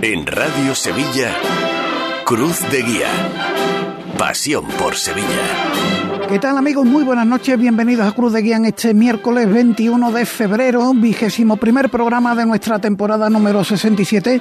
En 0.00 0.26
Radio 0.26 0.76
Sevilla, 0.76 1.34
Cruz 2.24 2.60
de 2.70 2.82
Guía. 2.82 3.08
Pasión 4.16 4.64
por 4.78 4.94
Sevilla. 4.94 5.26
¿Qué 6.28 6.38
tal 6.38 6.56
amigos? 6.56 6.86
Muy 6.86 7.02
buenas 7.02 7.26
noches, 7.26 7.58
bienvenidos 7.58 8.06
a 8.06 8.12
Cruz 8.12 8.32
de 8.32 8.42
Guía 8.42 8.56
en 8.56 8.66
este 8.66 8.94
miércoles 8.94 9.50
21 9.50 10.12
de 10.12 10.24
febrero, 10.24 10.92
vigésimo 10.94 11.56
primer 11.56 11.90
programa 11.90 12.36
de 12.36 12.46
nuestra 12.46 12.78
temporada 12.78 13.28
número 13.28 13.64
67. 13.64 14.40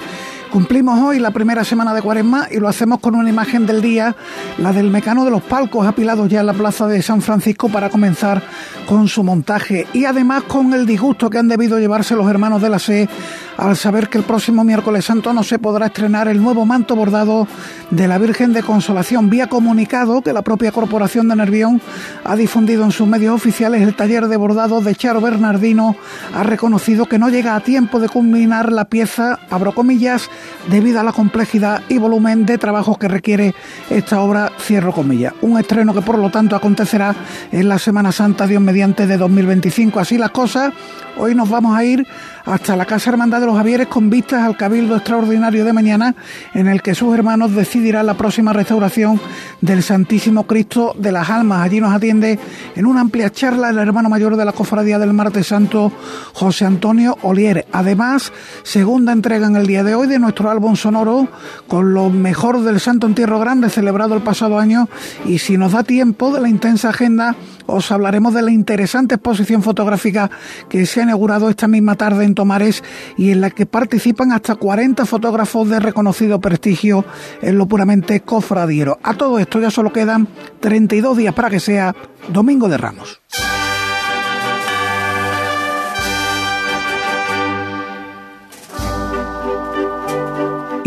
Cumplimos 0.52 1.00
hoy 1.02 1.20
la 1.20 1.32
primera 1.32 1.64
semana 1.64 1.93
de 1.93 2.02
cuaresma 2.02 2.47
y 2.50 2.57
lo 2.57 2.68
hacemos 2.68 3.00
con 3.00 3.16
una 3.16 3.29
imagen 3.29 3.66
del 3.66 3.82
día, 3.82 4.16
la 4.57 4.71
del 4.71 4.89
mecano 4.89 5.25
de 5.25 5.32
los 5.32 5.43
palcos 5.43 5.86
apilados 5.86 6.29
ya 6.29 6.39
en 6.39 6.46
la 6.46 6.54
plaza 6.54 6.88
de 6.88 7.02
San 7.02 7.21
Francisco 7.21 7.70
para 7.70 7.89
comenzar 7.89 8.41
con 8.88 9.07
su 9.07 9.23
montaje 9.23 9.86
y 9.93 10.05
además 10.05 10.43
con 10.43 10.73
el 10.73 10.86
disgusto 10.86 11.29
que 11.29 11.38
han 11.38 11.50
debido 11.50 11.79
llevarse 11.79 12.15
los 12.15 12.29
hermanos 12.29 12.61
de 12.61 12.70
la 12.70 12.79
SE 12.79 13.10
al 13.57 13.75
saber 13.75 14.07
que 14.07 14.19
el 14.19 14.24
próximo 14.24 14.64
miércoles 14.64 15.05
santo 15.05 15.33
no 15.33 15.43
se 15.43 15.60
podrá 15.60 15.88
estrenar 15.88 16.28
el 16.28 16.41
nuevo 16.41 16.66
manto 16.66 16.96
bordado 16.96 17.47
de 17.89 18.07
la 18.07 18.18
Virgen 18.18 18.54
de 18.54 18.64
Consolación. 18.64 19.29
Vía 19.29 19.47
comunicado 19.47 20.21
que 20.21 20.32
la 20.32 20.43
propia 20.43 20.71
Corporación 20.71 21.27
de 21.27 21.36
Nervión 21.36 21.82
ha 22.24 22.36
difundido 22.36 22.83
en 22.83 22.91
sus 22.91 23.07
medios 23.07 23.36
oficiales 23.36 23.82
el 23.82 23.96
taller 23.96 24.27
de 24.27 24.38
bordado 24.38 24.82
de 24.82 24.96
Charo 24.96 25.21
Bernardino 25.21 25.96
ha 26.33 26.43
reconocido 26.43 27.07
que 27.07 27.19
no 27.19 27.29
llega 27.29 27.55
a 27.55 27.61
tiempo 27.61 28.00
de 28.00 28.10
culminar 28.10 28.71
la 28.71 28.86
pieza, 28.86 29.39
abro 29.50 29.74
comillas, 29.74 30.29
debido 30.69 31.00
a 31.00 31.04
la 31.04 31.14
complejidad 31.14 31.82
y 31.89 31.97
volumen 31.97 32.45
de 32.45 32.58
trabajo 32.58 32.97
que 32.97 33.08
requiere 33.08 33.53
esta 33.89 34.22
obra, 34.22 34.52
cierro 34.59 34.91
comillas. 34.91 35.33
Un 35.41 35.59
estreno 35.59 35.94
que 35.94 36.02
por 36.02 36.17
lo 36.17 36.30
tanto 36.30 36.55
acontecerá 36.55 37.16
en 37.52 37.69
la 37.69 37.80
Semana 37.80 38.11
Santa, 38.11 38.47
Dios 38.47 38.61
mediante, 38.61 39.08
de 39.08 39.17
2025. 39.17 40.00
Así 40.00 40.17
las 40.17 40.31
cosas, 40.31 40.73
hoy 41.20 41.36
nos 41.36 41.50
vamos 41.50 41.76
a 41.76 41.84
ir 41.84 42.06
hasta 42.45 42.76
la 42.76 42.86
Casa 42.86 43.09
Hermandad 43.09 43.42
de 43.42 43.45
los 43.45 43.58
Javieres 43.58 43.88
con 43.88 44.09
vistas 44.09 44.44
al 44.44 44.56
Cabildo 44.56 44.95
Extraordinario 44.95 45.66
de 45.66 45.73
mañana, 45.73 46.16
en 46.53 46.67
el 46.67 46.81
que 46.81 46.95
sus 46.95 47.14
hermanos 47.14 47.53
decidirán 47.53 48.05
la 48.05 48.16
próxima 48.16 48.53
restauración 48.53 49.19
del 49.61 49.83
Santísimo 49.83 50.47
Cristo 50.47 50.95
de 50.97 51.11
las 51.11 51.30
Almas. 51.30 51.61
Allí 51.61 51.81
nos 51.81 51.94
atiende 51.94 52.39
en 52.75 52.86
una 52.86 53.02
amplia 53.02 53.31
charla 53.31 53.69
el 53.69 53.78
hermano 53.78 54.09
mayor 54.09 54.38
de 54.38 54.45
la 54.45 54.53
Cofradía 54.53 55.00
del 55.00 55.14
Martes 55.14 55.47
Santo, 55.47 55.91
José 56.33 56.66
Antonio 56.66 57.17
Olier. 57.22 57.67
Además, 57.73 58.31
segunda 58.63 59.11
entrega 59.11 59.47
en 59.47 59.56
el 59.56 59.67
día 59.67 59.84
de 59.84 59.95
hoy 59.95 60.08
de 60.08 60.19
nuestro 60.19 60.50
álbum 60.50 60.75
sonoro 60.75 61.28
con 61.67 61.94
lo 61.94 62.09
mejor 62.09 62.61
del 62.61 62.80
Santo 62.80 63.08
Entierro 63.08 63.39
Grande 63.39 63.69
celebrado 63.69 64.16
el 64.16 64.22
pasado 64.22 64.58
año 64.59 64.88
y 65.25 65.39
si 65.39 65.58
nos 65.58 65.73
da 65.73 65.84
tiempo 65.84 66.31
de 66.31 66.41
la 66.41 66.50
intensa 66.50 66.89
agenda 66.89 67.36
os 67.67 67.91
hablaremos 67.91 68.33
de 68.33 68.41
la 68.41 68.51
interesante 68.51 69.15
exposición 69.15 69.61
fotográfica 69.61 70.31
que 70.69 70.85
se 70.85 71.01
ha 71.01 71.03
inaugurado 71.03 71.49
esta 71.49 71.67
misma 71.67 71.95
tarde 71.95 72.25
en 72.25 72.35
Tomares 72.35 72.83
y 73.17 73.31
en 73.31 73.41
la 73.41 73.51
que 73.51 73.65
participan 73.65 74.31
hasta 74.31 74.55
40 74.55 75.05
fotógrafos 75.05 75.69
de 75.69 75.79
reconocido 75.79 76.39
prestigio 76.41 77.05
en 77.41 77.57
lo 77.57 77.67
puramente 77.67 78.21
cofradiero. 78.21 78.99
A 79.03 79.13
todo 79.13 79.39
esto 79.39 79.59
ya 79.59 79.69
solo 79.69 79.93
quedan 79.93 80.27
32 80.59 81.17
días 81.17 81.33
para 81.33 81.49
que 81.49 81.59
sea 81.59 81.95
Domingo 82.29 82.67
de 82.69 82.77
Ramos. 82.77 83.21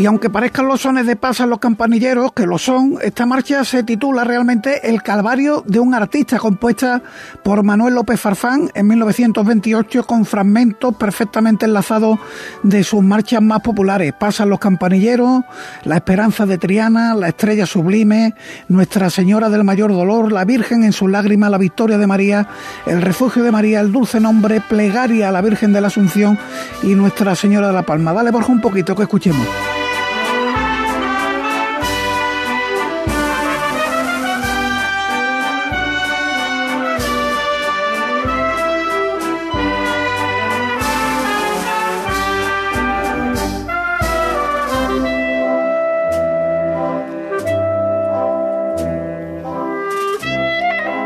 Y 0.01 0.07
aunque 0.07 0.31
parezcan 0.31 0.67
los 0.67 0.81
sones 0.81 1.05
de 1.05 1.15
paz 1.15 1.43
a 1.43 1.47
los 1.47 1.59
campanilleros, 1.59 2.33
que 2.33 2.47
lo 2.47 2.57
son, 2.57 2.97
esta 3.03 3.27
marcha 3.27 3.67
se 3.67 3.83
titula 3.83 4.25
realmente 4.25 4.89
El 4.89 5.03
Calvario 5.03 5.63
de 5.67 5.79
un 5.79 5.93
artista, 5.93 6.39
compuesta 6.39 7.03
por 7.45 7.63
Manuel 7.63 7.97
López 7.97 8.19
Farfán 8.19 8.71
en 8.73 8.87
1928 8.87 10.07
con 10.07 10.25
fragmentos 10.25 10.97
perfectamente 10.97 11.67
enlazados 11.67 12.19
de 12.63 12.83
sus 12.83 13.03
marchas 13.03 13.43
más 13.43 13.61
populares. 13.61 14.15
Pasan 14.19 14.49
los 14.49 14.59
campanilleros, 14.59 15.43
La 15.85 15.97
Esperanza 15.97 16.47
de 16.47 16.57
Triana, 16.57 17.15
La 17.15 17.29
Estrella 17.29 17.67
Sublime, 17.67 18.35
Nuestra 18.69 19.11
Señora 19.11 19.51
del 19.51 19.65
Mayor 19.65 19.93
Dolor, 19.93 20.33
La 20.33 20.47
Virgen 20.47 20.83
en 20.83 20.95
sus 20.95 21.11
lágrimas, 21.11 21.51
La 21.51 21.59
Victoria 21.59 21.99
de 21.99 22.07
María, 22.07 22.49
El 22.87 23.03
Refugio 23.03 23.43
de 23.43 23.53
María, 23.53 23.81
El 23.81 23.93
Dulce 23.93 24.19
Nombre, 24.19 24.63
Plegaria 24.67 25.29
a 25.29 25.33
la 25.33 25.43
Virgen 25.43 25.75
de 25.75 25.83
la 25.83 25.89
Asunción 25.89 26.39
y 26.83 26.95
Nuestra 26.95 27.35
Señora 27.35 27.67
de 27.67 27.75
la 27.75 27.83
Palma. 27.83 28.15
Dale, 28.15 28.31
Borja, 28.31 28.51
un 28.51 28.63
poquito 28.63 28.97
que 28.97 29.03
escuchemos. 29.03 29.47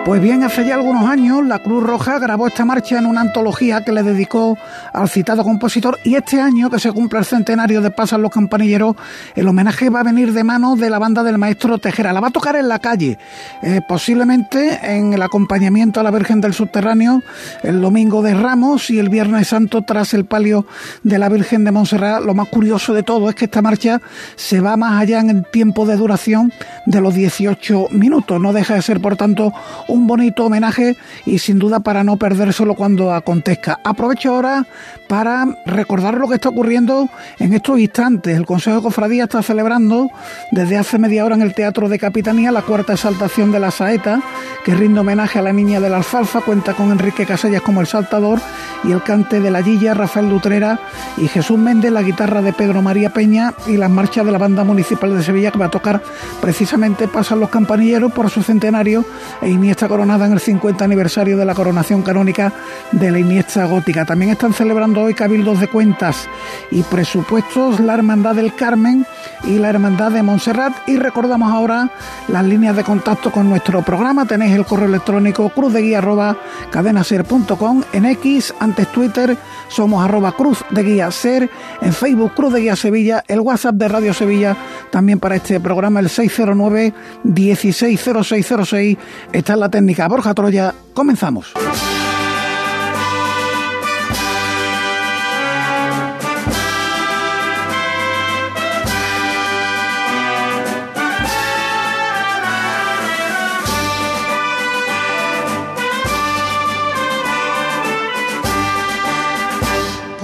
Pues 0.04 0.20
bien, 0.20 0.44
hace 0.44 0.66
ya 0.66 0.74
algunos 0.74 1.08
años 1.08 1.46
la 1.46 1.60
Cruz 1.60 1.82
Roja 1.82 2.18
grabó 2.18 2.46
esta 2.46 2.66
marcha 2.66 2.98
en 2.98 3.06
una 3.06 3.22
antología 3.22 3.82
que 3.86 3.90
le 3.90 4.02
dedicó 4.02 4.58
al 4.92 5.08
citado 5.08 5.42
compositor 5.42 5.98
y 6.04 6.14
este 6.14 6.42
año 6.42 6.68
que 6.68 6.78
se 6.78 6.92
cumple 6.92 7.20
el 7.20 7.24
centenario 7.24 7.80
de 7.80 7.90
Pasan 7.90 8.20
los 8.20 8.30
Campanilleros, 8.30 8.96
el 9.34 9.48
homenaje 9.48 9.88
va 9.88 10.00
a 10.00 10.02
venir 10.02 10.34
de 10.34 10.44
mano 10.44 10.76
de 10.76 10.90
la 10.90 10.98
banda 10.98 11.22
del 11.22 11.38
maestro 11.38 11.78
Tejera. 11.78 12.12
La 12.12 12.20
va 12.20 12.28
a 12.28 12.32
tocar 12.32 12.54
en 12.56 12.68
la 12.68 12.80
calle, 12.80 13.18
eh, 13.62 13.80
posiblemente 13.88 14.78
en 14.82 15.14
el 15.14 15.22
acompañamiento 15.22 16.00
a 16.00 16.02
la 16.02 16.10
Virgen 16.10 16.42
del 16.42 16.52
Subterráneo 16.52 17.22
el 17.62 17.80
domingo 17.80 18.20
de 18.20 18.34
Ramos 18.34 18.90
y 18.90 18.98
el 18.98 19.08
Viernes 19.08 19.48
Santo 19.48 19.84
tras 19.86 20.12
el 20.12 20.26
palio 20.26 20.66
de 21.02 21.18
la 21.18 21.30
Virgen 21.30 21.64
de 21.64 21.72
Montserrat. 21.72 22.22
Lo 22.22 22.34
más 22.34 22.48
curioso 22.48 22.92
de 22.92 23.04
todo 23.04 23.30
es 23.30 23.36
que 23.36 23.46
esta 23.46 23.62
marcha 23.62 24.02
se 24.36 24.60
va 24.60 24.76
más 24.76 25.00
allá 25.00 25.20
en 25.20 25.30
el 25.30 25.46
tiempo 25.50 25.86
de 25.86 25.96
duración 25.96 26.52
de 26.84 27.00
los 27.00 27.14
18 27.14 27.88
minutos. 27.92 28.38
No 28.38 28.52
deja 28.52 28.74
de 28.74 28.82
ser, 28.82 29.00
por 29.00 29.16
tanto, 29.16 29.54
un 29.94 30.08
bonito 30.08 30.46
homenaje 30.46 30.96
y 31.24 31.38
sin 31.38 31.58
duda 31.58 31.80
para 31.80 32.02
no 32.02 32.16
perdérselo 32.16 32.74
cuando 32.74 33.12
acontezca. 33.12 33.78
Aprovecho 33.84 34.34
ahora 34.34 34.66
para 35.08 35.46
recordar 35.66 36.14
lo 36.14 36.28
que 36.28 36.34
está 36.34 36.48
ocurriendo 36.48 37.08
en 37.38 37.54
estos 37.54 37.78
instantes. 37.78 38.36
El 38.36 38.44
Consejo 38.44 38.76
de 38.76 38.82
Cofradía 38.82 39.24
está 39.24 39.42
celebrando 39.42 40.10
desde 40.50 40.76
hace 40.76 40.98
media 40.98 41.24
hora 41.24 41.36
en 41.36 41.42
el 41.42 41.54
Teatro 41.54 41.88
de 41.88 41.98
Capitanía 41.98 42.50
la 42.50 42.62
cuarta 42.62 42.94
exaltación 42.94 43.52
de 43.52 43.60
la 43.60 43.70
saeta, 43.70 44.20
que 44.64 44.74
rinde 44.74 45.00
homenaje 45.00 45.38
a 45.38 45.42
la 45.42 45.52
niña 45.52 45.80
de 45.80 45.88
la 45.88 45.98
alfalfa, 45.98 46.40
cuenta 46.40 46.74
con 46.74 46.90
Enrique 46.90 47.24
Casellas 47.24 47.62
como 47.62 47.80
el 47.80 47.86
saltador 47.86 48.40
y 48.82 48.90
el 48.90 49.02
cante 49.02 49.40
de 49.40 49.50
la 49.50 49.62
Gilla, 49.62 49.94
Rafael 49.94 50.28
Dutrera 50.28 50.80
y 51.16 51.28
Jesús 51.28 51.58
Méndez, 51.58 51.92
la 51.92 52.02
guitarra 52.02 52.42
de 52.42 52.52
Pedro 52.52 52.82
María 52.82 53.10
Peña 53.10 53.54
y 53.66 53.76
las 53.76 53.90
marchas 53.90 54.26
de 54.26 54.32
la 54.32 54.38
banda 54.38 54.64
municipal 54.64 55.16
de 55.16 55.22
Sevilla 55.22 55.52
que 55.52 55.58
va 55.58 55.66
a 55.66 55.70
tocar 55.70 56.02
precisamente 56.40 57.06
Pasan 57.06 57.40
los 57.40 57.48
Campanilleros 57.48 58.12
por 58.12 58.28
su 58.30 58.42
centenario 58.42 59.04
e 59.40 59.50
Iniesta 59.50 59.83
coronada 59.88 60.26
en 60.26 60.32
el 60.32 60.40
50 60.40 60.84
aniversario 60.84 61.36
de 61.36 61.44
la 61.44 61.54
coronación 61.54 62.02
canónica 62.02 62.52
de 62.92 63.10
la 63.10 63.18
Iniesta 63.18 63.64
gótica. 63.64 64.04
También 64.04 64.32
están 64.32 64.52
celebrando 64.52 65.02
hoy 65.02 65.14
cabildos 65.14 65.60
de 65.60 65.68
cuentas 65.68 66.28
y 66.70 66.82
presupuestos 66.82 67.80
la 67.80 67.94
Hermandad 67.94 68.34
del 68.34 68.54
Carmen 68.54 69.06
y 69.44 69.58
la 69.58 69.70
Hermandad 69.70 70.12
de 70.12 70.22
Montserrat 70.22 70.72
y 70.88 70.96
recordamos 70.96 71.52
ahora 71.52 71.90
las 72.28 72.44
líneas 72.44 72.76
de 72.76 72.84
contacto 72.84 73.30
con 73.30 73.48
nuestro 73.48 73.82
programa. 73.82 74.26
Tenéis 74.26 74.54
el 74.54 74.64
correo 74.64 74.88
electrónico 74.88 75.48
cruzdeguía 75.50 75.98
arroba 75.98 76.36
cadenaser.com 76.70 77.82
en 77.92 78.06
X, 78.06 78.54
antes 78.60 78.88
Twitter, 78.88 79.36
somos 79.68 80.04
arroba 80.04 80.32
cruz 80.32 80.64
de 80.70 80.82
guía 80.82 81.10
ser, 81.10 81.50
en 81.80 81.92
Facebook 81.92 82.32
Cruz 82.34 82.52
de 82.52 82.60
Guía 82.60 82.76
Sevilla, 82.76 83.24
el 83.28 83.40
WhatsApp 83.40 83.74
de 83.74 83.88
Radio 83.88 84.14
Sevilla, 84.14 84.56
también 84.90 85.18
para 85.18 85.36
este 85.36 85.60
programa 85.60 86.00
el 86.00 86.08
609 86.08 86.92
160606. 87.24 88.98
Está 89.32 89.54
en 89.54 89.60
la 89.60 89.70
técnica 89.74 90.06
Borja 90.06 90.32
Troya. 90.34 90.72
Comenzamos. 90.94 91.52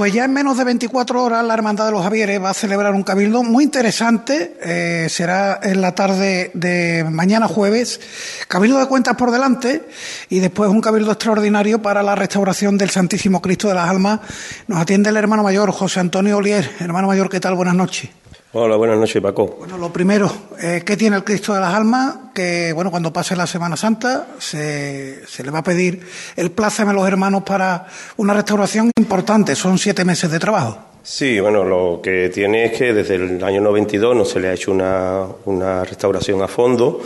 Pues 0.01 0.15
ya 0.15 0.25
en 0.25 0.33
menos 0.33 0.57
de 0.57 0.65
24 0.65 1.23
horas 1.23 1.45
la 1.45 1.53
Hermandad 1.53 1.85
de 1.85 1.93
los 1.93 2.03
Javieres 2.03 2.43
va 2.43 2.49
a 2.49 2.55
celebrar 2.55 2.95
un 2.95 3.03
cabildo 3.03 3.43
muy 3.43 3.65
interesante. 3.65 4.57
Eh, 4.63 5.09
será 5.11 5.61
en 5.63 5.83
la 5.83 5.95
tarde 5.95 6.51
de 6.55 7.05
mañana 7.05 7.47
jueves. 7.47 8.01
Cabildo 8.49 8.79
de 8.79 8.87
cuentas 8.87 9.15
por 9.17 9.31
delante 9.31 9.87
y 10.31 10.39
después 10.39 10.71
un 10.71 10.81
cabildo 10.81 11.13
extraordinario 11.13 11.83
para 11.83 12.03
la 12.03 12.15
restauración 12.15 12.79
del 12.79 12.89
Santísimo 12.89 13.43
Cristo 13.43 13.69
de 13.69 13.75
las 13.75 13.91
Almas. 13.91 14.21
Nos 14.69 14.81
atiende 14.81 15.11
el 15.11 15.19
hermano 15.19 15.43
mayor, 15.43 15.71
José 15.71 16.01
Antonio 16.01 16.39
Olier. 16.39 16.71
Hermano 16.81 17.07
mayor, 17.07 17.29
¿qué 17.29 17.39
tal? 17.39 17.55
Buenas 17.55 17.75
noches. 17.75 18.09
Hola, 18.53 18.75
buenas 18.75 18.99
noches, 18.99 19.23
Paco. 19.23 19.59
Bueno, 19.61 19.79
lo 19.79 19.93
primero, 19.93 20.29
eh, 20.61 20.83
¿qué 20.85 20.97
tiene 20.97 21.15
el 21.15 21.23
Cristo 21.23 21.55
de 21.55 21.61
las 21.61 21.73
Almas? 21.73 22.17
Que, 22.35 22.73
bueno, 22.73 22.91
cuando 22.91 23.13
pase 23.13 23.37
la 23.37 23.47
Semana 23.47 23.77
Santa 23.77 24.27
se, 24.39 25.25
se 25.25 25.45
le 25.45 25.53
va 25.53 25.61
a 25.61 25.63
pedir 25.63 26.01
el 26.35 26.51
pláceme 26.51 26.91
a 26.91 26.95
los 26.95 27.07
hermanos 27.07 27.45
para 27.45 27.87
una 28.17 28.35
restauración 28.35 28.91
importante. 28.99 29.55
Son 29.55 29.79
siete 29.79 30.05
meses 30.05 30.33
de 30.33 30.41
trabajo. 30.41 30.79
Sí, 31.05 31.39
bueno, 31.39 31.63
lo 31.63 32.01
que 32.03 32.29
tiene 32.29 32.65
es 32.65 32.73
que 32.77 32.93
desde 32.93 33.15
el 33.15 33.45
año 33.45 33.61
92 33.61 34.17
no 34.17 34.25
se 34.25 34.41
le 34.41 34.49
ha 34.49 34.55
hecho 34.55 34.73
una, 34.73 35.27
una 35.45 35.85
restauración 35.85 36.43
a 36.43 36.49
fondo 36.49 37.01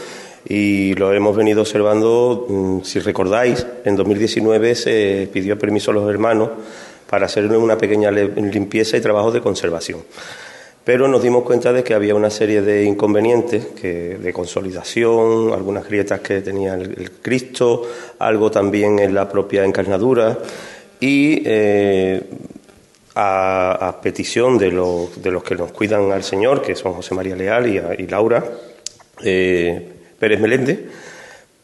y 0.48 0.94
lo 0.94 1.12
hemos 1.12 1.36
venido 1.36 1.60
observando, 1.60 2.46
mm, 2.48 2.84
si 2.84 3.00
recordáis, 3.00 3.66
en 3.84 3.96
2019 3.96 4.74
se 4.74 5.28
pidió 5.30 5.58
permiso 5.58 5.90
a 5.90 5.94
los 5.94 6.08
hermanos 6.08 6.48
para 7.08 7.26
hacer 7.26 7.46
una 7.48 7.76
pequeña 7.76 8.10
limpieza 8.10 8.96
y 8.96 9.02
trabajo 9.02 9.30
de 9.30 9.42
conservación. 9.42 10.00
Pero 10.84 11.08
nos 11.08 11.22
dimos 11.22 11.44
cuenta 11.44 11.72
de 11.72 11.82
que 11.82 11.94
había 11.94 12.14
una 12.14 12.28
serie 12.28 12.60
de 12.60 12.84
inconvenientes, 12.84 13.66
que, 13.80 14.18
de 14.18 14.32
consolidación, 14.34 15.52
algunas 15.52 15.88
grietas 15.88 16.20
que 16.20 16.42
tenía 16.42 16.74
el, 16.74 17.10
Cristo, 17.22 17.82
algo 18.18 18.50
también 18.50 18.98
en 18.98 19.14
la 19.14 19.26
propia 19.28 19.64
encarnadura. 19.64 20.38
Y 21.00 21.42
eh, 21.46 22.22
a, 23.14 23.98
petición 24.02 24.58
de, 24.58 24.66
de, 24.66 25.30
los 25.30 25.42
que 25.42 25.54
nos 25.54 25.72
cuidan 25.72 26.12
al 26.12 26.22
Señor, 26.22 26.60
que 26.60 26.74
son 26.74 26.92
José 26.94 27.14
María 27.14 27.36
Leal 27.36 27.66
y, 27.98 28.06
Laura 28.06 28.44
eh, 29.22 29.88
Pérez 30.18 30.40
Meléndez, 30.40 30.80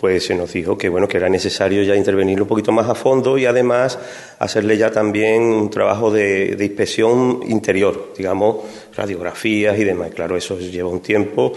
pues 0.01 0.25
se 0.25 0.35
nos 0.35 0.53
dijo 0.53 0.79
que 0.79 0.89
bueno 0.89 1.07
que 1.07 1.19
era 1.19 1.29
necesario 1.29 1.83
ya 1.83 1.95
intervenir 1.95 2.41
un 2.41 2.49
poquito 2.49 2.73
más 2.73 2.89
a 2.89 2.95
fondo 2.95 3.37
y 3.37 3.45
además 3.45 3.99
hacerle 4.39 4.79
ya 4.79 4.91
también 4.91 5.43
un 5.43 5.69
trabajo 5.69 6.11
de, 6.11 6.57
inspección 6.59 7.41
interior, 7.47 8.15
digamos 8.17 8.57
radiografías 8.97 9.79
y 9.79 9.85
demás. 9.85 10.11
Claro, 10.15 10.37
eso 10.37 10.59
lleva 10.59 10.89
un 10.89 11.01
tiempo 11.01 11.53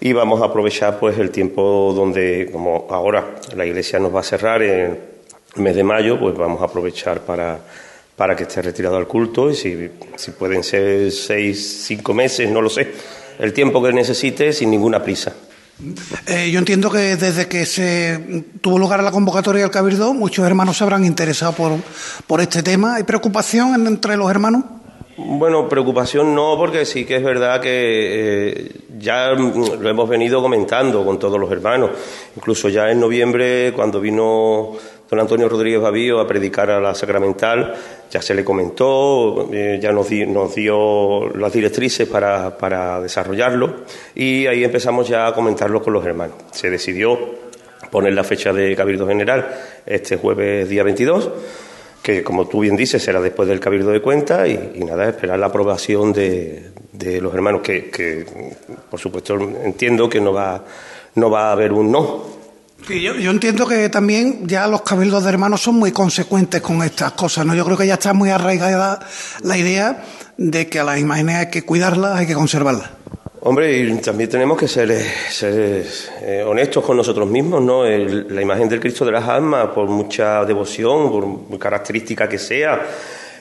y 0.00 0.12
vamos 0.12 0.42
a 0.42 0.46
aprovechar 0.46 0.98
pues 0.98 1.18
el 1.18 1.30
tiempo 1.30 1.92
donde 1.96 2.50
como 2.52 2.86
ahora 2.90 3.36
la 3.56 3.64
iglesia 3.64 3.98
nos 3.98 4.14
va 4.14 4.20
a 4.20 4.24
cerrar 4.24 4.62
en 4.62 4.98
el 5.56 5.62
mes 5.62 5.74
de 5.74 5.82
mayo, 5.82 6.20
pues 6.20 6.36
vamos 6.36 6.60
a 6.60 6.66
aprovechar 6.66 7.20
para 7.20 7.60
para 8.14 8.34
que 8.34 8.44
esté 8.44 8.62
retirado 8.62 8.96
al 8.96 9.06
culto 9.06 9.50
y 9.50 9.54
si, 9.54 9.90
si 10.16 10.30
pueden 10.32 10.64
ser 10.64 11.12
seis, 11.12 11.84
cinco 11.84 12.14
meses, 12.14 12.50
no 12.50 12.62
lo 12.62 12.70
sé, 12.70 12.88
el 13.38 13.52
tiempo 13.52 13.82
que 13.82 13.92
necesite 13.92 14.52
sin 14.52 14.70
ninguna 14.70 15.02
prisa. 15.02 15.34
Eh, 16.26 16.50
yo 16.50 16.58
entiendo 16.58 16.90
que 16.90 17.16
desde 17.16 17.48
que 17.48 17.66
se 17.66 18.44
tuvo 18.62 18.78
lugar 18.78 19.02
la 19.02 19.10
convocatoria 19.10 19.62
del 19.62 19.70
Cabildo, 19.70 20.14
muchos 20.14 20.46
hermanos 20.46 20.78
se 20.78 20.84
habrán 20.84 21.04
interesado 21.04 21.52
por, 21.52 21.72
por 22.26 22.40
este 22.40 22.62
tema. 22.62 22.96
¿Hay 22.96 23.02
preocupación 23.02 23.86
entre 23.86 24.16
los 24.16 24.30
hermanos? 24.30 24.64
Bueno, 25.18 25.66
preocupación 25.68 26.34
no, 26.34 26.56
porque 26.58 26.84
sí 26.84 27.04
que 27.06 27.16
es 27.16 27.24
verdad 27.24 27.60
que 27.60 27.70
eh, 27.70 28.70
ya 28.98 29.30
lo 29.30 29.88
hemos 29.88 30.08
venido 30.08 30.42
comentando 30.42 31.04
con 31.04 31.18
todos 31.18 31.38
los 31.40 31.50
hermanos. 31.50 31.90
Incluso 32.36 32.68
ya 32.68 32.90
en 32.90 33.00
noviembre, 33.00 33.72
cuando 33.74 33.98
vino 33.98 34.72
don 35.08 35.20
Antonio 35.20 35.48
Rodríguez 35.48 35.80
Babío 35.80 36.20
a 36.20 36.26
predicar 36.26 36.70
a 36.70 36.80
la 36.80 36.94
Sacramental, 36.94 37.74
ya 38.10 38.20
se 38.20 38.34
le 38.34 38.44
comentó, 38.44 39.48
eh, 39.52 39.78
ya 39.80 39.92
nos, 39.92 40.10
nos, 40.10 40.54
dio 40.54 41.28
las 41.36 41.52
directrices 41.52 42.08
para, 42.08 42.56
para 42.58 43.00
desarrollarlo. 43.00 43.84
Y 44.14 44.46
ahí 44.46 44.64
empezamos 44.64 45.08
ya 45.08 45.26
a 45.26 45.34
comentarlo 45.34 45.82
con 45.82 45.92
los 45.92 46.04
hermanos. 46.04 46.36
Se 46.50 46.70
decidió 46.70 47.18
poner 47.90 48.14
la 48.14 48.24
fecha 48.24 48.52
de 48.52 48.74
Cabildo 48.74 49.06
General 49.06 49.48
este 49.86 50.16
jueves 50.16 50.68
día 50.68 50.82
22 50.82 51.30
que 52.06 52.22
como 52.22 52.46
tú 52.46 52.60
bien 52.60 52.76
dices 52.76 53.02
será 53.02 53.20
después 53.20 53.48
del 53.48 53.58
cabildo 53.58 53.90
de 53.90 54.00
cuentas. 54.00 54.48
Y, 54.48 54.84
nada, 54.84 55.08
esperar 55.08 55.40
la 55.40 55.46
aprobación 55.46 56.12
de, 56.12 56.70
de 56.92 57.20
los 57.20 57.34
hermanos, 57.34 57.62
que, 57.62 57.90
que, 57.90 58.24
por 58.88 59.00
supuesto 59.00 59.34
entiendo 59.34 60.08
que 60.08 60.20
no 60.20 60.32
va, 60.32 60.64
no 61.16 61.30
va 61.30 61.48
a 61.48 61.52
haber 61.52 61.72
un 61.72 61.90
no, 61.90 62.35
yo, 62.88 63.30
entiendo 63.30 63.66
que 63.66 63.88
también 63.88 64.46
ya 64.46 64.66
los 64.66 64.82
cabildos 64.82 65.24
de 65.24 65.30
hermanos 65.30 65.60
son 65.60 65.76
muy 65.76 65.92
consecuentes 65.92 66.60
con 66.60 66.82
estas 66.82 67.12
cosas, 67.12 67.44
¿no? 67.44 67.54
Yo 67.54 67.64
creo 67.64 67.76
que 67.76 67.86
ya 67.86 67.94
está 67.94 68.12
muy 68.12 68.30
arraigada 68.30 69.00
la 69.42 69.58
idea 69.58 70.04
de 70.36 70.68
que 70.68 70.78
a 70.78 70.84
las 70.84 70.98
imágenes 70.98 71.36
hay 71.36 71.50
que 71.50 71.62
cuidarlas, 71.62 72.18
hay 72.18 72.26
que 72.26 72.34
conservarlas. 72.34 72.90
Hombre, 73.40 73.78
y 73.78 73.94
también 73.98 74.28
tenemos 74.28 74.58
que 74.58 74.66
ser, 74.66 74.90
eh, 74.90 76.44
honestos 76.44 76.84
con 76.84 76.96
nosotros 76.96 77.28
mismos, 77.28 77.62
¿no? 77.62 77.84
la 77.84 78.42
imagen 78.42 78.68
del 78.68 78.80
Cristo 78.80 79.04
de 79.04 79.12
las 79.12 79.28
Almas, 79.28 79.68
por 79.68 79.88
mucha 79.88 80.44
devoción, 80.44 81.10
por 81.48 81.58
característica 81.58 82.28
que 82.28 82.38
sea, 82.38 82.82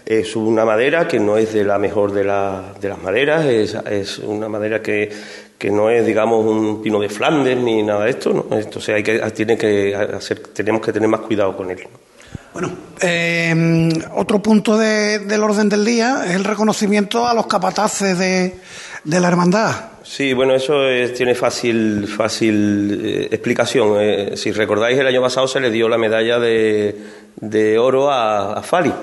es 0.05 0.35
una 0.35 0.63
madera 0.63 1.07
que 1.07 1.19
no 1.19 1.37
es 1.37 1.53
de 1.53 1.63
la 1.63 1.79
mejor 1.79 2.11
de, 2.11 2.23
las 2.23 3.01
maderas, 3.01 3.45
es 3.45 4.19
una 4.19 4.47
madera 4.47 4.81
que 4.83 5.09
que 5.57 5.71
no 5.71 5.89
es, 5.89 6.05
digamos, 6.05 6.45
un 6.45 6.81
pino 6.81 6.99
de 6.99 7.09
Flandes 7.09 7.57
ni 7.57 7.81
nada 7.83 8.05
de 8.05 8.09
esto, 8.11 8.33
¿no? 8.33 8.57
Entonces 8.57 8.95
hay 8.95 9.03
que, 9.03 9.19
tiene 9.31 9.57
que 9.57 9.95
hacer, 9.95 10.39
tenemos 10.39 10.81
que 10.81 10.91
tener 10.91 11.07
más 11.07 11.21
cuidado 11.21 11.55
con 11.55 11.71
él. 11.71 11.79
Bueno, 12.53 12.71
eh, 13.01 13.89
otro 14.13 14.41
punto 14.41 14.77
del 14.77 15.43
orden 15.43 15.67
del 15.67 15.83
día 15.83 16.23
es 16.25 16.35
el 16.35 16.45
reconocimiento 16.45 17.27
a 17.27 17.33
los 17.33 17.47
capataces 17.47 18.17
de, 18.17 18.53
la 19.03 19.27
hermandad. 19.27 19.89
Sí, 20.03 20.33
bueno, 20.33 20.55
eso 20.55 20.75
tiene 21.15 21.35
fácil, 21.35 22.07
fácil 22.07 23.01
eh, 23.03 23.27
explicación. 23.31 23.97
Eh, 23.99 24.37
si 24.37 24.51
recordáis, 24.53 24.97
el 24.97 25.07
año 25.07 25.21
pasado 25.21 25.47
se 25.47 25.59
le 25.59 25.69
dio 25.69 25.89
la 25.89 25.97
medalla 25.97 26.39
de, 26.39 26.95
de 27.35 27.77
oro 27.77 28.09
a, 28.09 28.53
a 28.53 28.63
Fali. 28.63 28.93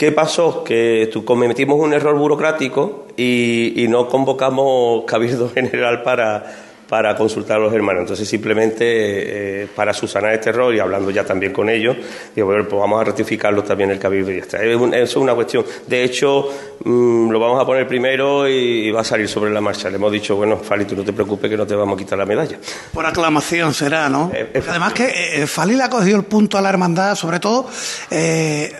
¿Qué 0.00 0.12
pasó? 0.12 0.64
Que 0.64 1.10
cometimos 1.26 1.78
un 1.78 1.92
error 1.92 2.16
burocrático 2.16 3.04
y, 3.18 3.84
y 3.84 3.86
no 3.86 4.08
convocamos 4.08 5.04
cabildo 5.04 5.50
general 5.54 6.02
para, 6.02 6.69
para 6.90 7.14
consultar 7.14 7.58
a 7.58 7.60
los 7.60 7.72
hermanos. 7.72 8.00
Entonces, 8.00 8.28
simplemente 8.28 9.62
eh, 9.62 9.68
para 9.76 9.94
subsanar 9.94 10.34
este 10.34 10.50
error 10.50 10.74
y 10.74 10.80
hablando 10.80 11.12
ya 11.12 11.24
también 11.24 11.52
con 11.52 11.70
ellos, 11.70 11.96
digo, 12.34 12.48
bueno, 12.48 12.66
pues 12.68 12.80
vamos 12.80 13.00
a 13.00 13.04
ratificarlo 13.04 13.62
también 13.62 13.92
el 13.92 14.00
cabildo 14.00 14.32
y 14.32 14.38
ya 14.38 14.42
está. 14.42 14.60
Eso 14.60 14.90
es 14.90 15.16
una 15.16 15.32
cuestión. 15.32 15.64
De 15.86 16.02
hecho, 16.02 16.48
mm, 16.82 17.30
lo 17.30 17.38
vamos 17.38 17.62
a 17.62 17.64
poner 17.64 17.86
primero 17.86 18.48
y, 18.48 18.90
va 18.90 19.02
a 19.02 19.04
salir 19.04 19.28
sobre 19.28 19.52
la 19.52 19.60
marcha. 19.60 19.88
Le 19.88 19.96
hemos 19.96 20.10
dicho, 20.10 20.34
bueno, 20.34 20.56
Fali, 20.56 20.84
tú 20.84 20.96
no 20.96 21.04
te 21.04 21.12
preocupes 21.12 21.48
que 21.48 21.56
no 21.56 21.64
te 21.64 21.76
vamos 21.76 21.94
a 21.94 21.98
quitar 21.98 22.18
la 22.18 22.26
medalla. 22.26 22.58
Por 22.92 23.06
aclamación 23.06 23.72
será, 23.72 24.08
¿no? 24.08 24.32
Eh, 24.34 24.60
Además 24.68 24.92
que 24.92 25.42
eh, 25.42 25.46
Fali 25.46 25.76
le 25.76 25.84
ha 25.84 25.90
cogido 25.90 26.16
el 26.16 26.24
punto 26.24 26.58
a 26.58 26.60
la 26.60 26.70
hermandad, 26.70 27.14
sobre 27.14 27.38
todo, 27.38 27.68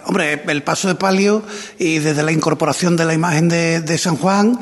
hombre, 0.06 0.42
el 0.48 0.62
paso 0.64 0.88
de 0.88 0.96
palio 0.96 1.44
y 1.78 2.00
desde 2.00 2.24
la 2.24 2.32
incorporación 2.32 2.96
de 2.96 3.04
la 3.04 3.14
imagen 3.14 3.48
de, 3.48 3.80
de 3.82 3.98
San 3.98 4.16
Juan, 4.16 4.58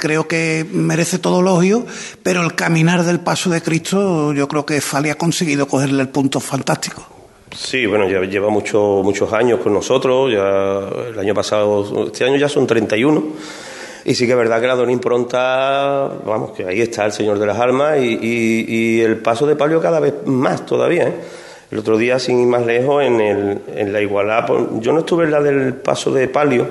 creo 0.00 0.28
que 0.28 0.64
merece 0.70 1.18
todo 1.18 1.40
elogio, 1.40 1.84
pero 2.22 2.42
el 2.42 2.54
camino 2.54 2.75
caminar 2.76 3.04
del 3.04 3.20
paso 3.20 3.48
de 3.48 3.62
Cristo, 3.62 4.34
yo 4.34 4.46
creo 4.46 4.66
que 4.66 4.82
Fali 4.82 5.08
ha 5.08 5.14
conseguido 5.14 5.66
cogerle 5.66 6.02
el 6.02 6.10
punto 6.10 6.40
fantástico. 6.40 7.02
Sí, 7.50 7.86
bueno, 7.86 8.06
ya 8.06 8.20
lleva 8.20 8.50
mucho, 8.50 9.00
muchos 9.02 9.32
años 9.32 9.60
con 9.60 9.72
nosotros, 9.72 10.30
ya 10.30 10.86
el 11.08 11.18
año 11.18 11.32
pasado, 11.32 12.08
este 12.08 12.26
año 12.26 12.36
ya 12.36 12.50
son 12.50 12.66
31, 12.66 13.24
y 14.04 14.14
sí 14.14 14.26
que 14.26 14.32
es 14.32 14.36
verdad 14.36 14.60
que 14.60 14.66
la 14.66 14.74
don 14.74 14.90
impronta, 14.90 16.06
vamos, 16.26 16.50
que 16.50 16.66
ahí 16.66 16.82
está 16.82 17.06
el 17.06 17.12
Señor 17.12 17.38
de 17.38 17.46
las 17.46 17.58
Almas 17.58 17.96
y, 17.98 19.00
el 19.00 19.16
paso 19.20 19.46
de 19.46 19.56
palio 19.56 19.80
cada 19.80 19.98
vez 19.98 20.12
más 20.26 20.66
todavía. 20.66 21.08
¿eh? 21.08 21.14
El 21.70 21.78
otro 21.78 21.96
día, 21.96 22.18
sin 22.18 22.40
ir 22.40 22.46
más 22.46 22.66
lejos, 22.66 23.02
en, 23.02 23.22
el, 23.22 23.62
en 23.74 23.90
la 23.90 24.02
igualdad, 24.02 24.44
pues, 24.46 24.64
yo 24.80 24.92
no 24.92 24.98
estuve 24.98 25.24
en 25.24 25.30
la 25.30 25.40
del 25.40 25.72
paso 25.76 26.12
de 26.12 26.28
palio, 26.28 26.66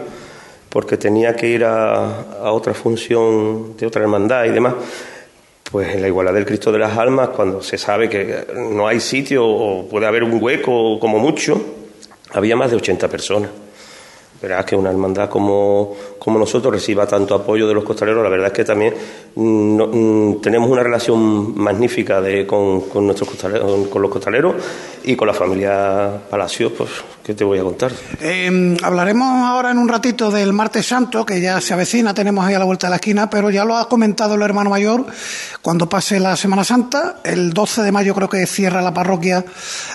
porque 0.69 0.97
tenía 0.97 1.35
que 1.35 1.47
ir 1.47 1.65
a, 1.65 2.21
a 2.43 2.51
otra 2.51 2.75
función 2.75 3.75
de 3.75 3.87
otra 3.87 4.03
hermandad 4.03 4.45
y 4.45 4.49
demás 4.49 4.75
pues 5.75 5.93
en 5.93 6.01
la 6.01 6.07
igualdad 6.07 6.33
del 6.33 6.45
Cristo 6.45 6.71
de 6.71 6.79
las 6.79 6.97
Almas, 6.97 7.31
cuando 7.35 7.61
se 7.61 7.77
sabe 7.77 8.07
que 8.07 8.47
no 8.55 8.87
hay 8.87 9.01
sitio 9.01 9.45
o 9.45 9.85
puede 9.89 10.05
haber 10.05 10.23
un 10.23 10.41
hueco 10.41 10.97
como 11.01 11.19
mucho, 11.19 11.61
había 12.31 12.55
más 12.55 12.71
de 12.71 12.77
80 12.77 13.09
personas. 13.09 13.49
Verás 14.41 14.63
que 14.63 14.77
una 14.77 14.89
hermandad 14.89 15.27
como, 15.27 15.93
como 16.17 16.39
nosotros 16.39 16.73
reciba 16.73 17.05
tanto 17.05 17.35
apoyo 17.35 17.67
de 17.67 17.73
los 17.73 17.83
costaleros, 17.83 18.23
la 18.23 18.29
verdad 18.29 18.47
es 18.47 18.53
que 18.53 18.63
también 18.63 18.93
mm, 19.35 19.81
mm, 19.81 20.41
tenemos 20.41 20.69
una 20.69 20.81
relación 20.81 21.57
magnífica 21.57 22.21
de, 22.21 22.47
con, 22.47 22.79
con, 22.87 23.05
nuestros 23.05 23.31
costaleros, 23.31 23.89
con 23.89 24.01
los 24.01 24.09
costaleros 24.09 24.55
y 25.03 25.17
con 25.17 25.27
la 25.27 25.33
familia 25.33 26.21
Palacios, 26.29 26.71
pues, 26.71 26.89
¿qué 27.25 27.33
te 27.33 27.43
voy 27.43 27.57
a 27.57 27.63
contar? 27.63 27.91
Eh, 28.21 28.77
hablaremos 28.83 29.27
ahora 29.27 29.71
en 29.71 29.79
un 29.79 29.89
ratito 29.89 30.29
del 30.29 30.53
Martes 30.53 30.85
Santo, 30.85 31.25
que 31.25 31.41
ya 31.41 31.59
se 31.59 31.73
avecina, 31.73 32.13
tenemos 32.13 32.45
ahí 32.45 32.53
a 32.53 32.59
la 32.59 32.65
vuelta 32.65 32.85
de 32.85 32.91
la 32.91 32.97
esquina, 32.97 33.31
pero 33.31 33.49
ya 33.49 33.65
lo 33.65 33.75
ha 33.75 33.89
comentado 33.89 34.35
el 34.35 34.43
hermano 34.43 34.69
mayor, 34.69 35.07
cuando 35.63 35.89
pase 35.89 36.19
la 36.19 36.37
Semana 36.37 36.63
Santa, 36.63 37.21
el 37.23 37.51
12 37.51 37.81
de 37.81 37.91
mayo 37.91 38.13
creo 38.13 38.29
que 38.29 38.45
cierra 38.45 38.79
la 38.83 38.93
parroquia 38.93 39.43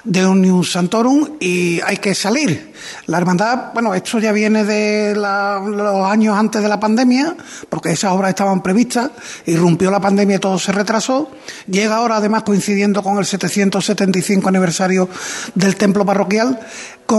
de 0.02 0.26
Unium 0.26 0.64
Santorum 0.64 1.36
y 1.38 1.80
hay 1.82 1.98
que 1.98 2.16
salir. 2.16 2.72
La 3.06 3.18
hermandad, 3.18 3.72
bueno, 3.74 3.94
esto 3.94 4.18
ya 4.18 4.32
viene 4.32 4.64
de 4.64 5.14
los 5.14 6.06
años 6.10 6.36
antes 6.36 6.60
de 6.62 6.68
la 6.68 6.80
pandemia, 6.80 7.36
porque 7.68 7.92
esas 7.92 8.10
obras 8.10 8.30
estaban 8.30 8.60
previstas, 8.60 9.10
irrumpió 9.46 9.92
la 9.92 10.00
pandemia 10.00 10.36
y 10.36 10.40
todo 10.40 10.58
se 10.58 10.72
retrasó. 10.72 11.30
Llega 11.68 11.96
ahora, 11.96 12.16
además, 12.16 12.42
coincidiendo 12.42 13.04
con 13.04 13.18
el 13.18 13.26
775 13.26 14.48
aniversario 14.48 15.08
del 15.54 15.76
templo 15.76 16.04
parroquial. 16.04 16.58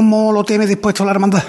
¿Cómo 0.01 0.31
lo 0.31 0.43
tiene 0.43 0.65
dispuesto 0.65 1.05
la 1.05 1.11
hermandad? 1.11 1.43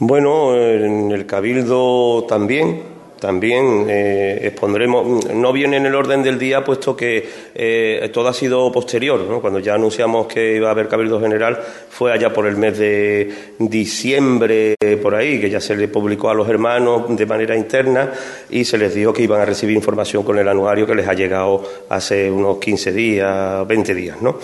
Bueno, 0.00 0.56
en 0.56 1.12
el 1.12 1.24
cabildo 1.24 2.26
también 2.28 2.82
también 3.20 3.84
eh, 3.88 4.40
expondremos, 4.44 5.26
no 5.32 5.52
viene 5.52 5.76
en 5.76 5.86
el 5.86 5.94
orden 5.94 6.22
del 6.22 6.38
día 6.38 6.64
puesto 6.64 6.96
que 6.96 7.28
eh, 7.54 8.10
todo 8.12 8.28
ha 8.28 8.32
sido 8.32 8.72
posterior, 8.72 9.20
¿no? 9.20 9.40
cuando 9.40 9.60
ya 9.60 9.74
anunciamos 9.74 10.26
que 10.26 10.56
iba 10.56 10.68
a 10.68 10.70
haber 10.72 10.88
Cabildo 10.88 11.20
General 11.20 11.60
fue 11.90 12.12
allá 12.12 12.32
por 12.32 12.46
el 12.46 12.56
mes 12.56 12.78
de 12.78 13.54
diciembre, 13.58 14.74
por 15.00 15.14
ahí, 15.14 15.38
que 15.38 15.50
ya 15.50 15.60
se 15.60 15.76
le 15.76 15.86
publicó 15.86 16.30
a 16.30 16.34
los 16.34 16.48
hermanos 16.48 17.14
de 17.14 17.26
manera 17.26 17.54
interna 17.54 18.10
y 18.48 18.64
se 18.64 18.78
les 18.78 18.94
dijo 18.94 19.12
que 19.12 19.22
iban 19.22 19.42
a 19.42 19.44
recibir 19.44 19.76
información 19.76 20.24
con 20.24 20.38
el 20.38 20.48
anuario 20.48 20.86
que 20.86 20.94
les 20.94 21.06
ha 21.06 21.12
llegado 21.12 21.62
hace 21.90 22.30
unos 22.30 22.58
15 22.58 22.90
días, 22.90 23.68
20 23.68 23.94
días, 23.94 24.22
¿no? 24.22 24.38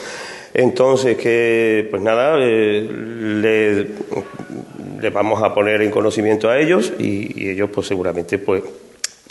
Entonces, 0.58 1.18
que, 1.18 1.86
pues 1.90 2.00
nada, 2.00 2.38
eh, 2.40 2.88
le, 2.90 5.10
vamos 5.10 5.42
a 5.42 5.52
poner 5.52 5.82
en 5.82 5.90
conocimiento 5.90 6.48
a 6.48 6.58
ellos 6.58 6.94
y, 6.98 7.50
ellos, 7.50 7.68
pues 7.70 7.86
seguramente, 7.86 8.38
pues 8.38 8.62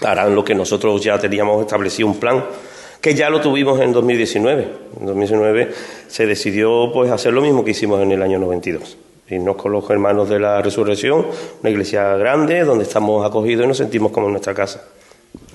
harán 0.03 0.35
lo 0.35 0.45
que 0.45 0.53
nosotros 0.53 1.03
ya 1.03 1.17
teníamos 1.17 1.61
establecido 1.61 2.09
un 2.09 2.19
plan 2.19 2.45
que 3.01 3.15
ya 3.15 3.31
lo 3.31 3.41
tuvimos 3.41 3.81
en 3.81 3.91
2019. 3.91 4.67
En 4.99 5.05
2019 5.07 5.71
se 6.07 6.27
decidió 6.27 6.91
pues 6.93 7.09
hacer 7.09 7.33
lo 7.33 7.41
mismo 7.41 7.65
que 7.65 7.71
hicimos 7.71 8.03
en 8.03 8.11
el 8.11 8.21
año 8.21 8.37
92. 8.37 8.95
Irnos 9.27 9.55
con 9.55 9.71
los 9.71 9.89
hermanos 9.89 10.29
de 10.29 10.39
la 10.39 10.61
resurrección, 10.61 11.25
una 11.59 11.69
iglesia 11.71 12.15
grande 12.17 12.63
donde 12.63 12.83
estamos 12.83 13.25
acogidos 13.25 13.65
y 13.65 13.67
nos 13.67 13.77
sentimos 13.77 14.11
como 14.11 14.27
en 14.27 14.33
nuestra 14.33 14.53
casa. 14.53 14.83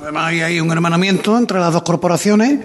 Además 0.03 0.33
hay 0.33 0.59
un 0.59 0.73
hermanamiento 0.73 1.39
entre 1.39 1.61
las 1.61 1.73
dos 1.73 1.83
corporaciones 1.83 2.59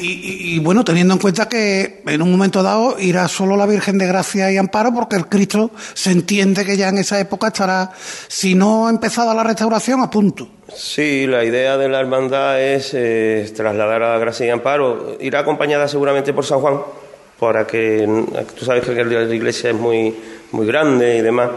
y, 0.00 0.58
bueno, 0.60 0.84
teniendo 0.84 1.14
en 1.14 1.20
cuenta 1.20 1.48
que 1.48 2.02
en 2.06 2.22
un 2.22 2.30
momento 2.30 2.62
dado 2.62 2.98
irá 2.98 3.28
solo 3.28 3.56
la 3.56 3.66
Virgen 3.66 3.98
de 3.98 4.06
Gracia 4.06 4.50
y 4.50 4.56
Amparo, 4.56 4.92
porque 4.94 5.16
el 5.16 5.26
Cristo 5.26 5.70
se 5.94 6.10
entiende 6.10 6.64
que 6.64 6.76
ya 6.76 6.88
en 6.88 6.98
esa 6.98 7.20
época 7.20 7.48
estará, 7.48 7.92
si 8.28 8.54
no 8.54 8.86
ha 8.86 8.90
empezado 8.90 9.34
la 9.34 9.44
restauración, 9.44 10.00
a 10.00 10.10
punto. 10.10 10.48
Sí, 10.74 11.26
la 11.26 11.44
idea 11.44 11.76
de 11.76 11.88
la 11.88 12.00
hermandad 12.00 12.60
es 12.60 12.92
eh, 12.94 13.50
trasladar 13.54 14.02
a 14.02 14.18
Gracia 14.18 14.46
y 14.46 14.50
Amparo. 14.50 15.16
Irá 15.20 15.40
acompañada 15.40 15.88
seguramente 15.88 16.32
por 16.32 16.44
San 16.44 16.60
Juan, 16.60 16.80
para 17.38 17.66
que 17.66 18.06
tú 18.58 18.64
sabes 18.64 18.84
que 18.84 19.04
la 19.04 19.34
iglesia 19.34 19.70
es 19.70 19.76
muy, 19.76 20.14
muy 20.52 20.66
grande 20.66 21.16
y 21.16 21.20
demás, 21.20 21.50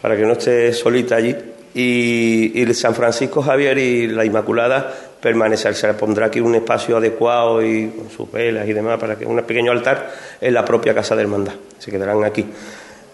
para 0.00 0.16
que 0.16 0.22
no 0.22 0.32
esté 0.32 0.72
solita 0.72 1.16
allí. 1.16 1.36
Y, 1.74 2.60
y 2.60 2.74
San 2.74 2.94
Francisco 2.94 3.42
Javier 3.42 3.78
y 3.78 4.06
la 4.06 4.24
Inmaculada 4.24 4.92
permanecer. 5.22 5.74
Se 5.74 5.94
pondrá 5.94 6.26
aquí 6.26 6.40
un 6.40 6.54
espacio 6.56 6.96
adecuado 6.96 7.64
y 7.64 7.88
con 7.88 8.10
sus 8.10 8.30
velas 8.30 8.68
y 8.68 8.72
demás 8.72 8.98
para 8.98 9.16
que 9.16 9.24
un 9.24 9.40
pequeño 9.42 9.70
altar 9.70 10.10
en 10.40 10.52
la 10.52 10.64
propia 10.64 10.92
casa 10.92 11.14
de 11.14 11.22
hermandad. 11.22 11.54
Se 11.78 11.90
quedarán 11.90 12.24
aquí. 12.24 12.44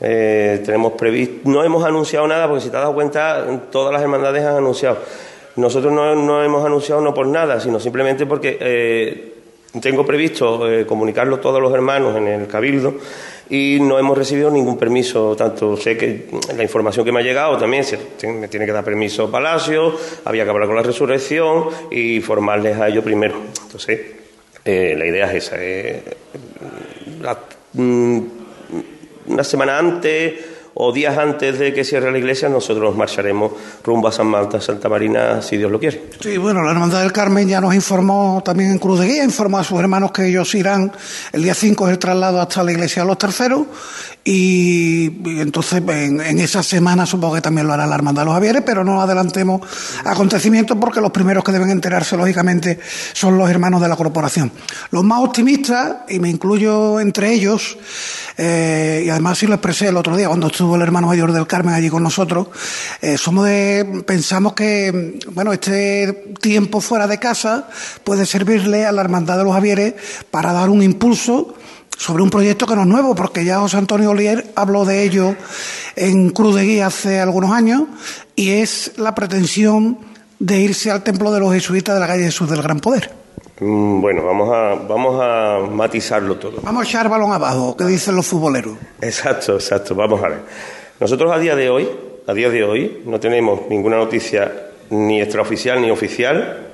Eh, 0.01 0.63
tenemos 0.65 0.93
previsto, 0.93 1.51
no 1.51 1.65
hemos 1.65 1.85
anunciado 1.85 2.27
nada 2.27 2.47
porque 2.47 2.63
si 2.63 2.71
te 2.71 2.77
dado 2.77 2.95
cuenta, 2.95 3.45
todas 3.71 3.93
las 3.93 4.01
hermandades 4.01 4.45
han 4.45 4.57
anunciado. 4.57 4.99
Nosotros 5.57 5.93
no, 5.93 6.43
hemos 6.43 6.65
anunciado 6.65 7.01
no 7.01 7.13
por 7.13 7.27
nada, 7.27 7.61
sino 7.61 7.79
simplemente 7.81 8.25
porque 8.25 8.57
eh, 8.61 9.35
tengo 9.83 10.07
previsto 10.07 10.71
eh, 10.71 10.87
comunicarlo 10.87 11.37
a 11.37 11.41
todos 11.41 11.61
los 11.61 11.75
hermanos 11.75 12.17
en 12.17 12.29
el 12.29 12.47
cabildo 12.47 12.95
y 13.51 13.79
no 13.81 13.99
hemos 13.99 14.17
recibido 14.17 14.51
ningún 14.51 14.77
permiso, 14.77 15.35
tanto 15.35 15.77
sé 15.77 15.97
que 15.97 16.27
la 16.57 16.63
información 16.63 17.05
que 17.05 17.13
me 17.13 17.21
ha 17.21 17.23
llegado 17.23 17.57
también 17.57 17.85
me 18.39 18.49
tiene 18.49 18.67
que 18.67 18.73
dar 18.73 18.85
permiso 18.85 19.31
Palacio, 19.31 19.97
había 20.25 20.45
que 20.45 20.51
hablar 20.51 20.67
con 20.67 20.77
la 20.77 20.83
resurrección 20.83 21.65
y 21.91 22.21
formarles 22.21 22.79
a 22.79 22.89
ellos 22.89 23.05
primero. 23.05 23.37
Entonces, 23.63 24.01
eh, 24.65 24.95
la 24.99 25.07
idea 25.07 25.33
es 25.33 25.47
esa. 25.47 25.57
Eh, 25.59 26.03
mm, 27.73 28.21
una 29.29 29.45
semana 29.45 29.79
antes 29.79 30.35
o 30.81 30.93
días 30.93 31.19
antes 31.19 31.59
de 31.59 31.75
que 31.75 31.85
cierre 31.85 32.13
la 32.13 32.19
iglesia, 32.19 32.49
nosotros 32.49 32.95
marcharemos 32.97 33.53
rumbo 33.83 34.07
a 34.07 34.13
San 34.13 34.29
Marta, 34.29 34.61
Santa 34.61 34.89
Marina, 34.89 35.43
si 35.43 35.57
Dios 35.57 35.73
lo 35.73 35.81
quiere. 35.81 36.05
Sí, 36.21 36.37
bueno, 36.39 36.63
la 36.63 36.71
Hermandad 36.71 37.03
del 37.03 37.13
Carmen 37.13 37.49
ya 37.49 37.61
nos 37.61 37.75
informó 37.75 38.41
también 38.45 38.71
en 38.71 38.79
Cruz 38.79 39.01
de 39.01 39.07
Guía, 39.07 39.25
informó 39.25 39.59
a 39.59 39.65
sus 39.65 39.79
hermanos 39.81 40.13
que 40.13 40.29
ellos 40.29 40.55
irán 40.55 40.93
el 41.33 41.43
día 41.43 41.55
5 41.55 41.89
el 41.89 41.99
traslado 41.99 42.41
hasta 42.41 42.63
la 42.63 42.71
iglesia 42.71 43.03
de 43.03 43.09
los 43.09 43.19
terceros 43.19 43.67
y, 44.25 45.07
entonces 45.41 45.83
en, 45.89 46.21
esa 46.39 46.63
semana 46.63 47.07
supongo 47.07 47.37
que 47.37 47.41
también 47.41 47.67
lo 47.67 47.73
hará 47.73 47.87
la 47.87 47.95
Hermandad 47.95 48.23
de 48.23 48.27
los 48.27 48.35
Javieres, 48.35 48.63
pero 48.65 48.85
no 48.85 49.01
adelantemos 49.01 49.63
acontecimientos 50.05 50.77
porque 50.79 51.01
los 51.01 51.11
primeros 51.11 51.43
que 51.43 51.53
deben 51.53 51.71
enterarse, 51.71 52.17
lógicamente, 52.17 52.79
son 53.13 53.39
los 53.39 53.49
hermanos 53.49 53.81
de 53.81 53.89
la 53.89 53.97
corporación. 53.97 54.53
Los 54.91 55.05
más 55.05 55.21
optimistas, 55.21 55.99
y 56.09 56.19
me 56.19 56.29
incluyo 56.29 57.01
entre 57.01 57.33
ellos, 57.33 57.79
eh, 58.37 59.03
y 59.07 59.11
además 59.11 59.39
sí 59.39 59.47
lo 59.47 59.55
expresé 59.55 59.89
el 59.89 59.97
otro 59.97 60.17
día 60.17 60.29
cuando 60.29 60.49
estuvo 60.49 60.77
el 60.77 60.83
hermano 60.83 61.07
mayor 61.07 61.33
del 61.33 61.47
Carmen 61.47 61.75
allí 61.75 61.89
con 61.89 62.03
nosotros, 62.03 62.49
eh, 63.01 63.17
somos 63.17 63.47
de, 63.47 64.05
pensamos 64.07 64.53
que, 64.53 65.19
bueno, 65.31 65.53
este 65.53 66.35
tiempo 66.41 66.81
fuera 66.81 67.07
de 67.07 67.19
casa 67.19 67.69
puede 68.05 68.27
servirle 68.27 68.87
a 68.87 68.93
la 68.93 69.01
Hermandad 69.01 69.39
de 69.39 69.45
los 69.45 69.55
Javieres 69.55 69.95
para 70.31 70.53
dar 70.53 70.69
un 70.69 70.83
impulso 70.83 71.55
sobre 71.99 72.23
un 72.23 72.31
proyecto 72.31 72.65
que 72.65 72.77
no 72.77 72.83
es 72.83 72.87
nuevo, 72.87 73.15
porque 73.15 73.45
ya 73.45 73.59
José 73.59 73.77
Antonio 73.77 74.11
Olier 74.11 74.53
habló 74.55 74.85
de 74.85 75.03
ello 75.03 75.35
en 75.97 76.31
Cruz 76.31 76.55
de 76.55 76.63
Guía 76.63 76.87
hace 76.87 77.19
algunos 77.19 77.51
años, 77.51 77.83
y 78.37 78.51
es 78.51 78.93
la 78.97 79.17
pretensión 79.17 79.99
de 80.39 80.61
irse 80.61 80.93
al 80.93 81.03
templo 81.03 81.33
de 81.33 81.41
los 81.41 81.53
jesuitas 81.53 81.97
de 81.97 82.01
la 82.01 82.07
calle 82.07 82.23
Jesús 82.23 82.49
del 82.49 82.63
Gran 82.63 82.79
Poder. 82.79 83.11
Mm, 83.59 84.01
bueno, 84.01 84.25
vamos 84.25 84.49
a, 84.55 84.75
vamos 84.77 85.21
a 85.21 85.59
matizarlo 85.69 86.37
todo. 86.37 86.61
Vamos 86.63 86.87
a 86.87 86.89
echar 86.89 87.09
balón 87.09 87.33
abajo, 87.33 87.77
que 87.77 87.85
dicen 87.85 88.15
los 88.15 88.27
futboleros. 88.27 88.79
Exacto, 89.01 89.55
exacto, 89.55 89.97
vamos 89.97 90.23
a 90.23 90.29
ver. 90.29 90.39
Nosotros 91.01 91.33
a 91.33 91.39
día 91.41 91.57
de 91.57 91.69
hoy, 91.69 91.89
a 92.29 92.33
día 92.33 92.49
de 92.49 92.63
hoy, 92.63 93.03
no 93.07 93.19
tenemos 93.19 93.63
ninguna 93.69 93.97
noticia 93.97 94.69
ni 94.91 95.21
extraoficial 95.21 95.83
ni 95.83 95.91
oficial 95.91 96.69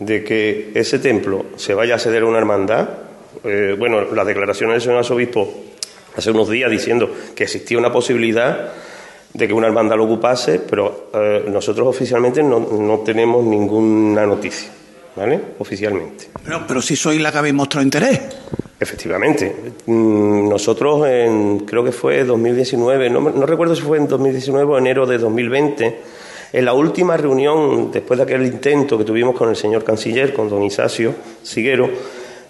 de 0.00 0.24
que 0.24 0.72
ese 0.74 0.98
templo 0.98 1.46
se 1.54 1.72
vaya 1.72 1.94
a 1.94 1.98
ceder 2.00 2.24
a 2.24 2.26
una 2.26 2.38
hermandad 2.38 3.05
eh, 3.44 3.74
bueno, 3.78 4.02
las 4.14 4.26
declaraciones 4.26 4.74
del 4.74 4.82
señor 4.82 4.98
arzobispo 4.98 5.52
hace 6.16 6.30
unos 6.30 6.48
días 6.48 6.70
diciendo 6.70 7.10
que 7.34 7.44
existía 7.44 7.78
una 7.78 7.92
posibilidad 7.92 8.72
de 9.32 9.46
que 9.46 9.52
una 9.52 9.66
hermandad 9.66 9.96
lo 9.96 10.04
ocupase, 10.04 10.60
pero 10.60 11.10
eh, 11.12 11.44
nosotros 11.48 11.86
oficialmente 11.88 12.42
no, 12.42 13.02
tenemos 13.04 13.44
ninguna 13.44 14.24
noticia, 14.24 14.70
¿vale? 15.14 15.40
Oficialmente. 15.58 16.28
Pero, 16.42 16.64
pero 16.66 16.80
si 16.80 16.96
sois 16.96 17.20
la 17.20 17.30
que 17.30 17.38
habéis 17.38 17.54
mostrado 17.54 17.84
interés. 17.84 18.20
Efectivamente. 18.80 19.54
Mm, 19.86 20.48
nosotros, 20.48 21.06
en, 21.08 21.60
creo 21.60 21.84
que 21.84 21.92
fue 21.92 22.24
2019, 22.24 23.10
no, 23.10 23.20
no 23.20 23.46
recuerdo 23.46 23.74
si 23.74 23.82
fue 23.82 23.98
en 23.98 24.08
2019 24.08 24.72
o 24.72 24.78
enero 24.78 25.06
de 25.06 25.18
2020, 25.18 26.00
en 26.52 26.64
la 26.64 26.72
última 26.72 27.16
reunión, 27.16 27.90
después 27.90 28.16
de 28.16 28.24
aquel 28.24 28.46
intento 28.46 28.96
que 28.96 29.04
tuvimos 29.04 29.36
con 29.36 29.50
el 29.50 29.56
señor 29.56 29.84
canciller, 29.84 30.32
con 30.32 30.48
don 30.48 30.62
Isacio 30.62 31.14
Siguero, 31.42 31.90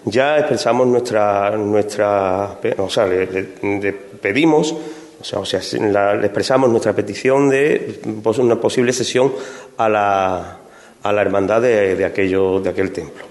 ya 0.05 0.37
expresamos 0.37 0.87
nuestra, 0.87 1.51
nuestra 1.51 2.59
o 2.77 2.89
sea, 2.89 3.05
le, 3.05 3.93
pedimos, 4.21 4.75
o 5.19 5.45
sea, 5.45 5.59
le 5.79 6.25
expresamos 6.25 6.69
nuestra 6.69 6.93
petición 6.93 7.49
de 7.49 7.99
una 8.37 8.59
posible 8.59 8.93
sesión 8.93 9.33
a 9.77 9.89
la, 9.89 10.57
a 11.03 11.13
la 11.13 11.21
hermandad 11.21 11.61
de, 11.61 12.05
aquello, 12.05 12.59
de 12.59 12.69
aquel 12.69 12.91
templo. 12.91 13.25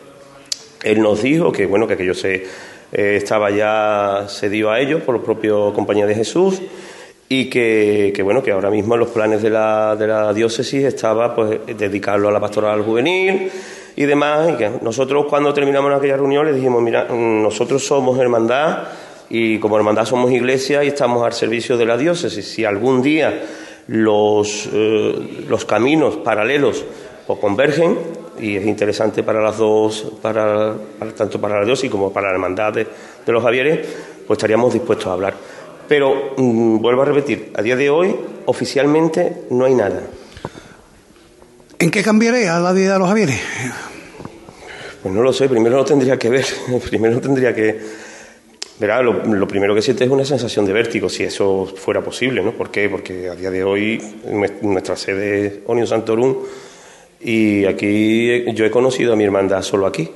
Él 0.82 1.00
nos 1.00 1.22
dijo 1.22 1.50
que, 1.50 1.66
bueno, 1.66 1.86
que 1.86 1.94
aquello 1.94 2.14
se, 2.14 2.46
eh, 2.92 3.16
estaba 3.16 3.50
ya 3.50 4.26
cedido 4.28 4.70
a 4.70 4.80
ellos 4.80 5.02
por 5.02 5.14
los 5.14 5.24
propios 5.24 5.72
compañía 5.74 6.06
de 6.06 6.14
Jesús 6.14 6.62
y 7.28 7.50
que, 7.50 8.12
que, 8.14 8.22
bueno 8.22 8.42
que 8.42 8.52
ahora 8.52 8.70
mismo 8.70 8.96
los 8.96 9.08
planes 9.08 9.42
de 9.42 9.50
la, 9.50 9.96
de 9.96 10.06
la 10.06 10.32
diócesis 10.32 10.84
estaba 10.84 11.34
pues 11.34 11.58
dedicarlo 11.76 12.28
a 12.28 12.32
la 12.32 12.38
pastoral 12.38 12.82
juvenil 12.82 13.50
y 13.96 14.04
demás, 14.04 14.50
y 14.52 14.56
que 14.56 14.70
nosotros 14.82 15.24
cuando 15.28 15.54
terminamos 15.54 15.92
aquella 15.92 16.18
reunión 16.18 16.44
le 16.44 16.52
dijimos, 16.52 16.82
mira, 16.82 17.04
nosotros 17.10 17.84
somos 17.84 18.18
hermandad 18.18 18.84
y 19.30 19.58
como 19.58 19.76
hermandad 19.76 20.04
somos 20.04 20.30
iglesia 20.30 20.84
y 20.84 20.88
estamos 20.88 21.24
al 21.24 21.32
servicio 21.32 21.78
de 21.78 21.86
la 21.86 21.96
diócesis. 21.96 22.46
Si 22.46 22.64
algún 22.64 23.00
día 23.00 23.42
los, 23.88 24.68
eh, 24.72 25.44
los 25.48 25.64
caminos 25.64 26.16
paralelos 26.16 26.84
o 27.26 27.40
convergen, 27.40 27.96
y 28.38 28.56
es 28.56 28.66
interesante 28.66 29.22
para 29.22 29.40
las 29.40 29.56
dos, 29.56 30.12
para, 30.20 30.74
tanto 31.16 31.40
para 31.40 31.58
la 31.60 31.64
diócesis 31.64 31.90
como 31.90 32.12
para 32.12 32.28
la 32.28 32.34
hermandad 32.34 32.74
de, 32.74 32.86
los 33.26 33.42
Javieres, 33.42 33.86
pues 34.26 34.36
estaríamos 34.36 34.74
dispuestos 34.74 35.06
a 35.06 35.12
hablar. 35.12 35.34
Pero 35.88 36.34
mm, 36.36 36.78
vuelvo 36.80 37.02
a 37.02 37.06
repetir, 37.06 37.52
a 37.54 37.62
día 37.62 37.76
de 37.76 37.88
hoy 37.88 38.14
oficialmente 38.44 39.44
no 39.50 39.64
hay 39.64 39.74
nada. 39.74 40.02
¿En 41.78 41.90
qué 41.90 42.02
cambiaría 42.02 42.58
la 42.58 42.72
vida 42.72 42.94
de 42.94 42.98
los 42.98 43.08
Javieres? 43.08 43.38
Pues 45.02 45.14
no 45.14 45.22
lo 45.22 45.32
sé, 45.32 45.46
primero 45.48 45.76
lo 45.76 45.84
tendría 45.84 46.18
que 46.18 46.30
ver, 46.30 46.46
primero 46.88 47.20
tendría 47.20 47.54
que... 47.54 47.78
Verá, 48.78 49.02
lo, 49.02 49.48
primero 49.48 49.74
que 49.74 49.82
siente 49.82 50.04
es 50.04 50.10
una 50.10 50.24
sensación 50.24 50.66
de 50.66 50.72
vértigo, 50.72 51.08
si 51.08 51.22
eso 51.22 51.66
fuera 51.76 52.02
posible, 52.02 52.42
¿no? 52.42 52.52
¿Por 52.52 52.70
qué? 52.70 52.88
Porque 52.88 53.28
a 53.28 53.34
día 53.34 53.50
de 53.50 53.64
hoy 53.64 54.02
nuestra 54.62 54.96
sede 54.96 55.46
es 55.46 55.52
Onion 55.66 55.86
Santorum 55.86 56.36
y 57.20 57.64
aquí 57.64 58.44
yo 58.52 58.66
he 58.66 58.70
conocido 58.70 59.14
a 59.14 59.16
mi 59.16 59.24
hermandad 59.24 59.62
solo 59.62 59.86
aquí. 59.86 60.10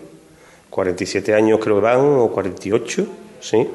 47 0.69 1.35
años 1.35 1.59
creo 1.59 1.77
que 1.77 1.83
van, 1.83 2.01
o 2.01 2.29
48, 2.29 3.07
¿sí? 3.41 3.67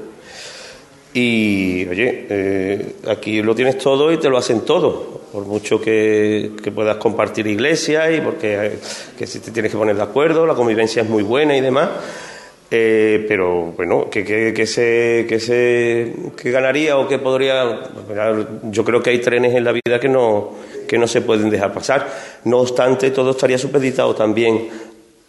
Y, 1.14 1.88
oye, 1.88 2.26
eh, 2.30 2.96
aquí 3.08 3.42
lo 3.42 3.56
tienes 3.56 3.78
todo 3.78 4.12
y 4.12 4.18
te 4.18 4.30
lo 4.30 4.38
hacen 4.38 4.62
todo. 4.62 5.25
Por 5.36 5.46
mucho 5.48 5.82
que, 5.82 6.50
puedas 6.74 6.96
compartir 6.96 7.46
iglesia 7.46 8.10
y 8.10 8.22
porque 8.22 8.80
que 9.18 9.28
si 9.28 9.40
te 9.40 9.52
tienes 9.52 9.70
que 9.70 9.78
poner 9.78 9.98
de 9.98 10.02
acuerdo, 10.02 10.46
la 10.46 10.54
convivencia 10.54 11.02
es 11.02 11.10
muy 11.10 11.24
buena 11.24 11.58
y 11.58 11.60
demás. 11.60 11.90
Eh, 12.72 13.26
pero 13.28 13.74
bueno, 13.76 14.10
que, 14.10 14.24
que, 14.24 14.66
se, 14.66 15.26
que, 15.28 15.38
se, 15.42 16.16
que 16.42 16.52
ganaría 16.52 16.98
o 16.98 17.06
que 17.06 17.20
podría. 17.20 17.82
Yo 18.64 18.86
creo 18.86 19.04
que 19.04 19.10
hay 19.10 19.20
trenes 19.20 19.54
en 19.54 19.66
la 19.66 19.74
vida 19.74 20.00
que 20.00 20.08
no, 20.08 20.54
que 20.88 20.98
no 20.98 21.06
se 21.06 21.20
pueden 21.20 21.50
dejar 21.50 21.74
pasar. 21.74 22.08
No 22.46 22.60
obstante, 22.60 23.12
todo 23.12 23.32
estaría 23.32 23.58
supeditado 23.58 24.16
también 24.16 24.70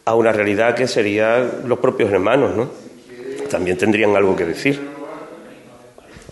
a 0.04 0.14
una 0.14 0.30
realidad 0.30 0.76
que 0.76 0.86
serían 0.86 1.62
los 1.66 1.80
propios 1.80 2.12
hermanos, 2.12 2.54
¿no? 2.54 2.70
También 3.50 3.76
tendrían 3.76 4.14
algo 4.14 4.36
que 4.36 4.44
decir. 4.44 4.80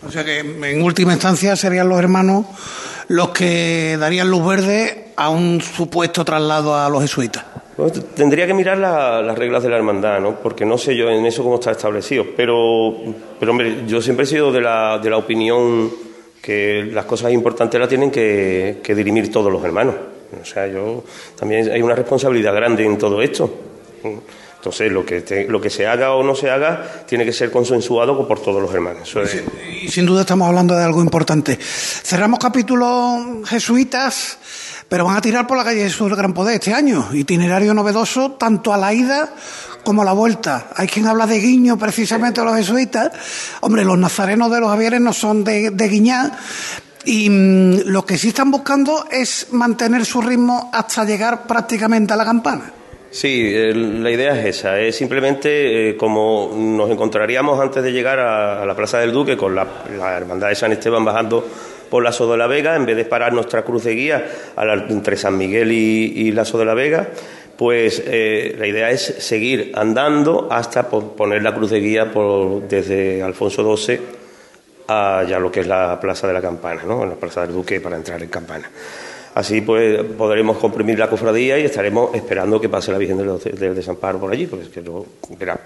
O 0.06 0.12
sea 0.12 0.24
que 0.24 0.38
en 0.38 0.80
última 0.80 1.12
instancia 1.12 1.56
serían 1.56 1.88
los 1.88 1.98
hermanos 1.98 2.46
los 3.08 3.30
que 3.30 3.96
darían 3.98 4.30
luz 4.30 4.46
verde 4.46 5.08
a 5.16 5.30
un 5.30 5.60
supuesto 5.60 6.24
traslado 6.24 6.76
a 6.76 6.88
los 6.88 7.02
jesuitas 7.02 7.44
tendría 8.14 8.46
que 8.46 8.54
mirar 8.54 8.78
las 8.78 9.36
reglas 9.36 9.62
de 9.62 9.68
la 9.68 9.76
hermandad, 9.76 10.20
¿no? 10.20 10.36
Porque 10.40 10.64
no 10.64 10.78
sé 10.78 10.96
yo 10.96 11.10
en 11.10 11.26
eso 11.26 11.42
cómo 11.42 11.56
está 11.56 11.72
establecido. 11.72 12.24
Pero, 12.36 12.94
pero 13.38 13.52
hombre, 13.52 13.82
yo 13.86 14.00
siempre 14.00 14.24
he 14.24 14.26
sido 14.26 14.52
de 14.52 14.60
la, 14.60 14.98
de 14.98 15.10
la 15.10 15.16
opinión 15.16 15.90
que 16.40 16.84
las 16.92 17.04
cosas 17.04 17.32
importantes 17.32 17.80
las 17.80 17.88
tienen 17.88 18.10
que, 18.10 18.80
dirimir 18.86 19.32
todos 19.32 19.50
los 19.50 19.64
hermanos. 19.64 19.94
O 20.40 20.44
sea, 20.44 20.66
yo 20.66 21.04
también 21.38 21.70
hay 21.70 21.82
una 21.82 21.94
responsabilidad 21.94 22.54
grande 22.54 22.84
en 22.84 22.98
todo 22.98 23.22
esto. 23.22 23.50
Entonces, 24.64 24.90
lo 24.90 25.04
que, 25.04 25.46
lo 25.46 25.60
que 25.60 25.68
se 25.68 25.86
haga 25.86 26.14
o 26.14 26.22
no 26.22 26.34
se 26.34 26.48
haga 26.48 27.04
tiene 27.06 27.26
que 27.26 27.34
ser 27.34 27.50
consensuado 27.50 28.26
por 28.26 28.40
todos 28.40 28.62
los 28.62 28.72
hermanos. 28.72 29.14
Y 29.82 29.88
sin 29.90 30.06
duda 30.06 30.22
estamos 30.22 30.48
hablando 30.48 30.74
de 30.74 30.82
algo 30.82 31.02
importante. 31.02 31.58
Cerramos 31.60 32.38
capítulo 32.38 33.42
jesuitas 33.44 34.38
pero 34.88 35.06
van 35.06 35.16
a 35.16 35.20
tirar 35.20 35.46
por 35.46 35.56
la 35.56 35.64
calle 35.64 35.82
Jesús 35.82 36.06
del 36.06 36.16
Gran 36.16 36.32
Poder 36.32 36.54
este 36.54 36.72
año. 36.72 37.08
Itinerario 37.12 37.74
novedoso 37.74 38.32
tanto 38.32 38.72
a 38.72 38.78
la 38.78 38.94
ida 38.94 39.34
como 39.82 40.00
a 40.00 40.04
la 40.04 40.12
vuelta. 40.12 40.68
Hay 40.76 40.86
quien 40.86 41.06
habla 41.06 41.26
de 41.26 41.40
guiño 41.40 41.78
precisamente 41.78 42.40
a 42.40 42.44
los 42.44 42.56
jesuitas. 42.56 43.10
Hombre, 43.60 43.84
los 43.84 43.98
nazarenos 43.98 44.50
de 44.50 44.60
los 44.60 44.70
Javieres 44.70 45.00
no 45.00 45.12
son 45.12 45.44
de, 45.44 45.70
de 45.70 45.88
guiñar. 45.88 46.32
Y 47.04 47.28
mm, 47.28 47.80
lo 47.86 48.06
que 48.06 48.16
sí 48.16 48.28
están 48.28 48.50
buscando 48.50 49.06
es 49.10 49.48
mantener 49.50 50.06
su 50.06 50.22
ritmo 50.22 50.70
hasta 50.72 51.04
llegar 51.04 51.46
prácticamente 51.46 52.14
a 52.14 52.16
la 52.16 52.24
campana. 52.24 52.72
Sí, 53.14 53.52
la 53.72 54.10
idea 54.10 54.36
es 54.40 54.56
esa, 54.56 54.80
es 54.80 54.96
simplemente 54.96 55.90
eh, 55.90 55.96
como 55.96 56.50
nos 56.52 56.90
encontraríamos 56.90 57.60
antes 57.60 57.84
de 57.84 57.92
llegar 57.92 58.18
a, 58.18 58.66
la 58.66 58.74
Plaza 58.74 58.98
del 58.98 59.12
Duque 59.12 59.36
con 59.36 59.54
la, 59.54 59.64
la 59.96 60.16
Hermandad 60.16 60.48
de 60.48 60.56
San 60.56 60.72
Esteban 60.72 61.04
bajando 61.04 61.46
por 61.88 62.02
Lazo 62.02 62.28
de 62.28 62.36
la 62.36 62.48
Vega, 62.48 62.74
en 62.74 62.84
vez 62.84 62.96
de 62.96 63.04
parar 63.04 63.32
nuestra 63.32 63.62
cruz 63.62 63.84
de 63.84 63.94
guía 63.94 64.26
entre 64.88 65.16
San 65.16 65.38
Miguel 65.38 65.70
y, 65.70 66.32
Lazo 66.32 66.58
de 66.58 66.64
la 66.64 66.74
Vega, 66.74 67.06
pues 67.56 68.02
eh, 68.04 68.56
la 68.58 68.66
idea 68.66 68.90
es 68.90 69.02
seguir 69.04 69.70
andando 69.76 70.48
hasta 70.50 70.88
poner 70.88 71.40
la 71.40 71.54
cruz 71.54 71.70
de 71.70 71.78
guía 71.78 72.10
por, 72.10 72.66
desde 72.66 73.22
Alfonso 73.22 73.76
XII 73.76 74.00
a 74.88 75.24
ya 75.28 75.38
lo 75.38 75.52
que 75.52 75.60
es 75.60 75.68
la 75.68 76.00
Plaza 76.00 76.26
de 76.26 76.32
la 76.32 76.42
Campana, 76.42 76.82
¿no? 76.84 77.06
la 77.06 77.14
Plaza 77.14 77.42
del 77.42 77.52
Duque 77.52 77.80
para 77.80 77.94
entrar 77.94 78.20
en 78.20 78.28
Campana. 78.28 78.68
Así 79.34 79.62
pues 79.62 80.00
podremos 80.16 80.58
comprimir 80.58 80.96
la 80.96 81.10
cofradía 81.10 81.58
y 81.58 81.64
estaremos 81.64 82.14
esperando 82.14 82.60
que 82.60 82.68
pase 82.68 82.92
la 82.92 82.98
Virgen 82.98 83.18
del, 83.18 83.74
Desamparo 83.74 84.20
por 84.20 84.32
allí. 84.32 84.46
Porque 84.46 84.68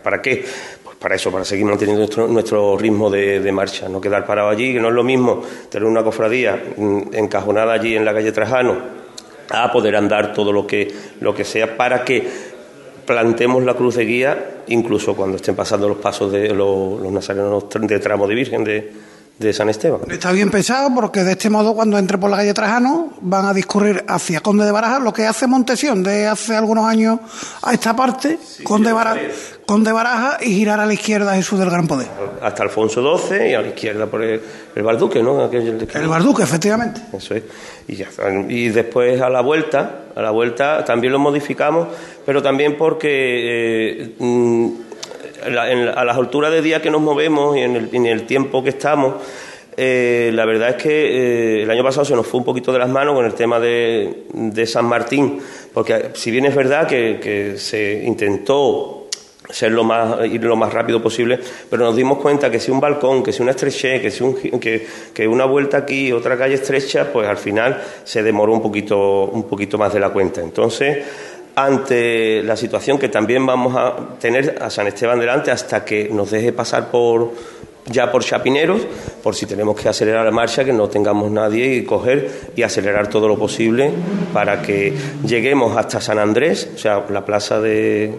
¿Para 0.02 0.22
qué? 0.22 0.42
Pues 0.82 0.96
para 0.96 1.16
eso, 1.16 1.30
para 1.30 1.44
seguir 1.44 1.66
manteniendo 1.66 2.00
nuestro, 2.00 2.26
nuestro 2.28 2.78
ritmo 2.78 3.10
de, 3.10 3.52
marcha, 3.52 3.86
no 3.88 4.00
quedar 4.00 4.24
parado 4.24 4.48
allí, 4.48 4.72
que 4.72 4.80
no 4.80 4.88
es 4.88 4.94
lo 4.94 5.04
mismo 5.04 5.42
tener 5.68 5.86
una 5.86 6.02
cofradía 6.02 6.62
mm, 6.76 7.14
encajonada 7.14 7.74
allí 7.74 7.94
en 7.94 8.06
la 8.06 8.14
calle 8.14 8.32
Trajano 8.32 8.76
a 9.50 9.70
poder 9.70 9.96
andar 9.96 10.32
todo 10.32 10.50
lo 10.50 10.66
que, 10.66 10.90
lo 11.20 11.34
que 11.34 11.44
sea 11.44 11.76
para 11.76 12.04
que 12.04 12.26
plantemos 13.04 13.62
la 13.64 13.74
cruz 13.74 13.96
de 13.96 14.04
guía 14.04 14.62
incluso 14.68 15.14
cuando 15.14 15.36
estén 15.36 15.56
pasando 15.56 15.88
los 15.88 15.98
pasos 15.98 16.30
de 16.30 16.48
los, 16.48 17.00
los 17.00 17.12
nazarenos 17.12 17.64
de 17.70 17.98
tramo 18.00 18.26
de 18.26 18.34
Virgen 18.34 18.64
de 18.64 18.92
de 19.38 19.52
San 19.52 19.68
Esteban. 19.68 20.00
Está 20.10 20.32
bien 20.32 20.50
pensado 20.50 20.92
porque 20.94 21.22
de 21.22 21.32
este 21.32 21.48
modo 21.48 21.74
cuando 21.74 21.96
entre 21.96 22.18
por 22.18 22.30
la 22.30 22.38
calle 22.38 22.52
Trajano 22.52 23.12
van 23.20 23.46
a 23.46 23.54
discurrir 23.54 24.04
hacia 24.08 24.40
Conde 24.40 24.64
de 24.64 24.72
Baraja, 24.72 24.98
lo 24.98 25.12
que 25.12 25.26
hace 25.26 25.46
Montesión 25.46 26.02
de 26.02 26.26
hace 26.26 26.56
algunos 26.56 26.84
años 26.86 27.20
a 27.62 27.72
esta 27.72 27.94
parte, 27.94 28.38
Conde, 28.64 28.92
Baraja, 28.92 29.20
Conde 29.64 29.92
Baraja 29.92 30.38
y 30.40 30.54
girar 30.54 30.80
a 30.80 30.86
la 30.86 30.92
izquierda 30.92 31.34
Jesús 31.34 31.58
del 31.58 31.70
Gran 31.70 31.86
Poder. 31.86 32.08
Hasta 32.42 32.64
Alfonso 32.64 33.18
XII 33.18 33.50
y 33.50 33.54
a 33.54 33.62
la 33.62 33.68
izquierda 33.68 34.06
por 34.06 34.22
el, 34.22 34.40
Barduque, 34.82 35.22
¿no? 35.22 35.48
el 35.50 36.08
Barduque, 36.08 36.42
efectivamente. 36.42 37.00
Eso 37.12 37.34
es. 37.34 37.44
Y, 37.86 37.96
ya, 37.96 38.08
y 38.48 38.68
después 38.68 39.20
a 39.20 39.30
la 39.30 39.40
vuelta, 39.40 40.06
a 40.14 40.20
la 40.20 40.30
vuelta 40.30 40.84
también 40.84 41.12
lo 41.12 41.18
modificamos, 41.20 41.88
pero 42.26 42.42
también 42.42 42.76
porque... 42.76 44.14
Eh, 44.18 44.84
a 45.44 46.04
las 46.04 46.16
alturas 46.16 46.50
de 46.50 46.62
día 46.62 46.82
que 46.82 46.90
nos 46.90 47.00
movemos 47.00 47.56
y 47.56 47.60
en 47.60 48.06
el, 48.06 48.26
tiempo 48.26 48.62
que 48.62 48.70
estamos, 48.70 49.16
eh, 49.76 50.30
la 50.34 50.44
verdad 50.44 50.70
es 50.70 50.82
que 50.82 50.90
eh, 50.90 51.62
el 51.62 51.70
año 51.70 51.84
pasado 51.84 52.04
se 52.04 52.14
nos 52.14 52.26
fue 52.26 52.40
un 52.40 52.44
poquito 52.44 52.72
de 52.72 52.80
las 52.80 52.88
manos 52.88 53.14
con 53.14 53.24
el 53.24 53.34
tema 53.34 53.60
de, 53.60 54.64
San 54.66 54.86
Martín, 54.86 55.38
porque 55.72 56.10
si 56.14 56.30
bien 56.30 56.46
es 56.46 56.54
verdad 56.54 56.86
que, 56.86 57.54
se 57.56 58.02
intentó 58.04 59.06
ser 59.48 59.72
lo 59.72 59.84
más, 59.84 60.26
ir 60.26 60.42
lo 60.42 60.56
más 60.56 60.72
rápido 60.72 61.00
posible, 61.00 61.38
pero 61.70 61.84
nos 61.84 61.96
dimos 61.96 62.18
cuenta 62.18 62.50
que 62.50 62.60
si 62.60 62.70
un 62.70 62.80
balcón, 62.80 63.22
que 63.22 63.32
si 63.32 63.40
una 63.40 63.52
estreche, 63.52 64.00
que 64.00 64.10
si 64.10 64.22
un, 64.24 64.34
que, 64.34 64.86
que, 65.14 65.28
una 65.28 65.44
vuelta 65.44 65.78
aquí, 65.78 66.12
otra 66.12 66.36
calle 66.36 66.54
estrecha, 66.54 67.12
pues 67.12 67.28
al 67.28 67.38
final 67.38 67.82
se 68.04 68.22
demoró 68.22 68.52
un 68.52 68.60
poquito, 68.60 69.24
un 69.26 69.44
poquito 69.44 69.78
más 69.78 69.94
de 69.94 70.00
la 70.00 70.10
cuenta. 70.10 70.42
Entonces, 70.42 71.04
ante 71.64 72.42
la 72.42 72.56
situación 72.56 72.98
que 72.98 73.08
también 73.08 73.44
vamos 73.44 73.74
a 73.76 74.18
tener 74.20 74.58
a 74.60 74.70
San 74.70 74.86
Esteban 74.86 75.18
delante 75.18 75.50
hasta 75.50 75.84
que 75.84 76.08
nos 76.08 76.30
deje 76.30 76.52
pasar 76.52 76.90
por 76.90 77.32
ya 77.86 78.12
por 78.12 78.22
Chapineros, 78.22 78.82
por 79.22 79.34
si 79.34 79.46
tenemos 79.46 79.74
que 79.80 79.88
acelerar 79.88 80.24
la 80.24 80.30
marcha, 80.30 80.64
que 80.64 80.74
no 80.74 80.88
tengamos 80.88 81.30
nadie 81.30 81.76
y 81.76 81.84
coger 81.84 82.50
y 82.54 82.62
acelerar 82.62 83.08
todo 83.08 83.26
lo 83.26 83.38
posible 83.38 83.90
para 84.32 84.60
que 84.60 84.92
lleguemos 85.24 85.74
hasta 85.76 86.00
San 86.00 86.18
Andrés, 86.18 86.70
o 86.74 86.78
sea, 86.78 87.06
la 87.08 87.24
plaza 87.24 87.60
de, 87.60 88.12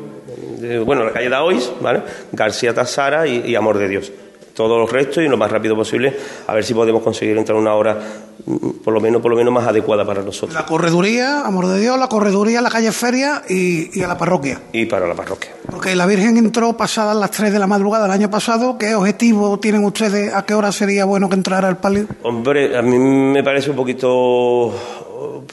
bueno, 0.83 1.05
la 1.05 1.11
calle 1.11 1.29
de 1.29 1.35
Hoyes, 1.35 1.71
¿vale? 1.81 2.01
García 2.31 2.73
Tasara 2.73 3.27
y 3.27 3.55
Amor 3.55 3.77
de 3.77 3.87
Dios 3.89 4.11
todos 4.59 4.77
los 4.77 4.91
restos 4.91 5.23
y 5.23 5.29
lo 5.29 5.37
más 5.37 5.49
rápido 5.49 5.73
posible, 5.73 6.13
a 6.45 6.53
ver 6.53 6.65
si 6.65 6.73
podemos 6.73 7.01
conseguir 7.01 7.37
entrar 7.37 7.57
una 7.57 7.75
hora 7.75 7.97
mm, 8.45 8.69
por 8.83 8.93
lo 8.93 8.99
menos 8.99 9.21
por 9.21 9.31
lo 9.31 9.37
menos 9.37 9.53
más 9.53 9.65
adecuada 9.65 10.03
para 10.03 10.21
nosotros. 10.21 10.53
La 10.53 10.65
correduría, 10.65 11.45
amor 11.45 11.67
de 11.67 11.79
Dios, 11.79 11.97
la 11.97 12.09
correduría, 12.09 12.61
la 12.61 12.69
calle 12.69 12.91
Feria 12.91 13.41
y, 13.47 14.01
a 14.01 14.07
la 14.09 14.17
parroquia. 14.17 14.61
Y 14.73 14.85
para 14.85 15.07
la 15.07 15.13
parroquia. 15.13 15.51
Porque 15.71 15.95
la 15.95 16.05
Virgen 16.05 16.35
entró 16.35 16.75
pasadas 16.75 17.15
las 17.15 17.31
3 17.31 17.53
de 17.53 17.59
la 17.59 17.67
madrugada 17.67 18.03
del 18.03 18.11
año 18.11 18.29
pasado. 18.29 18.77
¿Qué 18.77 18.95
objetivo 18.95 19.57
tienen 19.59 19.85
ustedes? 19.85 20.33
¿A 20.33 20.45
qué 20.45 20.53
hora 20.53 20.73
sería 20.73 21.05
bueno 21.05 21.29
que 21.29 21.35
entrara 21.35 21.69
el 21.69 21.77
palio? 21.77 22.07
Hombre, 22.23 22.77
a 22.77 22.81
mí 22.81 22.99
me 22.99 23.41
parece 23.41 23.69
un 23.69 23.77
poquito 23.77 24.73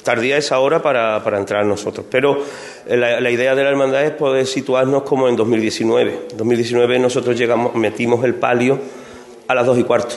tardía 0.03 0.37
esa 0.37 0.59
hora 0.59 0.83
para, 0.83 1.23
para 1.23 1.39
entrar 1.39 1.65
nosotros. 1.65 2.07
Pero 2.11 2.39
eh, 2.87 2.97
la, 2.97 3.21
la, 3.21 3.31
idea 3.31 3.55
de 3.55 3.65
la 3.65 3.71
hermandad 3.71 4.05
es 4.05 4.13
poder 4.13 4.47
situarnos 4.47 5.03
como 5.03 5.29
en 5.29 5.37
2019. 5.37 6.29
En 6.31 6.37
2019 6.37 6.99
nosotros 6.99 7.37
llegamos, 7.39 7.75
metimos 7.75 8.25
el 8.25 8.35
palio 8.35 8.79
a 9.49 9.55
las 9.55 9.67
dos 9.67 9.79
y 9.79 9.85
cuarto. 9.85 10.17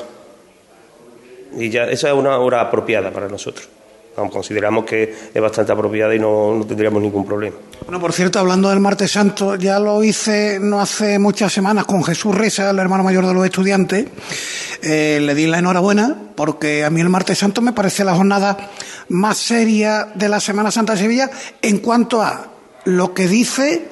Y 1.57 1.69
ya 1.69 1.85
esa 1.85 2.09
es 2.09 2.13
una 2.13 2.37
hora 2.37 2.61
apropiada 2.61 3.11
para 3.11 3.27
nosotros. 3.27 3.69
Consideramos 4.27 4.85
que 4.85 5.15
es 5.33 5.41
bastante 5.41 5.71
apropiada 5.71 6.13
y 6.13 6.19
no, 6.19 6.55
no, 6.55 6.65
tendríamos 6.65 7.01
ningún 7.01 7.25
problema. 7.25 7.55
Bueno, 7.85 7.99
por 7.99 8.11
cierto, 8.11 8.39
hablando 8.39 8.69
del 8.69 8.79
martes 8.79 9.11
santo, 9.11 9.55
ya 9.55 9.79
lo 9.79 10.03
hice 10.03 10.59
no 10.59 10.81
hace 10.81 11.19
muchas 11.19 11.53
semanas 11.53 11.85
con 11.85 12.03
Jesús 12.03 12.35
Reza, 12.35 12.69
el 12.69 12.79
hermano 12.79 13.03
mayor 13.03 13.25
de 13.25 13.33
los 13.33 13.45
estudiantes. 13.45 14.07
Eh, 14.81 15.19
le 15.21 15.35
di 15.35 15.45
la 15.45 15.59
enhorabuena 15.59 16.15
porque 16.35 16.85
a 16.85 16.89
mí 16.89 17.01
el 17.01 17.09
martes 17.09 17.37
santo 17.37 17.61
me 17.61 17.73
parece 17.73 18.05
la 18.05 18.15
jornada 18.15 18.57
más 19.09 19.37
seria 19.37 20.07
de 20.15 20.29
la 20.29 20.39
Semana 20.39 20.71
Santa 20.71 20.93
de 20.93 20.99
Sevilla 20.99 21.29
en 21.61 21.79
cuanto 21.79 22.21
a 22.21 22.47
lo 22.85 23.13
que 23.13 23.27
dice 23.27 23.89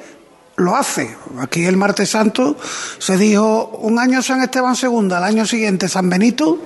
lo 0.55 0.75
hace. 0.75 1.15
Aquí 1.39 1.65
el 1.65 1.77
martes 1.77 2.09
santo 2.09 2.57
se 2.97 3.17
dijo 3.17 3.67
un 3.81 3.99
año 3.99 4.21
San 4.21 4.41
Esteban 4.41 4.75
II, 4.81 5.13
al 5.13 5.23
año 5.23 5.45
siguiente 5.45 5.87
San 5.87 6.09
Benito 6.09 6.59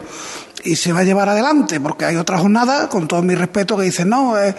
y 0.64 0.76
se 0.76 0.94
va 0.94 1.00
a 1.00 1.04
llevar 1.04 1.30
adelante, 1.30 1.80
porque 1.80 2.06
hay 2.06 2.16
otra 2.16 2.38
jornada, 2.38 2.90
con 2.90 3.08
todo 3.08 3.22
mi 3.22 3.36
respeto, 3.36 3.78
que 3.78 3.84
dicen, 3.84 4.10
no, 4.10 4.38
eh, 4.40 4.56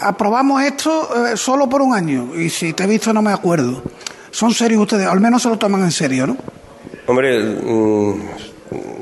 aprobamos 0.00 0.62
esto 0.62 1.26
eh, 1.26 1.36
solo 1.36 1.68
por 1.68 1.82
un 1.82 1.94
año 1.94 2.34
y 2.34 2.48
si 2.50 2.72
te 2.72 2.84
he 2.84 2.86
visto 2.86 3.12
no 3.12 3.22
me 3.22 3.32
acuerdo. 3.32 3.82
Son 4.30 4.52
serios 4.52 4.82
ustedes, 4.82 5.06
al 5.06 5.20
menos 5.20 5.42
se 5.42 5.48
lo 5.48 5.58
toman 5.58 5.82
en 5.82 5.90
serio, 5.90 6.26
¿no? 6.26 6.36
Hombre, 7.06 7.42
mm, 7.42 8.14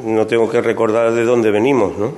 no 0.06 0.26
tengo 0.26 0.48
que 0.50 0.60
recordar 0.60 1.12
de 1.12 1.24
dónde 1.24 1.50
venimos, 1.50 1.96
¿no? 1.98 2.12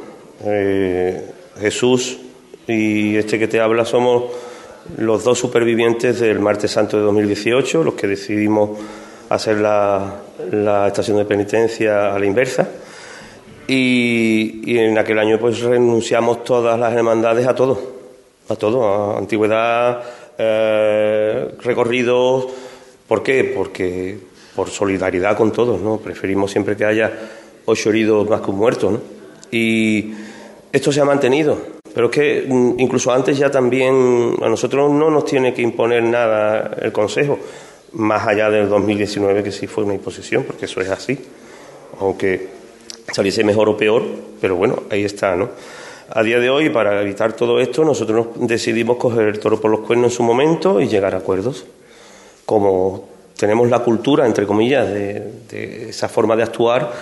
Eh, 0.45 1.31
Jesús 1.61 2.19
y 2.67 3.17
este 3.17 3.39
que 3.39 3.49
te 3.49 3.61
habla 3.61 3.85
somos 3.85 4.25
los 4.97 5.25
dos 5.25 5.39
supervivientes 5.39 6.21
del 6.21 6.41
Martes 6.41 6.71
Santo 6.71 6.97
de 6.97 7.03
2018, 7.03 7.85
los 7.85 7.95
que 7.95 8.07
decidimos 8.07 8.79
hacer 9.29 9.59
la, 9.59 10.23
estación 10.87 11.19
de 11.19 11.25
penitencia 11.25 12.15
a 12.15 12.19
la 12.19 12.27
inversa. 12.27 12.69
Y, 13.73 14.77
en 14.79 14.99
aquel 14.99 15.17
año 15.21 15.39
pues 15.39 15.61
renunciamos 15.61 16.43
todas 16.43 16.79
las 16.79 16.93
hermandades 16.93 17.47
a 17.47 17.55
todo, 17.55 17.81
a 18.49 18.57
todo, 18.57 18.85
a 18.85 19.19
antigüedad, 19.19 20.03
eh, 20.37 21.55
recorridos. 21.63 22.49
¿Por 23.07 23.23
qué? 23.23 23.45
Porque 23.45 24.19
por 24.57 24.71
solidaridad 24.71 25.37
con 25.37 25.53
todos, 25.53 25.81
¿no? 25.81 25.99
Preferimos 25.99 26.51
siempre 26.51 26.77
que 26.77 26.85
haya 26.85 27.13
ocho 27.65 27.91
heridos 27.91 28.29
más 28.29 28.41
que 28.41 28.51
un 28.51 28.57
muerto, 28.57 28.91
¿no? 28.91 29.01
Y 29.53 30.15
esto 30.73 30.91
se 30.91 31.01
ha 31.01 31.05
mantenido. 31.05 31.57
Pero 31.95 32.07
es 32.07 32.13
que 32.13 32.47
mm, 32.49 32.75
incluso 32.81 33.13
antes 33.13 33.39
ya 33.39 33.53
también 33.53 34.35
a 34.43 34.49
nosotros 34.49 34.91
no 34.91 35.11
nos 35.11 35.25
tiene 35.25 35.55
que 35.55 35.63
imponer 35.63 36.03
nada 36.03 36.77
el 36.83 36.91
Consejo, 36.91 37.39
más 37.93 38.27
allá 38.27 38.51
del 38.51 38.69
2019 38.69 39.45
que 39.45 39.53
sí 39.53 39.69
fue 39.69 39.85
una 39.85 39.95
imposición, 39.95 40.43
porque 40.43 40.65
eso 40.65 40.81
es 40.81 40.91
así. 40.91 41.17
Aunque 42.01 42.60
saliese 43.13 43.45
mejor 43.45 43.69
o 43.69 43.77
peor, 43.77 44.03
pero 44.41 44.57
bueno, 44.57 44.85
ahí 44.91 45.05
está, 45.05 45.37
¿no? 45.37 45.49
A 46.13 46.23
día 46.23 46.41
de 46.41 46.51
hoy, 46.51 46.71
para 46.71 47.01
evitar 47.03 47.35
todo 47.35 47.61
esto, 47.61 47.85
nosotros 47.85 48.29
decidimos 48.35 48.97
coger 48.97 49.29
el 49.29 49.39
toro 49.39 49.61
por 49.61 49.71
los 49.71 49.81
cuernos 49.81 50.13
en 50.13 50.17
su 50.17 50.23
momento 50.25 50.81
y 50.81 50.89
llegar 50.89 51.15
a 51.15 51.19
acuerdos. 51.19 51.65
Como 52.45 53.09
tenemos 53.37 53.71
la 53.71 53.79
cultura, 53.79 54.27
entre 54.27 54.45
comillas, 54.45 54.89
de, 54.89 55.89
esa 55.89 56.09
forma 56.09 56.35
de 56.35 56.43
actuar, 56.43 56.93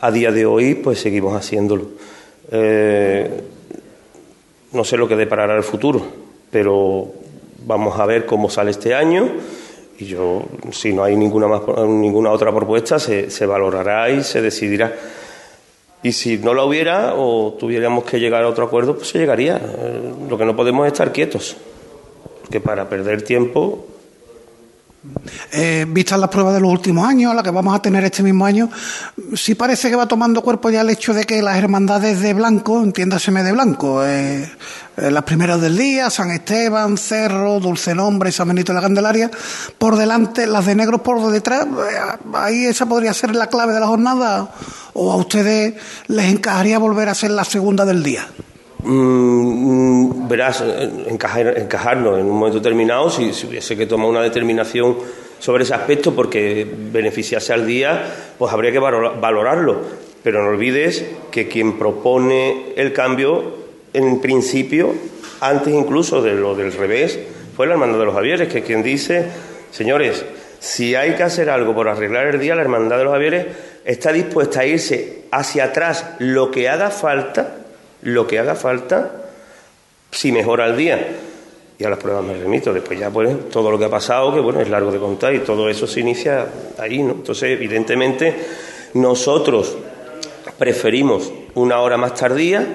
a 0.00 0.10
día 0.12 0.30
de 0.30 0.46
hoy, 0.46 0.76
pues 0.76 1.00
seguimos 1.00 1.34
haciéndolo. 1.34 1.86
Eh, 2.52 3.28
no 4.72 4.84
sé 4.84 4.96
lo 4.96 5.08
que 5.08 5.16
deparará 5.16 5.56
el 5.56 5.64
futuro, 5.64 6.00
pero 6.50 7.08
vamos 7.66 7.98
a 7.98 8.06
ver 8.06 8.26
cómo 8.26 8.48
sale 8.48 8.70
este 8.70 8.94
año 8.94 9.28
y 9.98 10.06
yo, 10.06 10.42
si 10.70 10.92
no 10.92 11.04
hay 11.04 11.16
ninguna, 11.16 11.46
más, 11.46 11.62
ninguna 11.86 12.30
otra 12.30 12.52
propuesta, 12.52 12.98
se, 12.98 13.30
se 13.30 13.46
valorará 13.46 14.10
y 14.10 14.22
se 14.22 14.40
decidirá. 14.40 14.92
Y 16.02 16.12
si 16.12 16.38
no 16.38 16.52
la 16.52 16.64
hubiera 16.64 17.14
o 17.14 17.54
tuviéramos 17.58 18.04
que 18.04 18.18
llegar 18.18 18.42
a 18.42 18.48
otro 18.48 18.64
acuerdo, 18.64 18.96
pues 18.96 19.08
se 19.08 19.18
llegaría. 19.18 19.56
Eh, 19.56 20.12
lo 20.28 20.36
que 20.36 20.44
no 20.44 20.56
podemos 20.56 20.86
es 20.86 20.92
estar 20.92 21.12
quietos, 21.12 21.56
porque 22.42 22.60
para 22.60 22.88
perder 22.88 23.22
tiempo 23.22 23.86
eh, 25.50 25.84
vistas 25.88 26.18
las 26.18 26.30
pruebas 26.30 26.54
de 26.54 26.60
los 26.60 26.70
últimos 26.70 27.06
años, 27.06 27.34
la 27.34 27.42
que 27.42 27.50
vamos 27.50 27.74
a 27.74 27.82
tener 27.82 28.04
este 28.04 28.22
mismo 28.22 28.46
año, 28.46 28.70
sí 29.34 29.56
parece 29.56 29.90
que 29.90 29.96
va 29.96 30.06
tomando 30.06 30.42
cuerpo 30.42 30.70
ya 30.70 30.82
el 30.82 30.90
hecho 30.90 31.12
de 31.12 31.24
que 31.24 31.42
las 31.42 31.56
hermandades 31.56 32.20
de 32.20 32.32
blanco, 32.34 32.80
entiéndaseme 32.82 33.42
de 33.42 33.52
blanco, 33.52 34.04
eh, 34.04 34.48
eh, 34.96 35.10
las 35.10 35.24
primeras 35.24 35.60
del 35.60 35.76
día, 35.76 36.08
San 36.08 36.30
Esteban, 36.30 36.96
Cerro, 36.96 37.58
Dulce 37.58 37.94
Nombre, 37.94 38.30
San 38.30 38.48
Benito 38.48 38.72
de 38.72 38.76
la 38.76 38.82
Candelaria, 38.82 39.30
por 39.76 39.96
delante, 39.96 40.46
las 40.46 40.66
de 40.66 40.76
negros 40.76 41.00
por 41.00 41.30
detrás, 41.32 41.66
ahí 42.34 42.66
esa 42.66 42.86
podría 42.86 43.12
ser 43.12 43.34
la 43.34 43.48
clave 43.48 43.72
de 43.74 43.80
la 43.80 43.88
jornada, 43.88 44.50
o 44.92 45.12
a 45.12 45.16
ustedes 45.16 45.74
les 46.06 46.26
encajaría 46.26 46.78
volver 46.78 47.08
a 47.08 47.14
ser 47.14 47.32
la 47.32 47.44
segunda 47.44 47.84
del 47.84 48.04
día. 48.04 48.28
Mm, 48.84 50.26
verás, 50.28 50.64
encajar, 51.06 51.56
encajarnos 51.56 52.18
en 52.18 52.26
un 52.26 52.38
momento 52.38 52.58
determinado, 52.58 53.10
si, 53.10 53.32
si, 53.32 53.46
hubiese 53.46 53.76
que 53.76 53.86
tomar 53.86 54.08
una 54.08 54.22
determinación 54.22 54.96
sobre 55.38 55.62
ese 55.62 55.74
aspecto 55.74 56.14
porque 56.14 56.66
beneficiase 56.92 57.52
al 57.52 57.66
día, 57.66 58.02
pues 58.38 58.52
habría 58.52 58.72
que 58.72 58.80
valorarlo. 58.80 60.02
Pero 60.22 60.42
no 60.42 60.50
olvides 60.50 61.04
que 61.30 61.48
quien 61.48 61.78
propone 61.78 62.72
el 62.76 62.92
cambio, 62.92 63.54
en 63.92 64.20
principio, 64.20 64.94
antes 65.40 65.72
incluso 65.72 66.22
de 66.22 66.34
lo 66.34 66.54
del 66.54 66.72
revés, 66.72 67.18
fue 67.56 67.66
la 67.66 67.74
Hermandad 67.74 67.98
de 67.98 68.04
los 68.06 68.14
Javieres, 68.14 68.48
que 68.48 68.62
quien 68.62 68.82
dice, 68.82 69.26
señores, 69.70 70.24
si 70.58 70.94
hay 70.94 71.14
que 71.14 71.24
hacer 71.24 71.50
algo 71.50 71.74
por 71.74 71.88
arreglar 71.88 72.26
el 72.28 72.40
día, 72.40 72.54
la 72.54 72.62
Hermandad 72.62 72.98
de 72.98 73.04
los 73.04 73.12
Javieres 73.12 73.46
está 73.84 74.12
dispuesta 74.12 74.60
a 74.60 74.66
irse 74.66 75.24
hacia 75.32 75.64
atrás 75.64 76.14
lo 76.18 76.50
que 76.50 76.68
haga 76.68 76.90
falta 76.90 77.61
lo 78.02 78.26
que 78.26 78.38
haga 78.38 78.54
falta 78.54 79.12
si 80.10 80.32
mejora 80.32 80.66
el 80.66 80.76
día. 80.76 81.18
Y 81.78 81.84
a 81.84 81.90
las 81.90 81.98
pruebas 81.98 82.24
me 82.24 82.34
remito. 82.34 82.72
Después 82.72 82.98
ya, 82.98 83.10
pues, 83.10 83.48
todo 83.50 83.70
lo 83.70 83.78
que 83.78 83.86
ha 83.86 83.90
pasado, 83.90 84.32
que 84.32 84.40
bueno, 84.40 84.60
es 84.60 84.68
largo 84.68 84.92
de 84.92 84.98
contar 84.98 85.34
y 85.34 85.40
todo 85.40 85.68
eso 85.68 85.86
se 85.86 86.00
inicia 86.00 86.46
ahí, 86.78 87.02
¿no? 87.02 87.12
Entonces, 87.12 87.50
evidentemente, 87.50 88.34
nosotros 88.94 89.76
preferimos 90.58 91.32
una 91.54 91.80
hora 91.80 91.96
más 91.96 92.14
tardía. 92.14 92.66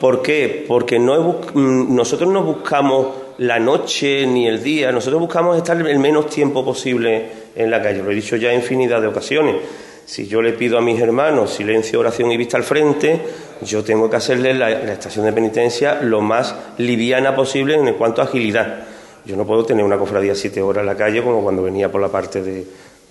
¿Por 0.00 0.22
qué? 0.22 0.64
Porque 0.68 0.98
no 0.98 1.40
mm, 1.54 1.94
nosotros 1.94 2.28
no 2.30 2.42
buscamos 2.42 3.24
la 3.38 3.58
noche 3.58 4.26
ni 4.26 4.46
el 4.46 4.62
día, 4.62 4.92
nosotros 4.92 5.20
buscamos 5.20 5.56
estar 5.56 5.76
el 5.76 5.98
menos 5.98 6.28
tiempo 6.28 6.64
posible 6.64 7.26
en 7.56 7.70
la 7.70 7.82
calle. 7.82 8.02
Lo 8.02 8.10
he 8.10 8.14
dicho 8.14 8.36
ya 8.36 8.52
infinidad 8.52 9.00
de 9.00 9.08
ocasiones. 9.08 9.56
Si 10.04 10.26
yo 10.26 10.42
le 10.42 10.52
pido 10.52 10.76
a 10.76 10.82
mis 10.82 11.00
hermanos 11.00 11.50
silencio, 11.50 12.00
oración 12.00 12.30
y 12.30 12.36
vista 12.36 12.56
al 12.56 12.62
frente, 12.62 13.20
yo 13.64 13.82
tengo 13.82 14.10
que 14.10 14.16
hacerle 14.16 14.54
la, 14.54 14.70
estación 14.70 15.24
de 15.24 15.32
penitencia 15.32 16.00
lo 16.02 16.20
más 16.20 16.54
liviana 16.78 17.34
posible 17.34 17.74
en 17.74 17.94
cuanto 17.94 18.20
a 18.20 18.24
agilidad. 18.24 18.84
Yo 19.24 19.36
no 19.36 19.46
puedo 19.46 19.64
tener 19.64 19.84
una 19.84 19.98
cofradía 19.98 20.34
siete 20.34 20.60
horas 20.60 20.82
en 20.82 20.86
la 20.86 20.96
calle 20.96 21.22
como 21.22 21.42
cuando 21.42 21.62
venía 21.62 21.90
por 21.90 22.00
la 22.00 22.08
parte 22.08 22.42
de, 22.42 22.66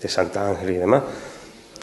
Santa 0.08 0.50
Ángel 0.50 0.70
y 0.72 0.78
demás. 0.78 1.04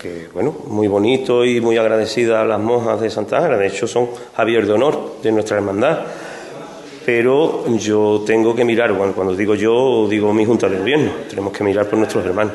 Que 0.01 0.29
bueno, 0.33 0.55
muy 0.67 0.89
bonito 0.89 1.45
y 1.45 1.61
muy 1.61 1.79
agradecida 1.79 2.43
a 2.43 2.45
las 2.45 2.61
monjas 2.61 3.01
de 3.01 3.11
Santa 3.11 3.39
Ángela. 3.39 3.57
De 3.57 3.67
hecho, 3.67 3.87
son 3.87 4.09
Javier 4.37 4.67
de 4.67 4.73
honor 4.73 5.15
de 5.23 5.33
nuestra 5.33 5.57
hermandad. 5.57 6.01
Pero 7.05 7.65
yo 7.77 8.23
tengo 8.27 8.55
que 8.55 8.65
mirar, 8.65 8.95
cuando 8.95 9.35
digo 9.35 9.55
yo, 9.55 10.07
digo 10.09 10.33
mi 10.35 10.45
junta 10.45 10.69
de 10.69 10.79
gobierno. 10.79 11.13
Tenemos 11.29 11.53
que 11.53 11.65
mirar 11.65 11.87
por 11.87 11.99
nuestros 11.99 12.25
hermanos. 12.25 12.53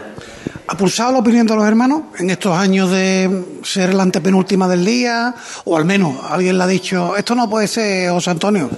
¿Ha 0.67 0.75
pulsado 0.75 1.11
la 1.11 1.19
opinión 1.19 1.45
de 1.45 1.55
los 1.55 1.63
hermanos 1.67 2.01
en 2.17 2.31
estos 2.31 2.57
años 2.57 2.89
de 2.89 3.29
ser 3.61 3.93
la 3.93 4.01
antepenúltima 4.01 4.67
del 4.67 4.83
día? 4.83 5.35
O 5.65 5.77
al 5.77 5.85
menos 5.85 6.17
alguien 6.27 6.57
le 6.57 6.63
ha 6.63 6.67
dicho, 6.67 7.15
esto 7.15 7.35
no 7.35 7.47
puede 7.47 7.67
ser, 7.67 8.09
José 8.09 8.31
Antonio. 8.31 8.69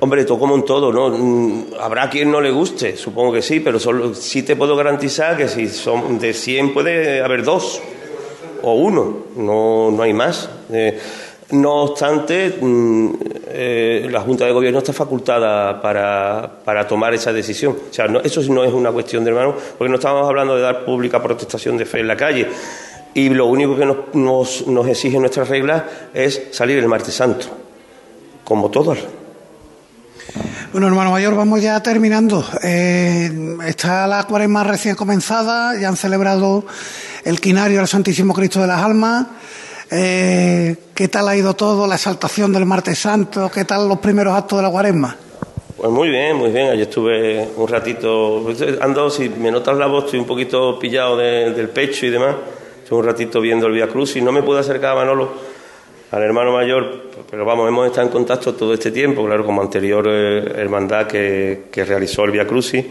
Hombre, 0.00 0.24
todo 0.24 0.38
como 0.38 0.54
en 0.54 0.64
todo, 0.64 0.90
¿no? 0.90 1.10
Mm, 1.10 1.74
habrá 1.78 2.08
quien 2.08 2.30
no 2.30 2.40
le 2.40 2.50
guste, 2.50 2.96
supongo 2.96 3.34
que 3.34 3.42
sí, 3.42 3.60
pero 3.60 3.78
solo, 3.78 4.14
sí 4.14 4.44
te 4.44 4.56
puedo 4.56 4.76
garantizar 4.76 5.36
que 5.36 5.48
si 5.48 5.68
son 5.68 6.18
de 6.18 6.32
100 6.32 6.72
puede 6.72 7.22
haber 7.22 7.44
dos 7.44 7.82
o 8.62 8.72
uno, 8.74 9.18
no, 9.36 9.90
no 9.90 10.02
hay 10.02 10.14
más. 10.14 10.48
Eh, 10.72 10.98
no 11.50 11.74
obstante, 11.82 12.58
mm, 12.60 13.10
eh, 13.48 14.08
la 14.10 14.20
Junta 14.20 14.44
de 14.44 14.52
Gobierno 14.52 14.80
está 14.80 14.92
facultada 14.92 15.80
para, 15.80 16.88
tomar 16.88 17.14
esa 17.14 17.32
decisión. 17.32 17.76
O 17.90 17.94
sea, 17.94 18.06
eso 18.24 18.42
no 18.52 18.64
es 18.64 18.72
una 18.72 18.90
cuestión 18.90 19.24
de 19.24 19.30
hermano, 19.30 19.54
porque 19.78 19.88
no 19.88 19.96
estamos 19.96 20.28
hablando 20.28 20.56
de 20.56 20.62
dar 20.62 20.84
pública 20.84 21.22
protestación 21.22 21.76
de 21.76 21.86
fe 21.86 22.00
en 22.00 22.08
la 22.08 22.16
calle. 22.16 22.48
Y 23.14 23.28
lo 23.28 23.46
único 23.46 23.76
que 23.76 23.86
nos, 23.86 24.66
nos, 24.66 24.88
exige 24.88 25.18
nuestra 25.18 25.44
regla 25.44 25.88
es 26.12 26.48
salir 26.50 26.78
el 26.78 26.88
martes 26.88 27.14
santo, 27.14 27.46
como 28.44 28.70
todos. 28.70 28.98
Bueno, 30.72 30.88
hermano 30.88 31.12
mayor, 31.12 31.34
vamos 31.36 31.62
ya 31.62 31.80
terminando. 31.80 32.44
Eh, 32.62 33.56
está 33.66 34.06
la 34.06 34.24
cuaresma 34.24 34.64
recién 34.64 34.96
comenzada, 34.96 35.78
ya 35.80 35.88
han 35.88 35.96
celebrado 35.96 36.66
el 37.24 37.40
quinario 37.40 37.78
del 37.78 37.88
Santísimo 37.88 38.34
Cristo 38.34 38.60
de 38.60 38.66
las 38.66 38.82
Almas. 38.82 39.26
Eh, 39.90 40.74
¿Qué 40.94 41.08
tal 41.08 41.28
ha 41.28 41.36
ido 41.36 41.54
todo, 41.54 41.86
la 41.86 41.94
exaltación 41.94 42.52
del 42.52 42.66
martes 42.66 42.98
santo? 42.98 43.50
¿Qué 43.52 43.64
tal 43.64 43.88
los 43.88 43.98
primeros 43.98 44.34
actos 44.34 44.58
de 44.58 44.62
la 44.62 44.70
cuaresma? 44.70 45.16
Pues 45.76 45.90
muy 45.90 46.08
bien, 46.08 46.36
muy 46.36 46.50
bien. 46.50 46.68
Ayer 46.70 46.88
estuve 46.88 47.48
un 47.56 47.68
ratito, 47.68 48.46
ando, 48.80 49.10
si 49.10 49.28
me 49.28 49.50
notas 49.50 49.76
la 49.76 49.86
voz, 49.86 50.06
estoy 50.06 50.18
un 50.18 50.26
poquito 50.26 50.78
pillado 50.78 51.16
del 51.16 51.68
pecho 51.68 52.06
y 52.06 52.10
demás. 52.10 52.34
Estuve 52.82 53.00
un 53.00 53.06
ratito 53.06 53.40
viendo 53.40 53.66
el 53.66 53.74
Vía 53.74 53.86
Cruz 53.88 54.16
y 54.16 54.20
no 54.20 54.32
me 54.32 54.42
pude 54.42 54.60
acercar 54.60 54.92
a 54.92 54.94
Manolo, 54.96 55.30
al 56.10 56.22
hermano 56.22 56.52
mayor, 56.52 57.10
pero 57.30 57.44
vamos, 57.44 57.68
hemos 57.68 57.86
estado 57.86 58.06
en 58.06 58.12
contacto 58.12 58.54
todo 58.54 58.74
este 58.74 58.90
tiempo, 58.90 59.24
claro, 59.24 59.44
como 59.44 59.60
anterior 59.60 60.06
eh, 60.08 60.52
hermandad 60.56 61.06
que, 61.06 61.64
que, 61.70 61.84
realizó 61.84 62.24
el 62.24 62.30
Vía 62.30 62.46
Crucis. 62.46 62.84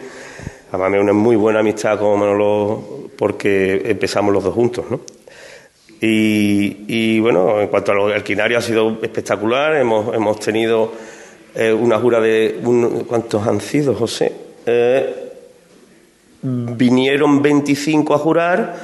Además, 0.72 1.02
una 1.02 1.14
muy 1.14 1.36
buena 1.36 1.60
amistad 1.60 1.98
con 1.98 2.20
Manolo 2.20 3.10
porque 3.18 3.82
empezamos 3.86 4.34
los 4.34 4.44
dos 4.44 4.54
juntos, 4.54 4.86
¿no? 4.90 5.00
Y, 6.02 7.20
bueno, 7.20 7.62
en 7.62 7.68
cuanto 7.68 7.92
al 7.92 8.14
alquinario 8.14 8.58
ha 8.58 8.62
sido 8.62 8.98
espectacular. 9.02 9.76
Hemos, 9.76 10.14
hemos 10.14 10.40
tenido 10.40 10.92
eh, 11.56 11.72
una 11.74 11.98
jura 12.00 12.20
de. 12.20 12.60
¿Cuántos 13.08 13.48
han 13.48 13.62
sido, 13.62 13.96
José? 13.96 14.32
Eh, 14.66 15.26
vinieron 16.42 17.42
25 17.42 18.14
a 18.14 18.18
jurar 18.18 18.76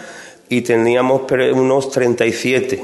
y 0.50 0.62
teníamos 0.62 1.24
unos 1.54 1.92
37. 1.92 2.84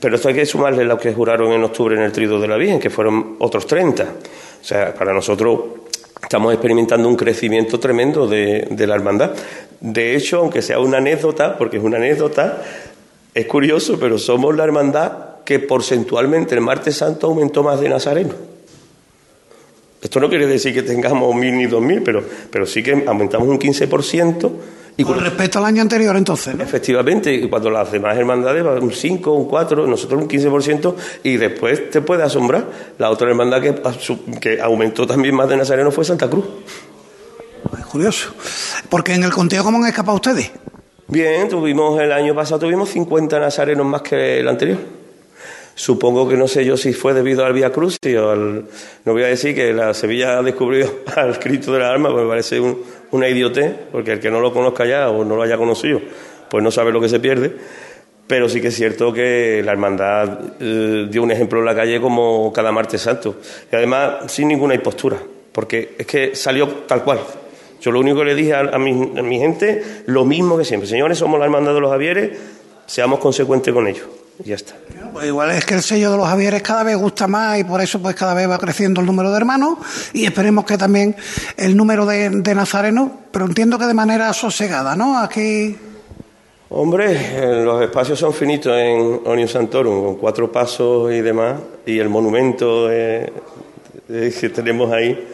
Pero 0.00 0.16
esto 0.16 0.28
hay 0.28 0.34
que 0.34 0.46
sumarle 0.46 0.84
los 0.84 1.00
que 1.00 1.14
juraron 1.14 1.52
en 1.52 1.64
octubre 1.64 1.96
en 1.96 2.02
el 2.02 2.12
Trido 2.12 2.40
de 2.40 2.48
la 2.48 2.56
Virgen, 2.56 2.78
que 2.78 2.90
fueron 2.90 3.36
otros 3.38 3.66
30. 3.66 4.04
O 4.60 4.64
sea, 4.64 4.92
para 4.94 5.12
nosotros 5.14 5.60
estamos 6.22 6.52
experimentando 6.52 7.08
un 7.08 7.16
crecimiento 7.16 7.78
tremendo 7.78 8.26
de, 8.26 8.68
de, 8.70 8.86
la 8.86 8.94
hermandad. 8.94 9.32
De 9.80 10.16
hecho, 10.16 10.38
aunque 10.38 10.62
sea 10.62 10.78
una 10.78 10.98
anécdota, 10.98 11.56
porque 11.56 11.76
es 11.76 11.82
una 11.82 11.98
anécdota, 11.98 12.62
es 13.34 13.46
curioso, 13.46 13.98
pero 14.00 14.18
somos 14.18 14.56
la 14.56 14.64
hermandad 14.64 15.12
que 15.44 15.60
porcentualmente 15.60 16.54
el 16.54 16.60
martes 16.60 16.96
santo 16.96 17.28
aumentó 17.28 17.62
más 17.62 17.80
de 17.80 17.88
Nazareno. 17.88 18.34
Esto 20.02 20.20
no 20.20 20.28
quiere 20.28 20.46
decir 20.46 20.74
que 20.74 20.82
tengamos 20.82 21.34
mil 21.34 21.56
ni 21.56 21.66
dos 21.66 21.82
mil, 21.82 22.02
pero, 22.02 22.22
pero 22.50 22.66
sí 22.66 22.82
que 22.82 23.04
aumentamos 23.06 23.48
un 23.48 23.58
15% 23.58 24.50
Y 24.98 25.04
Con 25.04 25.20
respecto 25.20 25.58
al 25.58 25.66
año 25.66 25.82
anterior, 25.82 26.16
entonces. 26.16 26.54
¿no? 26.54 26.64
Efectivamente, 26.64 27.32
y 27.34 27.48
cuando 27.48 27.68
las 27.68 27.92
demás 27.92 28.16
hermandades 28.16 28.64
van 28.64 28.82
un 28.82 28.92
5, 28.92 29.30
un 29.30 29.46
4, 29.46 29.86
nosotros 29.86 30.22
un 30.22 30.28
15%, 30.28 30.94
y 31.22 31.36
después 31.36 31.90
te 31.90 32.00
puede 32.00 32.22
asombrar. 32.22 32.64
La 32.98 33.10
otra 33.10 33.28
hermandad 33.28 33.60
que, 33.60 33.74
que 34.40 34.60
aumentó 34.60 35.06
también 35.06 35.34
más 35.34 35.48
de 35.50 35.58
Nazareno 35.58 35.90
fue 35.90 36.04
Santa 36.04 36.30
Cruz. 36.30 36.46
Es 37.78 37.86
curioso. 37.86 38.30
Porque 38.88 39.12
en 39.12 39.24
el 39.24 39.32
conteo, 39.32 39.62
¿cómo 39.64 39.78
han 39.78 39.86
escapado 39.86 40.16
ustedes? 40.16 40.50
Bien, 41.08 41.48
tuvimos 41.48 42.00
el 42.00 42.10
año 42.10 42.34
pasado 42.34 42.60
tuvimos 42.60 42.88
50 42.88 43.38
nazarenos 43.38 43.86
más 43.86 44.02
que 44.02 44.40
el 44.40 44.48
anterior. 44.48 44.78
Supongo 45.76 46.26
que 46.26 46.38
no 46.38 46.48
sé 46.48 46.64
yo 46.64 46.76
si 46.78 46.94
fue 46.94 47.12
debido 47.12 47.44
al 47.44 47.52
Vía 47.52 47.70
Cruz 47.70 47.98
y 48.02 48.16
al, 48.16 48.64
no 49.04 49.12
voy 49.12 49.22
a 49.22 49.26
decir 49.26 49.54
que 49.54 49.74
la 49.74 49.92
Sevilla 49.92 50.38
ha 50.38 50.42
descubrido 50.42 50.90
al 51.16 51.38
Cristo 51.38 51.74
de 51.74 51.80
la 51.80 51.90
Alma, 51.90 52.10
pues 52.10 52.24
me 52.24 52.28
parece 52.30 52.60
una 53.10 53.28
idiotez, 53.28 53.72
porque 53.92 54.12
el 54.12 54.20
que 54.20 54.30
no 54.30 54.40
lo 54.40 54.52
conozca 54.52 54.84
ya 54.84 55.10
o 55.10 55.24
no 55.24 55.36
lo 55.36 55.42
haya 55.42 55.56
conocido, 55.56 56.00
pues 56.50 56.62
no 56.62 56.70
sabe 56.70 56.92
lo 56.92 57.00
que 57.00 57.08
se 57.08 57.20
pierde. 57.20 57.52
Pero 58.26 58.48
sí 58.48 58.60
que 58.60 58.68
es 58.68 58.74
cierto 58.74 59.12
que 59.12 59.62
la 59.64 59.72
hermandad 59.72 60.40
eh, 60.58 61.06
dio 61.08 61.22
un 61.22 61.30
ejemplo 61.30 61.60
en 61.60 61.64
la 61.64 61.76
calle 61.76 62.00
como 62.00 62.52
cada 62.52 62.72
martes 62.72 63.02
santo. 63.02 63.36
Y 63.70 63.76
además 63.76 64.32
sin 64.32 64.48
ninguna 64.48 64.74
impostura, 64.74 65.16
porque 65.52 65.94
es 65.96 66.06
que 66.06 66.34
salió 66.34 66.68
tal 66.86 67.04
cual. 67.04 67.20
Yo 67.80 67.92
lo 67.92 68.00
único 68.00 68.18
que 68.18 68.24
le 68.24 68.34
dije 68.34 68.54
a, 68.54 68.78
mi, 68.78 68.90
a 69.16 69.22
mi 69.22 69.38
gente, 69.38 69.82
lo 70.06 70.24
mismo 70.24 70.58
que 70.58 70.64
siempre. 70.64 70.88
Señores, 70.88 71.18
somos 71.18 71.38
la 71.38 71.44
hermandad 71.44 71.74
de 71.74 71.80
los 71.80 71.90
Javieres, 71.90 72.36
seamos 72.86 73.20
consecuentes 73.20 73.72
con 73.72 73.86
ellos 73.86 74.06
ya 74.44 74.54
está. 74.54 74.74
Pues 75.12 75.26
igual 75.26 75.50
es 75.52 75.64
que 75.64 75.74
el 75.74 75.82
sello 75.82 76.10
de 76.10 76.16
los 76.16 76.26
Javieres 76.26 76.62
cada 76.62 76.82
vez 76.82 76.96
gusta 76.96 77.26
más 77.26 77.58
y 77.58 77.64
por 77.64 77.80
eso 77.80 78.00
pues 78.00 78.14
cada 78.14 78.34
vez 78.34 78.48
va 78.48 78.58
creciendo 78.58 79.00
el 79.00 79.06
número 79.06 79.30
de 79.30 79.36
hermanos 79.36 79.78
y 80.12 80.24
esperemos 80.24 80.64
que 80.64 80.76
también 80.76 81.16
el 81.56 81.76
número 81.76 82.06
de, 82.06 82.30
de 82.30 82.54
nazarenos, 82.54 83.10
pero 83.30 83.46
entiendo 83.46 83.78
que 83.78 83.86
de 83.86 83.94
manera 83.94 84.32
sosegada, 84.32 84.94
¿no? 84.94 85.18
Aquí... 85.18 85.76
Hombre, 86.68 87.64
los 87.64 87.80
espacios 87.80 88.18
son 88.18 88.32
finitos 88.32 88.76
en 88.76 89.20
Onium 89.24 89.48
Santorum, 89.48 90.04
con 90.04 90.16
cuatro 90.16 90.50
pasos 90.50 91.12
y 91.12 91.20
demás, 91.20 91.60
y 91.86 91.98
el 91.98 92.08
monumento 92.08 92.88
que 92.88 94.50
tenemos 94.52 94.92
ahí. 94.92 95.28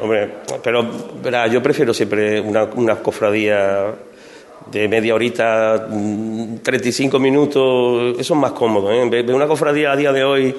Hombre, 0.00 0.36
pero 0.62 0.90
verá, 1.22 1.46
yo 1.46 1.62
prefiero 1.62 1.92
siempre 1.92 2.40
una, 2.40 2.64
una 2.64 2.96
cofradía 2.96 3.94
de 4.70 4.88
media 4.88 5.14
horita, 5.14 5.88
35 6.62 7.18
mm, 7.18 7.22
minutos, 7.22 8.18
eso 8.18 8.34
es 8.34 8.40
más 8.40 8.52
cómodo. 8.52 8.90
¿eh? 8.90 9.08
Ve 9.08 9.34
una 9.34 9.46
cofradía 9.46 9.92
a 9.92 9.96
día 9.96 10.12
de 10.12 10.24
hoy, 10.24 10.54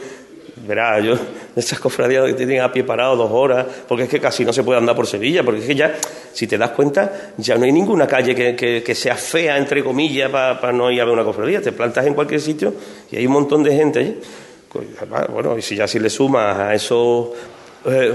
verá, 0.67 0.99
yo, 0.99 1.15
esas 1.55 1.79
cofradías 1.79 2.25
que 2.25 2.33
tienen 2.33 2.61
a 2.61 2.71
pie 2.71 2.83
parado 2.83 3.15
dos 3.15 3.31
horas, 3.31 3.65
porque 3.87 4.03
es 4.03 4.09
que 4.09 4.19
casi 4.19 4.45
no 4.45 4.53
se 4.53 4.63
puede 4.63 4.79
andar 4.79 4.95
por 4.95 5.07
Sevilla, 5.07 5.43
porque 5.43 5.61
es 5.61 5.67
que 5.67 5.75
ya, 5.75 5.95
si 6.31 6.47
te 6.47 6.57
das 6.57 6.71
cuenta, 6.71 7.33
ya 7.37 7.57
no 7.57 7.65
hay 7.65 7.71
ninguna 7.71 8.07
calle 8.07 8.35
que, 8.35 8.83
que, 8.83 8.95
sea 8.95 9.15
fea, 9.15 9.57
entre 9.57 9.83
comillas, 9.83 10.29
para 10.29 10.71
no 10.71 10.91
ir 10.91 11.01
a 11.01 11.05
ver 11.05 11.13
una 11.13 11.23
cofradía. 11.23 11.61
Te 11.61 11.71
plantas 11.71 12.05
en 12.05 12.13
cualquier 12.13 12.41
sitio 12.41 12.73
y 13.11 13.17
hay 13.17 13.25
un 13.25 13.33
montón 13.33 13.63
de 13.63 13.75
gente 13.75 13.99
allí. 13.99 14.17
Pues, 14.71 14.87
bueno, 15.31 15.57
y 15.57 15.61
si 15.61 15.75
ya 15.75 15.87
si 15.87 15.99
le 15.99 16.09
sumas 16.09 16.57
a 16.57 16.73
esos 16.73 17.29
eh, 17.85 18.13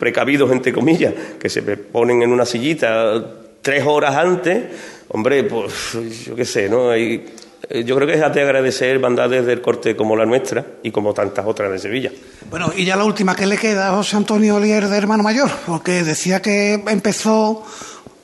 precavidos, 0.00 0.50
entre 0.50 0.72
comillas, 0.72 1.14
que 1.38 1.48
se 1.48 1.62
ponen 1.62 2.22
en 2.22 2.32
una 2.32 2.44
sillita 2.44 3.24
tres 3.62 3.84
horas 3.86 4.16
antes, 4.16 4.64
Hombre, 5.12 5.44
pues 5.44 5.96
yo 6.24 6.34
qué 6.34 6.44
sé, 6.44 6.68
¿no? 6.68 6.90
Hay, 6.90 7.24
eh, 7.68 7.84
yo 7.84 7.94
creo 7.96 8.08
que 8.08 8.14
es 8.14 8.20
de 8.20 8.42
agradecer 8.42 8.98
bandades 8.98 9.46
del 9.46 9.60
corte 9.60 9.94
como 9.94 10.16
la 10.16 10.24
nuestra 10.24 10.64
y 10.82 10.90
como 10.90 11.12
tantas 11.12 11.46
otras 11.46 11.70
de 11.70 11.78
Sevilla. 11.78 12.10
Bueno, 12.50 12.72
y 12.74 12.84
ya 12.84 12.96
la 12.96 13.04
última, 13.04 13.36
¿qué 13.36 13.46
le 13.46 13.56
queda 13.56 13.88
a 13.88 13.96
José 13.96 14.16
Antonio 14.16 14.56
Olier 14.56 14.88
de 14.88 14.96
Hermano 14.96 15.22
Mayor? 15.22 15.50
Porque 15.66 16.02
decía 16.02 16.40
que 16.40 16.74
empezó 16.74 17.62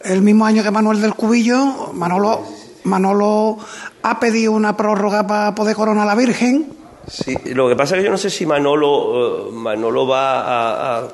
el 0.03 0.22
mismo 0.22 0.46
año 0.46 0.62
que 0.62 0.70
Manuel 0.70 1.01
del 1.01 1.14
Cubillo, 1.14 1.92
Manolo, 1.92 2.42
Manolo 2.85 3.59
ha 4.03 4.18
pedido 4.18 4.53
una 4.53 4.77
prórroga 4.77 5.27
para 5.27 5.55
poder 5.55 5.77
coronar 5.77 6.05
a 6.05 6.07
la 6.07 6.14
Virgen. 6.14 6.72
Sí, 7.07 7.37
lo 7.55 7.68
que 7.68 7.77
pasa 7.77 7.96
es 7.96 8.01
que 8.01 8.07
yo 8.07 8.11
no 8.11 8.18
sé 8.18 8.31
si 8.31 8.44
Manolo, 8.44 9.48
eh, 9.48 9.53
Manolo 9.53 10.07
va 10.07 11.01
a, 11.01 11.09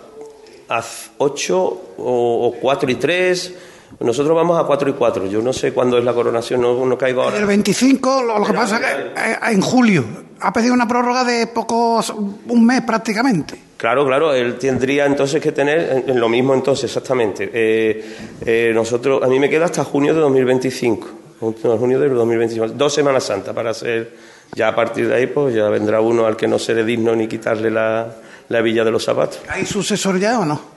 a, 0.68 0.82
8 1.18 1.56
o, 1.98 2.48
o 2.48 2.52
4 2.60 2.90
y 2.90 2.94
3 2.94 3.54
nosotros 4.00 4.34
vamos 4.34 4.58
a 4.58 4.64
4 4.64 4.90
y 4.90 4.92
4. 4.92 5.26
Yo 5.26 5.40
no 5.42 5.52
sé 5.52 5.72
cuándo 5.72 5.98
es 5.98 6.04
la 6.04 6.12
coronación, 6.12 6.60
no, 6.60 6.84
no 6.84 6.98
caigo 6.98 7.22
ahora. 7.22 7.36
El 7.36 7.46
25, 7.46 8.22
lo, 8.22 8.44
que 8.44 8.52
pasa 8.52 8.76
es 8.76 8.82
que 8.82 9.02
eh, 9.16 9.36
en 9.52 9.60
julio. 9.60 10.04
Ha 10.40 10.52
pedido 10.52 10.74
una 10.74 10.86
prórroga 10.86 11.24
de 11.24 11.46
pocos, 11.46 12.10
un 12.10 12.66
mes 12.66 12.82
prácticamente. 12.82 13.58
Claro, 13.84 14.06
claro, 14.06 14.32
él 14.32 14.56
tendría 14.56 15.06
entonces 15.06 15.42
que 15.42 15.52
tener 15.52 16.04
lo 16.14 16.28
mismo 16.28 16.54
entonces, 16.54 16.84
exactamente. 16.84 17.50
Eh, 17.52 18.16
eh, 18.44 18.72
nosotros, 18.74 19.22
a 19.22 19.26
mí 19.26 19.38
me 19.38 19.48
queda 19.48 19.66
hasta 19.66 19.84
junio 19.84 20.14
de 20.14 20.20
2025, 20.20 21.08
junio 21.40 22.00
de 22.00 22.08
2025, 22.08 22.68
dos 22.68 22.94
Semanas 22.94 23.24
Santas 23.24 23.54
para 23.54 23.70
hacer, 23.70 24.16
ya 24.54 24.68
a 24.68 24.74
partir 24.74 25.08
de 25.08 25.16
ahí 25.16 25.26
pues 25.26 25.54
ya 25.54 25.68
vendrá 25.68 26.00
uno 26.00 26.24
al 26.24 26.36
que 26.36 26.48
no 26.48 26.58
seré 26.58 26.84
digno 26.84 27.14
ni 27.14 27.26
quitarle 27.26 27.70
la, 27.70 28.08
la 28.48 28.60
villa 28.60 28.84
de 28.84 28.90
los 28.90 29.04
zapatos. 29.04 29.40
¿Hay 29.48 29.66
sucesor 29.66 30.18
ya 30.18 30.38
o 30.38 30.44
no? 30.44 30.73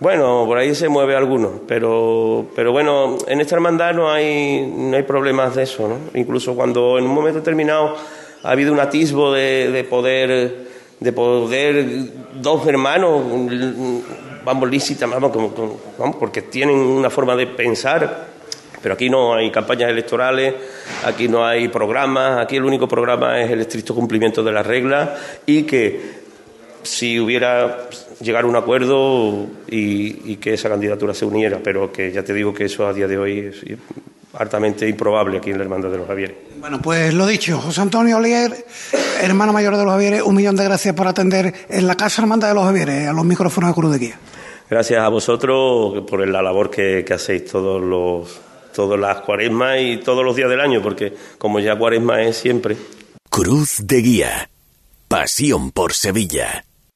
Bueno, 0.00 0.44
por 0.44 0.58
ahí 0.58 0.74
se 0.74 0.88
mueve 0.88 1.14
alguno, 1.14 1.60
pero, 1.68 2.46
pero 2.56 2.72
bueno, 2.72 3.16
en 3.28 3.40
esta 3.40 3.54
hermandad 3.54 3.94
no 3.94 4.10
hay, 4.10 4.66
no 4.66 4.96
hay 4.96 5.04
problemas 5.04 5.54
de 5.54 5.62
eso, 5.62 5.86
¿no? 5.86 6.18
Incluso 6.18 6.56
cuando 6.56 6.98
en 6.98 7.04
un 7.04 7.14
momento 7.14 7.38
determinado 7.38 7.96
ha 8.42 8.50
habido 8.50 8.72
un 8.72 8.80
atisbo 8.80 9.32
de, 9.32 9.86
poder, 9.88 10.66
de 10.98 11.12
poder 11.12 11.86
dos 12.34 12.66
hermanos, 12.66 13.22
vamos 14.44 14.68
lícitas, 14.68 15.08
vamos, 15.08 15.32
vamos, 15.96 16.16
porque 16.16 16.42
tienen 16.42 16.76
una 16.76 17.08
forma 17.08 17.36
de 17.36 17.46
pensar, 17.46 18.26
pero 18.82 18.94
aquí 18.94 19.08
no 19.08 19.32
hay 19.34 19.50
campañas 19.52 19.90
electorales, 19.90 20.54
aquí 21.04 21.28
no 21.28 21.46
hay 21.46 21.68
programas, 21.68 22.40
aquí 22.40 22.56
el 22.56 22.64
único 22.64 22.88
programa 22.88 23.40
es 23.40 23.50
el 23.50 23.60
estricto 23.60 23.94
cumplimiento 23.94 24.42
de 24.42 24.52
las 24.52 24.66
reglas 24.66 25.10
y 25.46 25.62
que 25.62 26.24
si 26.82 27.18
hubiera 27.18 27.88
llegar 28.20 28.44
a 28.44 28.46
un 28.46 28.56
acuerdo 28.56 29.46
y, 29.68 30.36
que 30.36 30.54
esa 30.54 30.68
candidatura 30.68 31.14
se 31.14 31.24
uniera, 31.24 31.60
pero 31.62 31.92
que 31.92 32.12
ya 32.12 32.22
te 32.22 32.34
digo 32.34 32.52
que 32.52 32.64
eso 32.64 32.86
a 32.86 32.92
día 32.92 33.06
de 33.06 33.18
hoy 33.18 33.38
es 33.38 33.64
altamente 34.34 34.88
improbable 34.88 35.38
aquí 35.38 35.50
en 35.50 35.58
la 35.58 35.64
Hermandad 35.64 35.90
de 35.90 35.98
los 35.98 36.06
Javieres. 36.06 36.36
Bueno, 36.58 36.80
pues 36.82 37.14
lo 37.14 37.26
dicho, 37.26 37.60
José 37.60 37.80
Antonio 37.80 38.16
Olier, 38.16 38.66
hermano 39.20 39.52
mayor 39.52 39.76
de 39.76 39.84
los 39.84 39.92
Javieres, 39.92 40.22
un 40.22 40.34
millón 40.34 40.56
de 40.56 40.64
gracias 40.64 40.94
por 40.94 41.06
atender 41.06 41.54
en 41.68 41.86
la 41.86 41.94
Casa 41.96 42.22
Hermandad 42.22 42.48
de 42.48 42.54
los 42.54 42.64
Javieres, 42.64 43.08
a 43.08 43.12
los 43.12 43.24
micrófonos 43.24 43.70
de 43.70 43.74
Cruz 43.74 43.92
de 43.92 43.98
Guía. 43.98 44.18
Gracias 44.68 45.00
a 45.00 45.08
vosotros 45.08 46.04
por 46.08 46.26
la 46.26 46.42
labor 46.42 46.70
que, 46.70 47.04
que 47.06 47.14
hacéis 47.14 47.44
todos 47.46 47.82
los 47.82 48.40
todas 48.74 48.98
las 48.98 49.20
cuaresmas 49.20 49.78
y 49.80 49.98
todos 49.98 50.24
los 50.24 50.34
días 50.34 50.50
del 50.50 50.60
año, 50.60 50.82
porque 50.82 51.14
como 51.38 51.60
ya 51.60 51.78
cuaresma 51.78 52.22
es 52.22 52.36
siempre. 52.36 52.76
Cruz 53.30 53.76
de 53.84 53.96
Guía. 53.98 54.50
Pasión 55.06 55.70
por 55.70 55.92
Sevilla. 55.92 56.64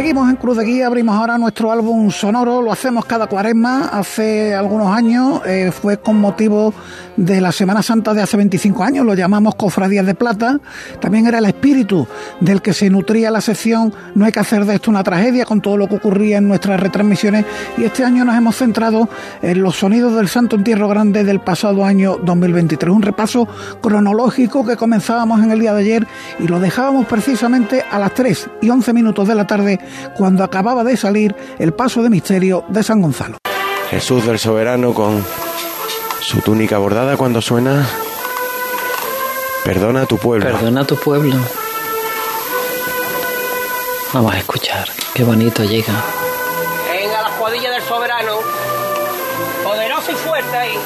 Seguimos 0.00 0.30
en 0.30 0.36
Cruz 0.36 0.56
de 0.56 0.64
Guía, 0.64 0.86
abrimos 0.86 1.14
ahora 1.14 1.36
nuestro 1.36 1.70
álbum 1.70 2.10
sonoro, 2.10 2.62
lo 2.62 2.72
hacemos 2.72 3.04
cada 3.04 3.26
cuaresma, 3.26 3.90
hace 3.92 4.54
algunos 4.54 4.96
años, 4.96 5.42
eh, 5.44 5.70
fue 5.70 5.98
con 5.98 6.18
motivo 6.18 6.72
de 7.18 7.38
la 7.42 7.52
Semana 7.52 7.82
Santa 7.82 8.14
de 8.14 8.22
hace 8.22 8.38
25 8.38 8.82
años, 8.82 9.04
lo 9.04 9.12
llamamos 9.12 9.56
Cofradías 9.56 10.06
de 10.06 10.14
Plata, 10.14 10.58
también 11.00 11.26
era 11.26 11.36
el 11.36 11.44
espíritu 11.44 12.08
del 12.40 12.62
que 12.62 12.72
se 12.72 12.88
nutría 12.88 13.30
la 13.30 13.42
sección 13.42 13.92
No 14.14 14.24
hay 14.24 14.32
que 14.32 14.40
hacer 14.40 14.64
de 14.64 14.76
esto 14.76 14.90
una 14.90 15.04
tragedia 15.04 15.44
con 15.44 15.60
todo 15.60 15.76
lo 15.76 15.86
que 15.86 15.96
ocurría 15.96 16.38
en 16.38 16.48
nuestras 16.48 16.80
retransmisiones. 16.80 17.44
Y 17.76 17.84
este 17.84 18.02
año 18.02 18.24
nos 18.24 18.36
hemos 18.36 18.56
centrado 18.56 19.06
en 19.42 19.62
los 19.62 19.76
sonidos 19.76 20.16
del 20.16 20.28
Santo 20.28 20.56
Entierro 20.56 20.88
Grande 20.88 21.24
del 21.24 21.40
pasado 21.40 21.84
año 21.84 22.16
2023, 22.24 22.90
un 22.90 23.02
repaso 23.02 23.46
cronológico 23.82 24.64
que 24.64 24.76
comenzábamos 24.76 25.42
en 25.42 25.50
el 25.50 25.60
día 25.60 25.74
de 25.74 25.82
ayer 25.82 26.06
y 26.38 26.48
lo 26.48 26.58
dejábamos 26.58 27.04
precisamente 27.04 27.84
a 27.90 27.98
las 27.98 28.14
3 28.14 28.48
y 28.62 28.70
11 28.70 28.94
minutos 28.94 29.28
de 29.28 29.34
la 29.34 29.46
tarde 29.46 29.78
cuando 30.16 30.44
acababa 30.44 30.84
de 30.84 30.96
salir 30.96 31.34
el 31.58 31.72
paso 31.72 32.02
de 32.02 32.10
misterio 32.10 32.64
de 32.68 32.82
San 32.82 33.00
Gonzalo. 33.00 33.38
Jesús 33.90 34.24
del 34.26 34.38
Soberano 34.38 34.94
con 34.94 35.24
su 36.20 36.40
túnica 36.40 36.78
bordada 36.78 37.16
cuando 37.16 37.40
suena 37.40 37.86
Perdona 39.64 40.02
a 40.02 40.06
tu 40.06 40.16
pueblo. 40.16 40.46
Perdona 40.46 40.80
a 40.80 40.84
tu 40.84 40.96
pueblo. 40.96 41.36
Vamos 44.12 44.34
a 44.34 44.38
escuchar, 44.38 44.88
qué 45.14 45.22
bonito 45.22 45.62
llega. 45.64 45.92
Venga 46.90 47.22
la 47.22 47.28
escuadrilla 47.28 47.70
del 47.70 47.82
soberano, 47.82 48.38
poderosa 49.62 50.12
y 50.12 50.14
fuerte 50.14 50.56
ahí. 50.56 50.78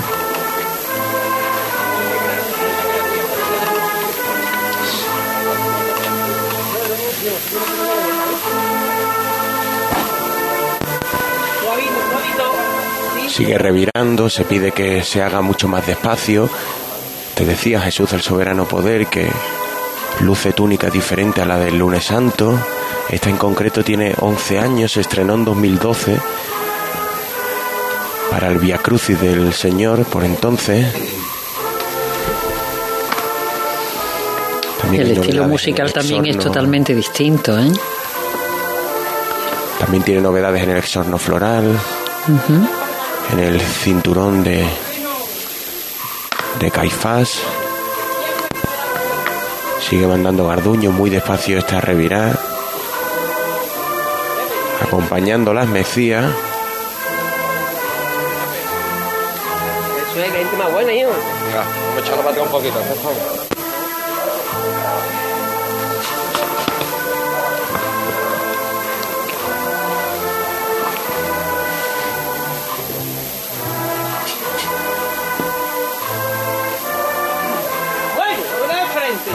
Sigue 13.34 13.58
revirando, 13.58 14.30
se 14.30 14.44
pide 14.44 14.70
que 14.70 15.02
se 15.02 15.20
haga 15.20 15.40
mucho 15.40 15.66
más 15.66 15.84
despacio. 15.84 16.48
Te 17.34 17.44
decía 17.44 17.80
Jesús 17.80 18.12
el 18.12 18.22
soberano 18.22 18.64
poder 18.64 19.08
que 19.08 19.28
luce 20.20 20.52
túnica 20.52 20.88
diferente 20.88 21.42
a 21.42 21.44
la 21.44 21.58
del 21.58 21.76
lunes 21.76 22.04
santo. 22.04 22.56
Esta 23.08 23.30
en 23.30 23.36
concreto 23.36 23.82
tiene 23.82 24.14
11 24.20 24.60
años, 24.60 24.92
se 24.92 25.00
estrenó 25.00 25.34
en 25.34 25.44
2012 25.46 26.16
para 28.30 28.52
el 28.52 28.58
Via 28.58 28.78
Crucis 28.78 29.20
del 29.20 29.52
Señor 29.52 30.04
por 30.04 30.22
entonces. 30.22 30.86
También 34.80 35.02
El 35.08 35.18
estilo 35.18 35.48
musical 35.48 35.92
también 35.92 36.24
es 36.26 36.38
totalmente 36.38 36.94
distinto, 36.94 37.58
¿eh? 37.58 37.72
También 39.80 40.04
tiene 40.04 40.20
novedades 40.20 40.62
en 40.62 40.70
el 40.70 40.76
exorno 40.76 41.18
floral, 41.18 41.76
en 43.32 43.38
el 43.38 43.60
cinturón 43.60 44.42
de, 44.44 44.64
de 46.60 46.70
Caifás. 46.70 47.40
Sigue 49.88 50.06
mandando 50.06 50.46
Garduño 50.46 50.90
muy 50.90 51.10
despacio 51.10 51.58
esta 51.58 51.80
revirar. 51.80 52.38
Acompañando 54.82 55.52
las 55.52 55.68
Mesías. 55.68 56.24
Eso 60.10 60.20
es, 60.20 60.32
que 60.32 60.38
gente 60.38 60.56
más 60.56 60.72
buena, 60.72 60.92
hijo. 60.92 61.10
vamos 61.10 61.96
a 61.96 62.00
echarlo 62.00 62.22
para 62.22 62.30
atrás 62.30 62.46
un 62.46 62.52
poquito, 62.52 63.53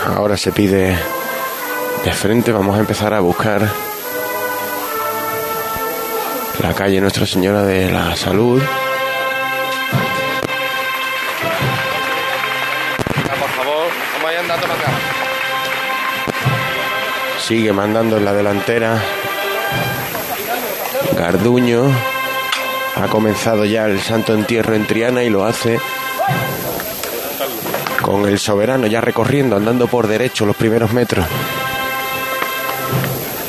Ahora 0.06 0.38
se 0.38 0.52
pide 0.52 0.98
de 2.04 2.14
frente, 2.14 2.52
vamos 2.52 2.78
a 2.78 2.80
empezar 2.80 3.14
a 3.14 3.20
buscar 3.20 3.68
la 6.62 6.74
calle 6.74 7.02
Nuestra 7.02 7.26
Señora 7.26 7.64
de 7.64 7.92
la 7.92 8.16
Salud. 8.16 8.62
Por 13.40 13.50
favor, 13.50 13.88
vamos 14.14 14.36
a 14.36 14.40
andando 14.40 14.68
para 14.68 14.80
acá. 14.80 14.92
Sigue 17.46 17.74
mandando 17.74 18.18
en 18.18 18.26
la 18.26 18.34
delantera. 18.34 19.02
Garduño. 21.18 21.84
Ha 22.96 23.08
comenzado 23.08 23.66
ya 23.66 23.86
el 23.86 24.02
santo 24.02 24.34
entierro 24.34 24.76
en 24.76 24.86
Triana 24.86 25.24
y 25.24 25.30
lo 25.30 25.46
hace 25.46 25.80
con 28.10 28.28
el 28.28 28.40
soberano 28.40 28.88
ya 28.88 29.02
recorriendo, 29.02 29.56
andando 29.56 29.86
por 29.86 30.08
derecho 30.08 30.44
los 30.44 30.56
primeros 30.56 30.92
metros 30.94 31.28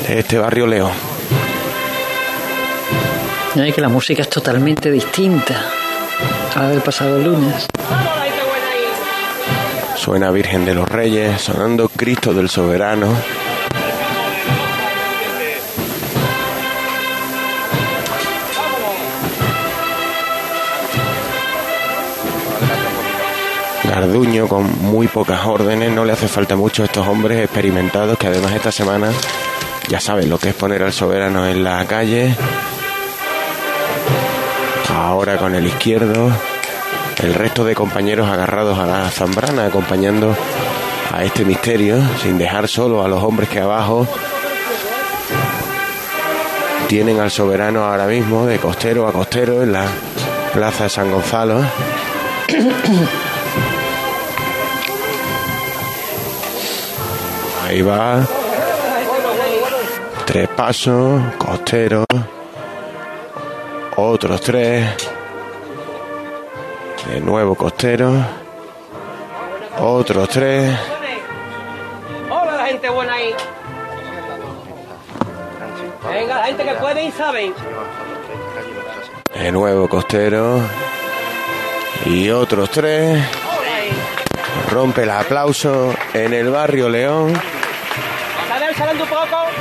de 0.07 0.19
este 0.19 0.37
barrio 0.37 0.67
León. 0.67 0.91
Ay, 3.55 3.73
que 3.73 3.81
la 3.81 3.89
música 3.89 4.21
es 4.21 4.29
totalmente 4.29 4.91
distinta 4.91 5.65
a 6.53 6.61
la 6.61 6.69
del 6.69 6.81
pasado 6.81 7.17
lunes. 7.17 7.65
Suena 9.95 10.29
Virgen 10.29 10.63
de 10.63 10.75
los 10.75 10.87
Reyes, 10.87 11.41
sonando 11.41 11.89
Cristo 11.89 12.31
del 12.31 12.47
Soberano. 12.47 13.07
Garduño 23.91 24.47
con 24.47 24.71
muy 24.83 25.09
pocas 25.09 25.45
órdenes, 25.45 25.91
no 25.91 26.05
le 26.05 26.13
hace 26.13 26.29
falta 26.29 26.55
mucho 26.55 26.81
a 26.81 26.85
estos 26.85 27.05
hombres 27.05 27.43
experimentados 27.43 28.17
que 28.17 28.27
además 28.27 28.53
esta 28.53 28.71
semana 28.71 29.11
ya 29.89 29.99
saben 29.99 30.29
lo 30.29 30.39
que 30.39 30.47
es 30.49 30.55
poner 30.55 30.81
al 30.81 30.93
soberano 30.93 31.45
en 31.45 31.61
la 31.61 31.85
calle. 31.85 32.33
Ahora 34.95 35.37
con 35.37 35.55
el 35.55 35.67
izquierdo, 35.67 36.31
el 37.21 37.33
resto 37.33 37.65
de 37.65 37.75
compañeros 37.75 38.29
agarrados 38.29 38.79
a 38.79 38.85
la 38.85 39.09
zambrana 39.09 39.65
acompañando 39.65 40.37
a 41.13 41.25
este 41.25 41.43
misterio 41.43 41.97
sin 42.23 42.37
dejar 42.37 42.69
solo 42.69 43.03
a 43.03 43.09
los 43.09 43.21
hombres 43.21 43.49
que 43.49 43.59
abajo 43.59 44.07
tienen 46.87 47.19
al 47.19 47.29
soberano 47.29 47.83
ahora 47.83 48.07
mismo 48.07 48.45
de 48.45 48.57
costero 48.57 49.05
a 49.05 49.11
costero 49.11 49.61
en 49.61 49.73
la 49.73 49.85
plaza 50.53 50.85
de 50.85 50.89
San 50.89 51.11
Gonzalo. 51.11 51.61
Ahí 57.71 57.81
va. 57.83 58.27
Tres 60.25 60.49
pasos, 60.49 61.21
costero. 61.37 62.03
Otros 63.95 64.41
tres. 64.41 64.93
De 67.07 67.21
nuevo 67.21 67.55
costero. 67.55 68.11
Otros 69.79 70.27
tres. 70.27 70.77
Hola, 72.29 72.57
la 72.57 72.65
gente 72.65 72.89
buena 72.89 73.13
ahí. 73.13 73.33
Venga, 76.09 76.39
la 76.39 76.43
gente 76.47 76.63
que 76.65 76.73
puede 76.73 77.03
y 77.05 77.11
saben. 77.11 77.53
De 79.33 79.49
nuevo 79.49 79.87
costero. 79.87 80.59
Y 82.05 82.29
otros 82.31 82.69
tres. 82.69 83.23
Rompe 84.69 85.03
el 85.03 85.11
aplauso 85.11 85.93
en 86.13 86.33
el 86.33 86.49
barrio 86.49 86.89
León. 86.89 87.33
¿Sabes 88.47 88.63
salando 88.63 88.69
un 88.69 88.69
poco? 88.69 88.70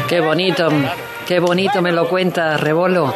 Qué 0.09 0.21
bonito, 0.21 0.69
qué 1.31 1.39
bonito 1.39 1.81
me 1.81 1.93
lo 1.93 2.09
cuenta 2.09 2.57
Rebolo. 2.57 3.15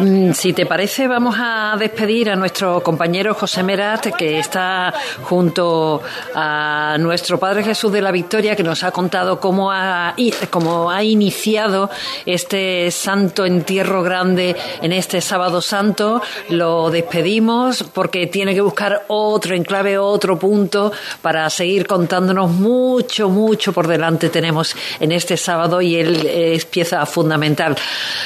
Mm, 0.00 0.32
Si 0.32 0.52
te 0.52 0.66
parece, 0.66 1.06
vamos 1.06 1.36
a 1.38 1.76
despedir 1.78 2.28
a 2.28 2.34
nuestro 2.34 2.82
compañero 2.82 3.34
José 3.34 3.62
Merat, 3.62 4.16
que 4.16 4.40
está 4.40 4.92
junto 5.22 6.02
a 6.34 6.96
nuestro 6.98 7.38
Padre 7.38 7.62
Jesús 7.62 7.92
de 7.92 8.00
la 8.00 8.10
Victoria, 8.10 8.56
que 8.56 8.64
nos 8.64 8.82
ha 8.82 8.90
contado 8.90 9.38
cómo 9.38 9.70
ha, 9.70 10.16
cómo 10.50 10.90
ha 10.90 11.04
iniciado 11.04 11.88
este 12.26 12.90
santo 12.90 13.46
entierro 13.46 14.02
grande 14.02 14.56
en 14.82 14.92
este 14.92 15.20
sábado 15.20 15.60
santo. 15.60 16.20
Lo 16.48 16.90
despedimos 16.90 17.84
porque 17.84 18.26
tiene 18.26 18.54
que 18.54 18.60
buscar 18.60 19.04
otro 19.06 19.54
enclave, 19.54 19.98
otro 19.98 20.36
punto 20.36 20.90
para 21.20 21.48
seguir 21.48 21.86
contándonos 21.86 22.50
mucho, 22.50 23.28
mucho 23.28 23.72
por 23.72 23.86
delante 23.86 24.30
tenemos 24.30 24.74
en 24.98 25.12
este 25.12 25.36
sábado 25.36 25.80
y 25.80 25.94
él 25.94 26.26
es 26.26 26.64
pieza 26.64 27.06
fundamental. 27.06 27.51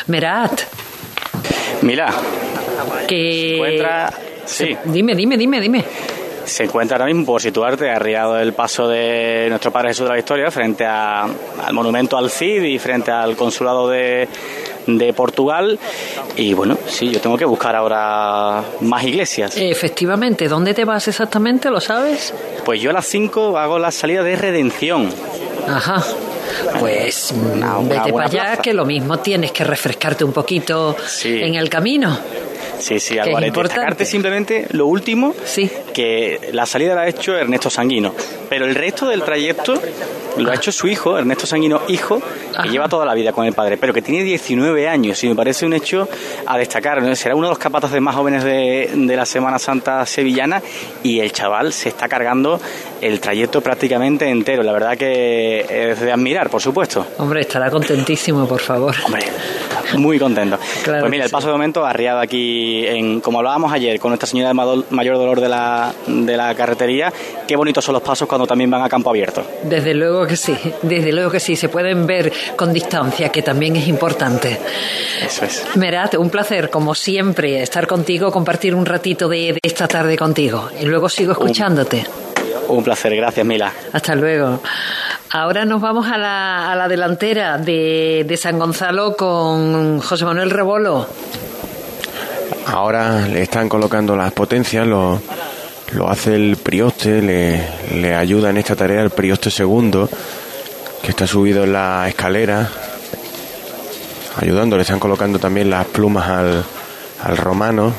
Merat, 0.07 0.61
Mira, 1.83 2.13
que... 3.07 3.55
encuentra. 3.57 4.13
Sí, 4.45 4.77
Dime, 4.85 5.15
dime, 5.15 5.37
dime, 5.37 5.61
dime. 5.61 5.85
se 6.45 6.65
encuentra 6.65 6.97
ahora 6.97 7.07
mismo, 7.07 7.27
por 7.27 7.43
situarte, 7.43 7.91
arriado 7.91 8.35
del 8.35 8.53
paso 8.53 8.87
de 8.87 9.47
nuestro 9.49 9.73
Padre 9.73 9.89
Jesús 9.89 10.05
de 10.05 10.11
la 10.11 10.15
Victoria, 10.17 10.51
frente 10.53 10.85
a- 10.87 11.25
al 11.25 11.73
monumento 11.75 12.17
al 12.17 12.31
Cid 12.31 12.63
y 12.63 12.79
frente 12.79 13.11
al 13.11 13.35
consulado 13.37 13.89
de, 13.89 14.29
de 14.87 15.13
Portugal. 15.13 15.77
Y 16.37 16.55
bueno, 16.55 16.79
sí, 16.87 17.11
yo 17.11 17.21
tengo 17.21 17.37
que 17.37 17.45
buscar 17.45 17.75
ahora 17.75 18.63
más 18.83 19.03
iglesias. 19.03 19.57
Efectivamente, 19.57 20.47
¿dónde 20.47 20.73
te 20.75 20.85
vas 20.85 21.09
exactamente? 21.09 21.69
¿Lo 21.69 21.81
sabes? 21.81 22.33
Pues 22.65 22.81
yo 22.81 22.91
a 22.91 22.93
las 22.93 23.07
5 23.07 23.59
hago 23.59 23.81
la 23.81 23.91
salida 23.91 24.23
de 24.23 24.37
redención. 24.37 25.13
Ajá. 25.69 26.05
Pues 26.81 27.33
mm, 27.33 27.53
Una- 27.53 27.79
una 27.79 27.89
vete 28.03 28.13
para 28.13 28.27
allá, 28.27 28.43
plaza. 28.45 28.63
que 28.63 28.73
lo 28.75 28.85
mismo 28.85 29.19
tienes 29.19 29.53
que 29.53 29.65
refrescarte 29.65 30.25
un 30.25 30.33
poquito 30.33 30.97
Sí. 31.07 31.41
en 31.43 31.55
el 31.55 31.69
camino. 31.69 32.19
Sí, 32.79 33.01
sí, 33.01 33.15
importante. 33.47 33.81
Destacarte 33.81 34.05
simplemente 34.05 34.67
lo 34.71 34.87
último, 34.87 35.35
Sí. 35.45 35.71
que 35.95 36.51
la 36.53 36.67
salida 36.67 36.95
la 36.95 37.03
ha 37.03 37.09
hecho 37.09 37.35
Ernesto 37.37 37.71
Sanguino. 37.71 38.15
Pero 38.49 38.67
el 38.67 38.75
resto 38.75 39.09
del 39.09 39.23
trayecto 39.23 39.75
lo 40.37 40.51
ha 40.51 40.55
hecho 40.55 40.73
su 40.73 40.87
hijo, 40.87 41.19
Ernesto 41.19 41.47
Sanguino, 41.47 41.83
hijo, 41.89 42.21
que 42.63 42.69
lleva 42.69 42.89
toda 42.89 43.05
la 43.05 43.15
vida 43.15 43.33
con 43.33 43.47
el 43.47 43.53
padre, 43.53 43.77
pero 43.77 43.93
que 43.93 44.03
tiene 44.03 44.23
19 44.25 44.89
años 44.89 45.23
y 45.25 45.29
me 45.29 45.35
parece 45.35 45.67
un 45.67 45.73
hecho 45.73 46.09
a 46.47 46.59
destacar. 46.59 47.17
Será 47.17 47.35
uno 47.35 47.47
de 47.47 47.53
los 47.53 47.59
capataces 47.59 48.01
más 48.01 48.15
jóvenes 48.15 48.45
de, 48.45 48.91
de 48.95 49.17
la 49.17 49.27
Semana 49.27 49.59
Santa 49.59 50.05
sevillana 50.07 50.63
y 51.03 51.21
el 51.21 51.33
chaval 51.33 51.73
se 51.73 51.89
está 51.89 52.09
cargando 52.09 52.61
el 53.01 53.21
trayecto 53.21 53.61
prácticamente 53.61 54.29
entero. 54.29 54.63
La 54.63 54.73
verdad 54.73 54.97
que 54.97 55.91
es 55.91 56.01
de 56.01 56.13
admirar, 56.13 56.51
por 56.51 56.61
supuesto. 56.61 57.07
Hombre, 57.19 57.43
estará 57.43 57.71
contentísimo, 57.71 58.47
por 58.47 58.61
favor. 58.61 58.95
Hombre, 59.05 59.25
muy 59.99 60.19
contento. 60.19 60.59
pues 60.85 61.11
mira, 61.11 61.25
el 61.25 61.31
paso 61.31 61.49
de 61.49 61.53
momento 61.53 61.85
arriado 61.85 62.21
aquí, 62.21 62.87
en, 62.87 63.21
como 63.21 63.39
hablábamos 63.39 63.73
ayer, 63.73 63.99
con 63.99 64.11
Nuestra 64.11 64.27
Señora 64.27 64.53
del 64.53 64.85
Mayor 64.91 65.17
Dolor 65.17 65.41
de 65.41 65.49
la, 65.49 65.93
de 66.07 66.37
la 66.37 66.55
carretería. 66.55 67.13
Qué 67.47 67.57
bonitos 67.57 67.85
son 67.85 67.95
los 67.95 68.03
pasos 68.03 68.29
cuando 68.29 68.47
también 68.47 68.71
van 68.71 68.83
a 68.83 68.89
campo 68.89 69.11
abierto. 69.11 69.45
Desde 69.65 69.95
luego 69.95 70.27
que 70.27 70.37
sí, 70.37 70.57
desde 70.83 71.13
luego 71.13 71.31
que 71.31 71.41
sí. 71.41 71.57
Se 71.57 71.69
pueden 71.69 72.07
ver 72.07 72.33
con 72.57 72.73
distancia, 72.73 73.31
que 73.31 73.43
también 73.43 73.77
es 73.77 73.89
importante. 73.89 74.59
Eso 75.25 75.45
es. 75.45 75.65
Merat, 75.77 76.15
un 76.15 76.31
placer, 76.31 76.71
como 76.71 76.95
siempre, 76.95 77.63
estar 77.63 77.87
contigo, 77.87 78.31
compartir 78.31 78.75
un 78.75 78.85
ratito 78.85 79.29
de, 79.29 79.59
esta 79.63 79.89
tarde 79.89 80.17
contigo. 80.17 80.71
Y 80.81 80.87
luego 80.87 81.09
sigo 81.09 81.33
escuchándote. 81.33 82.07
Un, 82.09 82.26
placer, 82.83 83.15
gracias, 83.17 83.47
Mila. 83.47 83.73
Hasta 83.93 84.15
luego. 84.15 84.61
Ahora 85.31 85.65
nos 85.65 85.81
vamos 85.81 86.07
a 86.07 86.17
la, 86.17 86.71
a 86.71 86.77
la 86.77 86.89
delantera 86.89 87.59
de, 87.59 88.25
de 88.27 88.37
San 88.37 88.59
Gonzalo 88.59 89.17
con 89.17 90.01
José 90.01 90.25
Manuel 90.25 90.51
Rebolo. 90.51 91.07
Ahora 92.67 93.27
le 93.27 93.43
están 93.43 93.69
colocando 93.69 94.17
las 94.17 94.33
potencias, 94.33 94.87
lo, 94.87 95.21
lo 95.93 96.11
hace 96.11 96.35
el 96.35 96.57
prioste, 96.57 97.23
le, 97.23 97.69
le, 98.01 98.15
ayuda 98.15 98.51
en 98.51 98.57
esta 98.57 98.75
tarea 98.75 99.03
el 99.03 99.11
prioste 99.11 99.51
segundo, 99.51 100.09
que 101.03 101.11
está 101.11 101.27
subido 101.27 101.65
en 101.65 101.73
la 101.73 102.09
escalera, 102.09 102.69
ayudando, 104.41 104.77
le 104.77 104.83
están 104.83 104.99
colocando 104.99 105.39
también 105.39 105.71
las 105.71 105.87
plumas 105.87 106.29
al, 106.29 106.65
al 107.23 107.37
romano. 107.37 107.93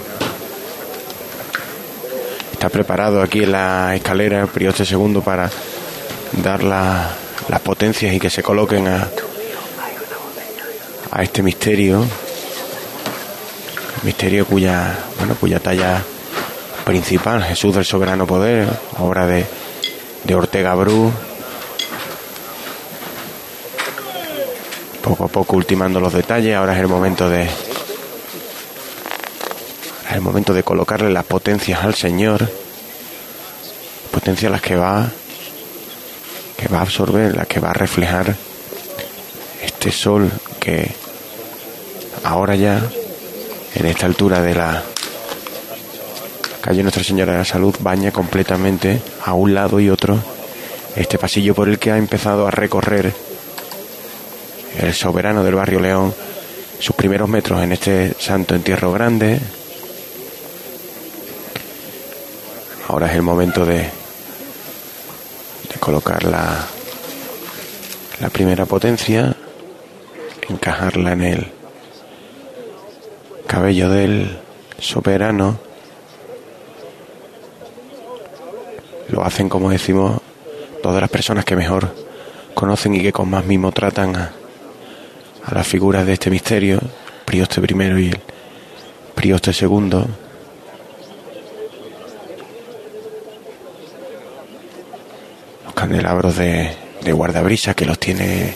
Está 2.58 2.70
preparado 2.70 3.22
aquí 3.22 3.44
en 3.44 3.52
la 3.52 3.96
escalera 3.96 4.42
el 4.42 4.48
prioste 4.48 4.84
segundo 4.84 5.22
para 5.22 5.48
dar 6.42 6.64
la, 6.64 7.12
las 7.50 7.60
potencias 7.62 8.12
y 8.16 8.20
que 8.20 8.32
se 8.32 8.42
coloquen 8.42 8.88
a, 8.88 9.08
a 11.12 11.22
este 11.22 11.44
misterio 11.44 12.04
misterio 14.02 14.46
cuya, 14.46 14.98
bueno, 15.20 15.36
cuya 15.36 15.60
talla 15.60 16.02
principal, 16.84 17.44
Jesús 17.44 17.76
del 17.76 17.86
Soberano 17.86 18.26
Poder, 18.26 18.68
obra 19.00 19.28
de, 19.28 19.46
de 20.24 20.36
Ortega 20.36 20.74
Bru. 20.76 21.12
Poco 25.04 25.26
a 25.26 25.28
poco 25.28 25.58
ultimando 25.58 26.00
los 26.00 26.14
detalles, 26.14 26.56
ahora 26.56 26.74
es 26.74 26.80
el 26.80 26.88
momento 26.88 27.30
de. 27.30 27.48
El 30.12 30.22
momento 30.22 30.54
de 30.54 30.64
colocarle 30.64 31.12
las 31.12 31.26
potencias 31.26 31.84
al 31.84 31.96
Señor. 31.96 32.50
Potencias 34.12 34.52
las 34.52 34.62
que 34.62 34.76
va. 34.76 35.10
que 36.58 36.68
va 36.68 36.80
a 36.80 36.82
absorber, 36.82 37.36
las 37.36 37.48
que 37.48 37.60
va 37.60 37.70
a 37.70 37.74
reflejar 37.74 38.36
este 39.62 39.92
sol 39.92 40.32
que 40.60 40.92
ahora 42.24 42.56
ya 42.56 42.82
en 43.76 43.86
esta 43.86 44.06
altura 44.06 44.42
de 44.42 44.56
la 44.56 44.84
calle 46.62 46.82
Nuestra 46.82 47.04
Señora 47.04 47.34
de 47.34 47.38
la 47.40 47.46
Salud 47.46 47.76
baña 47.80 48.12
completamente 48.12 49.02
a 49.24 49.34
un 49.34 49.54
lado 49.54 49.80
y 49.80 49.90
otro 49.90 50.18
este 50.96 51.18
pasillo 51.18 51.54
por 51.54 51.70
el 51.70 51.78
que 51.78 51.92
ha 51.92 51.98
empezado 51.98 52.48
a 52.48 52.52
recorrer 52.52 53.14
el 54.80 54.94
soberano 54.94 55.44
del 55.44 55.56
barrio 55.56 55.80
León 55.80 56.14
sus 56.80 56.96
primeros 56.96 57.30
metros 57.30 57.62
en 57.62 57.72
este 57.72 58.14
santo 58.20 58.56
entierro 58.56 58.92
grande. 58.92 59.40
Ahora 62.88 63.08
es 63.08 63.16
el 63.16 63.22
momento 63.22 63.66
de, 63.66 63.90
colocar 65.80 66.24
la, 66.24 66.66
la 68.20 68.30
primera 68.30 68.66
potencia, 68.66 69.36
encajarla 70.50 71.12
en 71.14 71.22
el 71.22 71.52
cabello 73.46 73.90
del 73.90 74.40
soberano 74.80 75.60
lo 79.10 79.24
hacen 79.24 79.48
como 79.48 79.70
decimos 79.70 80.20
todas 80.84 81.02
las 81.02 81.10
personas 81.10 81.46
que 81.46 81.56
mejor 81.56 81.94
conocen 82.54 82.96
y 82.96 83.02
que 83.02 83.14
con 83.14 83.30
más 83.30 83.46
mimo 83.46 83.72
tratan 83.72 84.16
a, 84.16 84.32
a 85.46 85.54
las 85.54 85.68
figuras 85.68 86.06
de 86.06 86.14
este 86.14 86.30
misterio, 86.30 86.80
Prioste 87.26 87.62
primero 87.62 88.00
y 88.00 88.08
el 88.10 88.20
Prioste 89.16 89.54
segundo. 89.54 90.08
Candelabros 95.78 96.36
de, 96.38 96.76
de 97.04 97.14
guardabrisas 97.14 97.76
que 97.76 97.86
los 97.86 98.00
tiene 98.00 98.56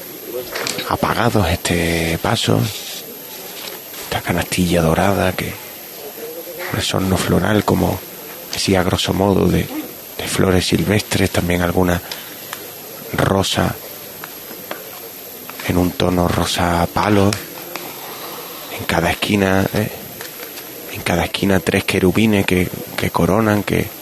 apagados 0.89 1.47
este 1.47 2.17
paso. 2.19 2.59
Esta 4.05 4.21
canastilla 4.21 4.81
dorada 4.81 5.31
que 5.33 5.53
resorno 6.73 7.17
floral 7.17 7.63
como 7.63 7.99
así 8.55 8.75
a 8.75 8.81
grosso 8.81 9.13
modo 9.13 9.45
de, 9.45 9.67
de 10.17 10.27
flores 10.27 10.65
silvestres, 10.65 11.29
también 11.29 11.61
alguna 11.61 12.01
rosa 13.13 13.75
en 15.67 15.77
un 15.77 15.91
tono 15.91 16.27
rosa 16.27 16.87
palo, 16.91 17.29
en 18.77 18.85
cada 18.85 19.11
esquina, 19.11 19.63
eh, 19.75 19.91
en 20.93 21.01
cada 21.03 21.25
esquina 21.25 21.59
tres 21.59 21.83
querubines 21.83 22.47
que, 22.47 22.67
que 22.97 23.11
coronan, 23.11 23.61
que, 23.61 24.00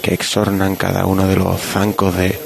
que 0.00 0.14
exornan 0.14 0.76
cada 0.76 1.06
uno 1.06 1.26
de 1.26 1.36
los 1.36 1.60
zancos 1.60 2.16
de, 2.16 2.38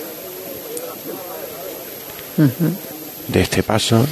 de 3.29 3.41
este 3.41 3.63
paso. 3.63 4.07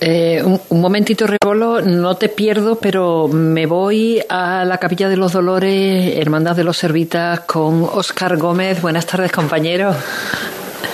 Eh, 0.00 0.42
un, 0.44 0.60
un, 0.68 0.80
momentito, 0.80 1.26
Rebolo, 1.26 1.80
no 1.80 2.16
te 2.16 2.28
pierdo, 2.28 2.78
pero 2.78 3.28
me 3.28 3.64
voy 3.64 4.22
a 4.28 4.64
la 4.64 4.76
Capilla 4.78 5.08
de 5.08 5.16
los 5.16 5.32
Dolores, 5.32 6.18
Hermandad 6.18 6.54
de 6.54 6.64
los 6.64 6.76
Servitas, 6.76 7.40
con 7.40 7.84
Óscar 7.84 8.36
Gómez. 8.36 8.82
Buenas 8.82 9.06
tardes, 9.06 9.32
compañero. 9.32 9.94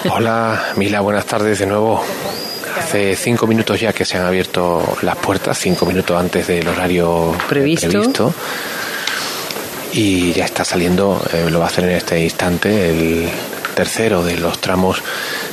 Hola, 0.08 0.60
Mila, 0.76 1.00
buenas 1.00 1.26
tardes 1.26 1.58
de 1.58 1.66
nuevo. 1.66 2.02
Hace 2.78 3.16
cinco 3.16 3.46
minutos 3.46 3.80
ya 3.80 3.92
que 3.92 4.04
se 4.04 4.18
han 4.18 4.24
abierto 4.24 4.96
las 5.02 5.16
puertas, 5.16 5.58
cinco 5.58 5.84
minutos 5.84 6.18
antes 6.18 6.46
del 6.46 6.66
horario 6.66 7.34
previsto. 7.48 7.88
previsto. 7.88 8.34
Y 9.92 10.32
ya 10.32 10.44
está 10.44 10.64
saliendo, 10.64 11.22
eh, 11.32 11.48
lo 11.50 11.58
va 11.58 11.66
a 11.66 11.68
hacer 11.68 11.84
en 11.84 11.90
este 11.90 12.20
instante, 12.22 12.90
el 12.90 13.28
tercero 13.74 14.22
de 14.22 14.38
los 14.38 14.58
tramos 14.58 15.02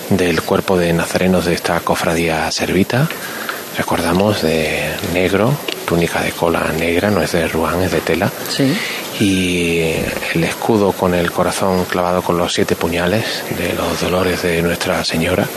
del 0.10 0.42
cuerpo 0.42 0.78
de 0.78 0.94
nazarenos 0.94 1.46
de 1.46 1.54
esta 1.54 1.80
cofradía 1.82 2.50
servita. 2.52 3.08
Recordamos 3.78 4.42
de 4.42 4.90
negro, 5.14 5.58
túnica 5.86 6.22
de 6.22 6.32
cola 6.32 6.72
negra, 6.78 7.12
no 7.12 7.22
es 7.22 7.34
de 7.34 7.48
ruán, 7.48 7.82
es 7.82 7.92
de 7.92 8.02
tela. 8.02 8.32
Sí. 8.50 8.78
Y 9.20 9.80
el 10.34 10.44
escudo 10.44 10.94
con 10.94 11.14
el 11.14 11.32
corazón 11.32 11.86
clavado 11.86 12.22
con 12.22 12.38
los 12.38 12.54
siete 12.54 12.76
puñales 12.76 13.44
de 13.58 13.74
los 13.74 14.00
dolores 14.00 14.42
de 14.42 14.62
Nuestra 14.62 15.04
Señora 15.04 15.48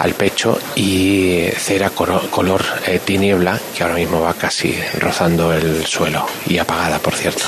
al 0.00 0.14
pecho 0.14 0.58
y 0.74 1.48
cera 1.56 1.90
color 1.90 2.64
eh, 2.86 3.00
tiniebla 3.04 3.58
que 3.74 3.82
ahora 3.82 3.96
mismo 3.96 4.20
va 4.20 4.34
casi 4.34 4.78
rozando 4.98 5.52
el 5.52 5.86
suelo 5.86 6.26
y 6.46 6.58
apagada, 6.58 6.98
por 6.98 7.14
cierto. 7.14 7.44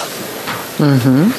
Uh 0.79 0.85
-huh. 0.85 1.33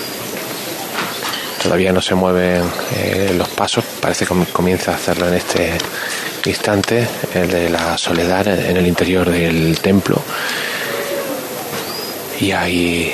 Todavía 1.63 1.93
no 1.93 2.01
se 2.01 2.15
mueven 2.15 2.63
eh, 2.95 3.33
los 3.37 3.49
pasos, 3.49 3.83
parece 3.99 4.25
que 4.25 4.33
comienza 4.51 4.93
a 4.93 4.95
hacerlo 4.95 5.27
en 5.27 5.35
este 5.35 5.77
instante, 6.45 7.07
el 7.35 7.49
de 7.49 7.69
la 7.69 7.97
soledad 7.97 8.47
en 8.47 8.77
el 8.77 8.87
interior 8.87 9.29
del 9.29 9.79
templo. 9.79 10.21
Y 12.39 12.51
hay 12.51 13.13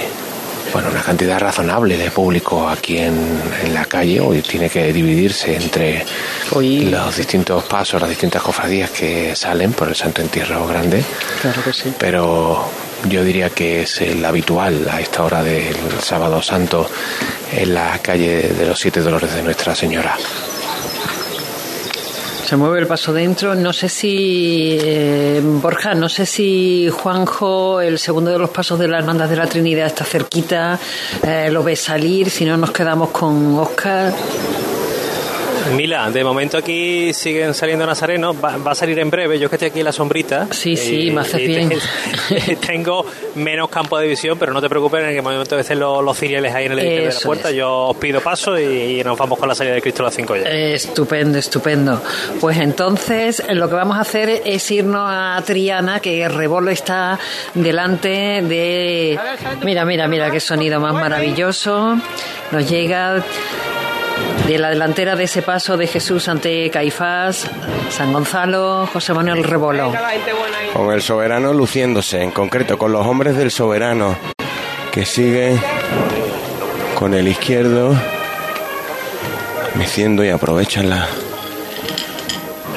bueno, 0.78 0.92
una 0.92 1.02
cantidad 1.02 1.40
razonable 1.40 1.98
de 1.98 2.12
público 2.12 2.70
aquí 2.70 3.00
en, 3.00 3.18
en 3.64 3.74
la 3.74 3.86
calle. 3.86 4.20
Hoy 4.20 4.44
tiene 4.44 4.70
que 4.70 4.94
dividirse 4.94 5.56
entre 5.56 6.06
Hoy... 6.52 6.82
los 6.82 7.18
distintos 7.18 7.64
pasos, 7.64 8.00
las 8.00 8.12
distintas 8.12 8.44
cofradías 8.44 8.92
que 8.92 9.36
salen 9.36 9.74
por 9.74 9.88
el 9.88 9.96
Santo 9.96 10.22
Entierro 10.22 10.68
Grande. 10.68 11.04
Claro 11.42 11.64
que 11.64 11.74
sí. 11.74 11.92
Pero 11.98 12.70
yo 13.10 13.24
diría 13.24 13.50
que 13.50 13.82
es 13.82 14.02
el 14.02 14.24
habitual 14.24 14.88
a 14.88 15.02
esta 15.02 15.24
hora 15.24 15.42
del 15.42 15.76
sábado 16.00 16.44
santo 16.44 16.88
en 17.52 17.74
la 17.74 17.98
calle 17.98 18.44
de 18.50 18.68
los 18.68 18.80
Siete 18.80 19.02
Dolores 19.02 19.34
de 19.34 19.42
Nuestra 19.42 19.74
Señora. 19.74 20.16
Se 22.48 22.56
mueve 22.56 22.80
el 22.80 22.88
paso 22.88 23.12
dentro. 23.12 23.56
No 23.56 23.74
sé 23.74 23.90
si, 23.90 24.78
eh, 24.82 25.42
Borja, 25.44 25.94
no 25.94 26.08
sé 26.08 26.26
si 26.26 26.88
Juanjo, 26.90 27.82
el 27.82 28.00
segundo 28.00 28.32
de 28.32 28.40
los 28.40 28.52
pasos 28.52 28.80
de 28.80 28.88
la 28.88 29.00
Hermandad 29.00 29.28
de 29.28 29.36
la 29.36 29.48
Trinidad, 29.48 29.88
está 29.88 30.06
cerquita, 30.06 30.80
eh, 31.24 31.50
lo 31.52 31.62
ve 31.62 31.76
salir, 31.76 32.30
si 32.30 32.46
no 32.46 32.56
nos 32.56 32.72
quedamos 32.72 33.10
con 33.10 33.60
Oscar. 33.60 34.14
Mila, 35.76 36.10
de 36.12 36.24
momento 36.24 36.58
aquí 36.58 37.14
siguen 37.14 37.54
saliendo 37.54 37.86
nazarenos, 37.86 38.36
va, 38.44 38.58
va, 38.58 38.72
a 38.72 38.76
salir 38.76 39.00
en 39.00 39.10
breve, 39.10 39.40
yo 39.40 39.50
que 39.50 39.56
estoy 39.56 39.70
aquí 39.70 39.80
en 39.80 39.86
la 39.86 39.92
sombrita. 39.92 40.48
Sí, 40.52 40.76
sí, 40.76 41.12
me 41.12 41.22
hace 41.22 41.38
bien. 41.38 41.72
tengo 42.66 43.06
menos 43.36 43.70
campo 43.70 43.98
de 43.98 44.08
visión, 44.08 44.38
pero 44.38 44.54
no 44.54 44.62
te 44.62 44.70
preocupes, 44.70 45.04
en 45.04 45.16
el 45.16 45.22
momento 45.22 45.56
de 45.56 45.62
hacer 45.62 45.78
los, 45.78 46.04
los 46.04 46.18
ciriales 46.18 46.54
ahí 46.54 46.66
en 46.66 46.72
el 46.74 46.80
edificio 46.80 47.08
de 47.08 47.14
la 47.14 47.20
puerta, 47.22 47.52
yo 47.52 47.88
os 47.88 47.98
pido 47.98 48.22
paso 48.22 48.60
y, 48.60 49.04
nos 49.04 49.18
vamos 49.18 49.40
con 49.40 49.48
la 49.48 49.56
salida 49.56 49.76
de 49.76 49.82
Cristo 49.82 50.04
a 50.04 50.06
las 50.06 50.16
5 50.16 50.36
ya. 50.36 50.50
Estupendo, 50.50 51.38
estupendo. 51.38 52.02
Pues 52.40 52.58
entonces 52.58 53.44
lo 53.50 53.70
que 53.70 53.76
vamos 53.76 53.98
a 53.98 54.02
hacer 54.02 54.42
es 54.46 54.70
irnos 54.72 55.06
a 55.08 55.42
Triana, 55.46 56.00
que 56.00 56.28
Rebolo 56.28 56.72
está 56.72 57.20
delante 57.54 58.10
de... 58.42 59.20
Mira, 59.64 59.86
mira, 59.86 60.08
mira, 60.08 60.32
qué 60.32 60.40
sonido 60.40 60.80
más 60.80 60.94
maravilloso. 60.94 61.98
Nos 62.52 62.70
llega 62.70 63.24
de 64.48 64.58
la 64.58 64.70
delantera 64.70 65.16
de 65.16 65.26
ese 65.26 65.42
paso 65.42 65.76
de 65.76 65.88
Jesús 65.88 66.30
ante 66.30 66.70
Caifás, 66.70 67.50
San 67.90 68.14
Gonzalo, 68.14 68.88
José 68.88 69.14
Manuel 69.14 69.44
Rebolo. 69.44 69.92
Con 70.74 70.94
el 70.94 71.02
soberano 71.02 71.54
luciéndose, 71.54 72.22
en 72.24 72.32
concreto 72.32 72.78
con 72.78 72.94
los 72.94 73.06
hombres 73.06 73.36
del 73.36 73.52
soberano, 73.52 74.16
que 74.92 75.06
sigue 75.06 75.58
con 76.96 77.14
el 77.14 77.28
izquierdo, 77.28 77.94
meciendo 79.76 80.24
y 80.24 80.30
aprovechan 80.30 80.90
la, 80.90 81.08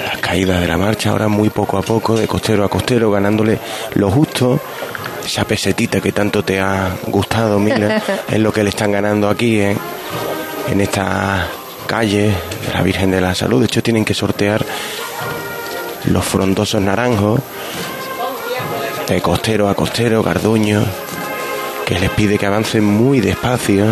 la 0.05 0.21
caída 0.21 0.59
de 0.59 0.67
la 0.67 0.77
marcha, 0.77 1.11
ahora 1.11 1.29
muy 1.29 1.51
poco 1.51 1.79
a 1.79 1.83
poco, 1.83 2.17
de 2.17 2.27
costero 2.27 2.65
a 2.65 2.69
costero, 2.69 3.11
ganándole 3.11 3.59
lo 3.95 4.11
justo. 4.11 4.61
Esa 5.25 5.45
pesetita 5.45 6.01
que 6.01 6.11
tanto 6.11 6.43
te 6.43 6.59
ha 6.59 6.97
gustado, 7.07 7.61
Mila, 7.61 8.03
es 8.29 8.39
lo 8.41 8.53
que 8.53 8.65
le 8.65 8.71
están 8.71 8.91
ganando 8.91 9.29
aquí, 9.29 9.61
¿eh? 9.61 9.77
En 10.71 10.81
esta 10.81 11.49
calle 11.87 12.33
de 12.67 12.73
la 12.73 12.83
Virgen 12.83 13.11
de 13.11 13.21
la 13.21 13.35
Salud. 13.35 13.61
De 13.61 13.67
hecho, 13.67 13.83
tienen 13.83 14.05
que 14.05 14.15
sortear 14.15 14.65
los 16.05 16.25
frondosos 16.25 16.81
naranjos 16.81 17.41
de 19.09 19.21
costero 19.21 19.69
a 19.69 19.75
costero, 19.75 20.23
Garduño, 20.23 20.85
que 21.85 21.99
les 21.99 22.11
pide 22.11 22.39
que 22.39 22.47
avancen 22.47 22.85
muy 22.85 23.21
despacio. 23.21 23.87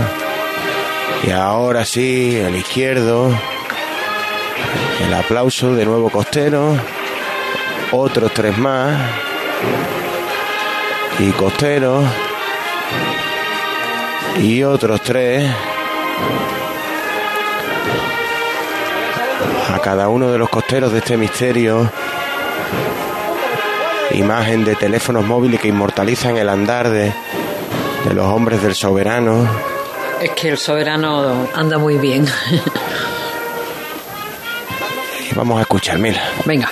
Y 1.26 1.31
ahora 1.33 1.85
sí, 1.85 2.37
el 2.37 2.55
izquierdo, 2.55 3.29
el 5.05 5.14
aplauso 5.14 5.74
de 5.74 5.85
nuevo 5.85 6.09
costero, 6.09 6.76
otros 7.91 8.33
tres 8.33 8.57
más, 8.57 8.97
y 11.18 11.31
costero, 11.33 12.03
y 14.41 14.62
otros 14.62 15.03
tres. 15.03 15.51
A 19.74 19.78
cada 19.80 20.09
uno 20.09 20.30
de 20.30 20.39
los 20.39 20.49
costeros 20.49 20.93
de 20.93 20.99
este 20.99 21.16
misterio. 21.16 21.91
Imagen 24.12 24.64
de 24.64 24.74
teléfonos 24.74 25.24
móviles 25.24 25.61
que 25.61 25.68
inmortalizan 25.68 26.36
el 26.36 26.49
andar 26.49 26.89
de, 26.89 27.12
de 28.05 28.14
los 28.14 28.26
hombres 28.26 28.62
del 28.62 28.74
soberano. 28.74 29.47
Es 30.20 30.30
que 30.30 30.49
el 30.49 30.59
soberano 30.59 31.49
anda 31.55 31.78
muy 31.78 31.99
bien. 31.99 32.26
vamos 35.36 35.59
a 35.59 35.62
escuchar, 35.62 35.99
mira. 35.99 36.22
Venga. 36.45 36.70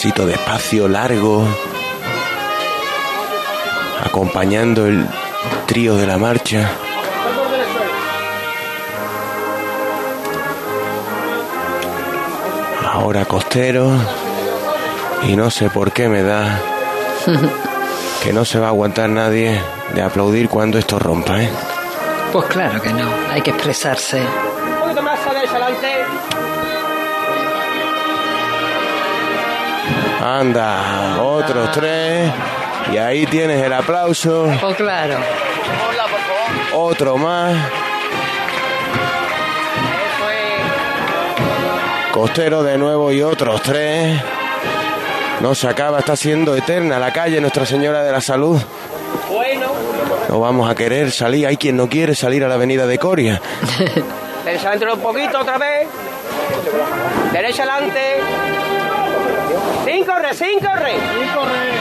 Pasito 0.00 0.24
despacio, 0.24 0.88
largo, 0.88 1.46
acompañando 4.02 4.86
el 4.86 5.06
trío 5.66 5.94
de 5.94 6.06
la 6.06 6.16
marcha. 6.16 6.70
Ahora 12.90 13.26
costero 13.26 13.90
y 15.24 15.36
no 15.36 15.50
sé 15.50 15.68
por 15.68 15.92
qué 15.92 16.08
me 16.08 16.22
da 16.22 16.58
que 18.24 18.32
no 18.32 18.46
se 18.46 18.58
va 18.58 18.68
a 18.68 18.70
aguantar 18.70 19.10
nadie 19.10 19.60
de 19.94 20.00
aplaudir 20.00 20.48
cuando 20.48 20.78
esto 20.78 20.98
rompa, 20.98 21.42
¿eh? 21.42 21.50
Pues 22.32 22.46
claro 22.46 22.80
que 22.80 22.90
no, 22.90 23.06
hay 23.30 23.42
que 23.42 23.50
expresarse. 23.50 24.18
Un 24.22 24.80
poquito 24.80 25.02
más 25.02 25.20
adelante. 25.26 25.99
Anda, 30.20 31.22
otros 31.22 31.72
tres. 31.72 32.30
Y 32.92 32.98
ahí 32.98 33.26
tienes 33.26 33.62
el 33.62 33.72
aplauso. 33.72 34.52
Pues 34.60 34.76
claro. 34.76 35.16
Otro 36.74 37.16
más. 37.16 37.56
Costero 42.12 42.62
de 42.62 42.76
nuevo 42.76 43.12
y 43.12 43.22
otros 43.22 43.62
tres. 43.62 44.20
No 45.40 45.54
se 45.54 45.68
acaba, 45.68 46.00
está 46.00 46.16
siendo 46.16 46.54
eterna 46.54 46.98
la 46.98 47.12
calle 47.12 47.40
Nuestra 47.40 47.64
Señora 47.64 48.02
de 48.02 48.12
la 48.12 48.20
Salud. 48.20 48.60
Bueno. 49.30 49.68
No 50.28 50.40
vamos 50.40 50.70
a 50.70 50.74
querer 50.74 51.10
salir. 51.12 51.46
Hay 51.46 51.56
quien 51.56 51.76
no 51.76 51.88
quiere 51.88 52.14
salir 52.14 52.44
a 52.44 52.48
la 52.48 52.56
avenida 52.56 52.86
de 52.86 52.98
Coria. 52.98 53.40
Derecha 54.44 54.68
adelante 54.68 54.94
un 54.94 55.00
poquito 55.00 55.40
otra 55.40 55.56
vez. 55.56 55.88
Derecha 57.32 57.62
adelante. 57.62 58.00
Sin 60.20 60.26
correr, 60.26 60.34
sin 60.34 60.60
correr. 60.60 61.00
Sin 61.00 61.34
correr. 61.34 61.80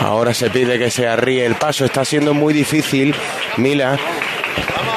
Ahora 0.00 0.34
se 0.34 0.50
pide 0.50 0.76
que 0.76 0.90
se 0.90 1.06
arríe 1.06 1.46
el 1.46 1.54
paso. 1.54 1.84
Está 1.84 2.04
siendo 2.04 2.34
muy 2.34 2.52
difícil, 2.52 3.14
Mila, 3.58 3.96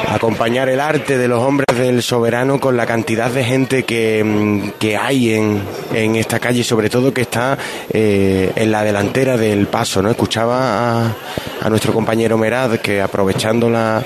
acompañar 0.08 0.70
el 0.70 0.80
arte 0.80 1.20
de 1.20 1.28
los 1.28 1.42
hombres 1.44 1.78
del 1.78 2.02
soberano 2.02 2.60
con 2.60 2.76
la 2.76 2.88
cantidad 2.88 3.30
de 3.30 3.44
gente 3.44 3.84
que, 3.84 4.74
que 4.80 4.98
hay 4.98 5.34
en, 5.34 5.62
en, 5.94 6.16
esta 6.16 6.40
calle, 6.40 6.64
sobre 6.64 6.90
todo 6.90 7.14
que 7.14 7.22
está 7.22 7.58
eh, 7.92 8.52
en 8.56 8.72
la 8.72 8.84
delantera 8.84 9.38
del 9.38 9.68
paso. 9.68 10.02
¿no? 10.02 10.10
Escuchaba 10.10 11.06
a, 11.06 11.16
a 11.62 11.70
nuestro 11.70 11.94
compañero 11.94 12.40
Merad 12.40 12.80
que 12.80 13.02
aprovechando 13.02 13.70
la, 13.70 14.04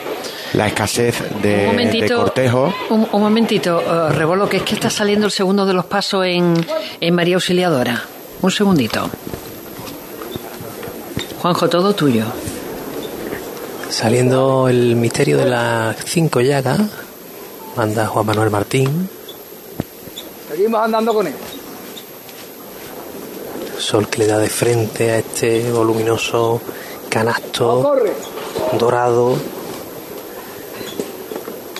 la 0.53 0.67
escasez 0.67 1.19
de, 1.41 1.69
un 1.69 1.99
de 1.99 2.13
cortejo. 2.13 2.73
Un, 2.89 3.07
un 3.11 3.21
momentito, 3.21 3.81
uh, 3.81 4.11
Rebolo, 4.11 4.47
que 4.47 4.57
es 4.57 4.63
que 4.63 4.75
está 4.75 4.89
saliendo 4.89 5.25
el 5.25 5.31
segundo 5.31 5.65
de 5.65 5.73
los 5.73 5.85
pasos 5.85 6.25
en, 6.25 6.65
en 7.01 7.15
María 7.15 7.35
Auxiliadora. 7.35 8.03
Un 8.41 8.51
segundito. 8.51 9.09
Juanjo, 11.41 11.69
todo 11.69 11.93
tuyo. 11.93 12.25
Saliendo 13.89 14.67
el 14.69 14.95
misterio 14.95 15.37
de 15.37 15.45
las 15.45 15.97
cinco 16.05 16.41
llagas, 16.41 16.81
manda 17.75 18.07
Juan 18.07 18.25
Manuel 18.25 18.49
Martín. 18.49 19.09
Seguimos 20.49 20.81
andando 20.81 21.13
con 21.13 21.27
él. 21.27 21.33
Sol 23.77 24.07
que 24.07 24.19
le 24.19 24.27
da 24.27 24.37
de 24.37 24.49
frente 24.49 25.11
a 25.11 25.17
este 25.17 25.71
voluminoso 25.71 26.61
canasto 27.09 27.95
dorado. 28.79 29.35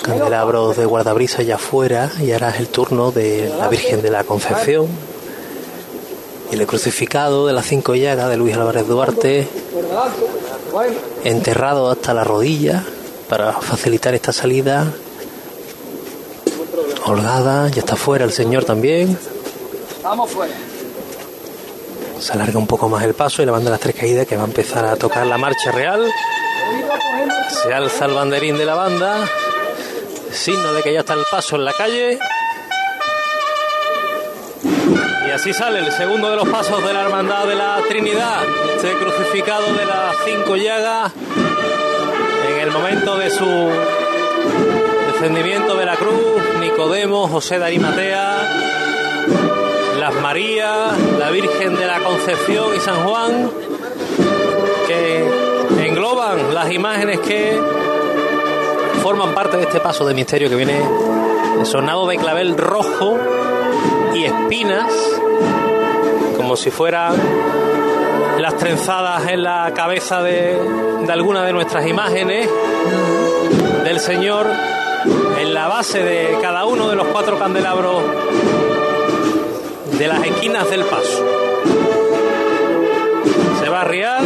Candelabros 0.03 0.75
de 0.75 0.85
guardabrisa 0.85 1.41
allá 1.41 1.55
afuera 1.55 2.11
y 2.19 2.33
ahora 2.33 2.49
es 2.49 2.59
el 2.59 2.67
turno 2.67 3.11
de 3.11 3.49
la 3.57 3.69
Virgen 3.69 4.01
de 4.01 4.11
la 4.11 4.25
Concepción. 4.25 4.87
Y 6.51 6.55
el 6.55 6.67
crucificado 6.67 7.47
de 7.47 7.53
las 7.53 7.65
cinco 7.65 7.95
llagas 7.95 8.29
de 8.29 8.37
Luis 8.37 8.53
Álvarez 8.55 8.85
Duarte, 8.85 9.47
enterrado 11.23 11.89
hasta 11.89 12.13
la 12.13 12.23
rodilla 12.25 12.83
para 13.29 13.53
facilitar 13.53 14.13
esta 14.13 14.33
salida. 14.33 14.91
Holgada, 17.05 17.69
ya 17.69 17.79
está 17.79 17.95
fuera 17.95 18.25
el 18.25 18.31
señor 18.31 18.65
también. 18.65 19.17
Vamos 20.03 20.29
fuera. 20.29 20.53
Se 22.19 22.33
alarga 22.33 22.59
un 22.59 22.67
poco 22.67 22.89
más 22.89 23.03
el 23.03 23.13
paso 23.13 23.41
y 23.41 23.45
la 23.45 23.53
banda 23.53 23.65
de 23.65 23.71
las 23.71 23.79
tres 23.79 23.95
caídas 23.95 24.27
que 24.27 24.35
va 24.35 24.43
a 24.43 24.47
empezar 24.47 24.85
a 24.85 24.95
tocar 24.95 25.25
la 25.25 25.37
marcha 25.37 25.71
real. 25.71 26.05
Se 27.49 27.73
alza 27.73 28.05
el 28.05 28.13
banderín 28.13 28.57
de 28.57 28.65
la 28.65 28.75
banda, 28.75 29.25
signo 30.34 30.73
de 30.73 30.81
que 30.81 30.93
ya 30.93 31.01
está 31.01 31.13
el 31.13 31.23
paso 31.29 31.55
en 31.55 31.65
la 31.65 31.73
calle. 31.73 32.19
Y 35.27 35.31
así 35.31 35.53
sale 35.53 35.79
el 35.79 35.91
segundo 35.91 36.29
de 36.29 36.36
los 36.36 36.47
pasos 36.49 36.84
de 36.84 36.93
la 36.93 37.01
Hermandad 37.01 37.45
de 37.45 37.55
la 37.55 37.79
Trinidad, 37.88 38.41
este 38.75 38.93
crucificado 38.93 39.73
de 39.73 39.86
las 39.86 40.15
cinco 40.25 40.55
llagas 40.55 41.11
en 42.49 42.59
el 42.59 42.71
momento 42.71 43.17
de 43.17 43.29
su 43.29 43.69
descendimiento 45.11 45.75
de 45.75 45.86
la 45.86 45.95
cruz, 45.95 46.41
Nicodemo, 46.59 47.27
José 47.27 47.59
de 47.59 47.65
Arimatea, 47.65 48.38
las 49.99 50.13
Marías, 50.15 50.97
la 51.17 51.29
Virgen 51.31 51.75
de 51.75 51.88
la 51.88 51.99
Concepción 51.99 52.75
y 52.75 52.79
San 52.79 53.05
Juan, 53.05 53.51
que 54.88 55.86
engloban 55.86 56.53
las 56.53 56.71
imágenes 56.71 57.19
que 57.19 57.59
forman 59.03 59.35
parte 59.35 59.57
de 59.57 59.63
este 59.63 59.81
paso 59.81 60.05
de 60.05 60.13
misterio 60.13 60.47
que 60.47 60.55
viene 60.55 60.79
sonado 61.65 62.07
de 62.07 62.15
clavel 62.15 62.55
rojo 62.57 63.17
y 64.15 64.23
espinas, 64.23 64.93
como 66.37 66.55
si 66.55 66.71
fueran 66.71 67.13
las 68.39 68.55
trenzadas 68.55 69.27
en 69.27 69.43
la 69.43 69.73
cabeza 69.75 70.21
de, 70.21 70.57
de 71.05 71.11
alguna 71.11 71.43
de 71.43 71.51
nuestras 71.51 71.85
imágenes 71.85 72.47
del 73.83 73.99
Señor 73.99 74.47
en 75.37 75.53
la 75.53 75.67
base 75.67 76.01
de 76.01 76.37
cada 76.41 76.65
uno 76.65 76.87
de 76.87 76.95
los 76.95 77.07
cuatro 77.07 77.37
candelabros 77.37 78.03
de 79.99 80.07
las 80.07 80.25
esquinas 80.25 80.69
del 80.69 80.85
paso. 80.85 81.25
Se 83.59 83.67
va 83.67 83.81
a 83.81 83.83
riar 83.83 84.21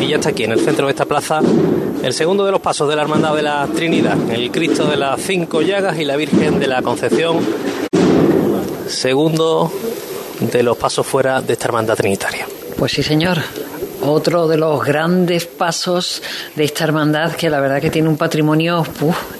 y 0.00 0.06
ya 0.06 0.16
está 0.16 0.28
aquí 0.28 0.44
en 0.44 0.52
el 0.52 0.60
centro 0.60 0.86
de 0.86 0.92
esta 0.92 1.06
plaza 1.06 1.40
el 2.04 2.12
segundo 2.12 2.44
de 2.44 2.52
los 2.52 2.60
pasos 2.60 2.86
de 2.86 2.96
la 2.96 3.02
Hermandad 3.02 3.34
de 3.34 3.40
la 3.40 3.66
Trinidad, 3.66 4.18
el 4.30 4.50
Cristo 4.50 4.84
de 4.84 4.98
las 4.98 5.22
Cinco 5.22 5.62
Llagas 5.62 5.98
y 5.98 6.04
la 6.04 6.16
Virgen 6.16 6.60
de 6.60 6.66
la 6.66 6.82
Concepción, 6.82 7.38
segundo 8.86 9.72
de 10.38 10.62
los 10.62 10.76
pasos 10.76 11.06
fuera 11.06 11.40
de 11.40 11.54
esta 11.54 11.68
Hermandad 11.68 11.96
Trinitaria. 11.96 12.46
Pues 12.76 12.92
sí, 12.92 13.02
señor 13.02 13.38
otro 14.06 14.48
de 14.48 14.56
los 14.56 14.84
grandes 14.84 15.46
pasos 15.46 16.22
de 16.54 16.64
esta 16.64 16.84
hermandad 16.84 17.32
que 17.32 17.50
la 17.50 17.60
verdad 17.60 17.80
que 17.80 17.90
tiene 17.90 18.08
un 18.08 18.16
patrimonio 18.16 18.84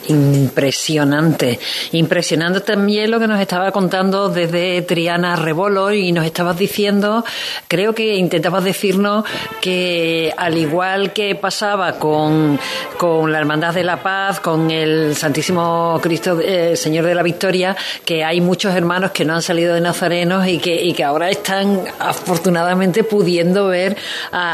impresionante. 0.09 1.59
Impresionante 1.93 2.61
también 2.61 3.11
lo 3.11 3.19
que 3.19 3.27
nos 3.27 3.41
estaba 3.41 3.71
contando 3.73 4.29
desde 4.29 4.83
Triana 4.83 5.37
Rebolo 5.37 5.93
y 5.93 6.13
nos 6.13 6.25
estabas 6.25 6.59
diciendo, 6.59 7.25
creo 7.69 7.95
que 7.95 8.17
intentabas 8.17 8.65
decirnos 8.65 9.25
que 9.61 10.33
al 10.37 10.57
igual 10.57 11.13
que 11.13 11.35
pasaba 11.35 11.99
con, 11.99 12.59
con 12.97 13.33
la 13.33 13.39
Hermandad 13.39 13.75
de 13.75 13.85
la 13.85 14.03
Paz, 14.03 14.41
con 14.41 14.71
el 14.71 15.15
Santísimo 15.17 15.99
Cristo 16.03 16.41
eh, 16.41 16.77
Señor 16.77 17.07
de 17.07 17.15
la 17.15 17.23
Victoria, 17.23 17.77
que 18.05 18.25
hay 18.25 18.41
muchos 18.41 18.75
hermanos 18.75 19.11
que 19.11 19.25
no 19.25 19.35
han 19.35 19.43
salido 19.43 19.75
de 19.75 19.81
Nazarenos 19.81 20.47
y 20.47 20.59
que, 20.59 20.83
y 20.83 20.93
que 20.93 21.05
ahora 21.05 21.31
están 21.31 21.85
afortunadamente 21.99 23.05
pudiendo 23.05 23.69
ver 23.69 23.97
a 24.33 24.54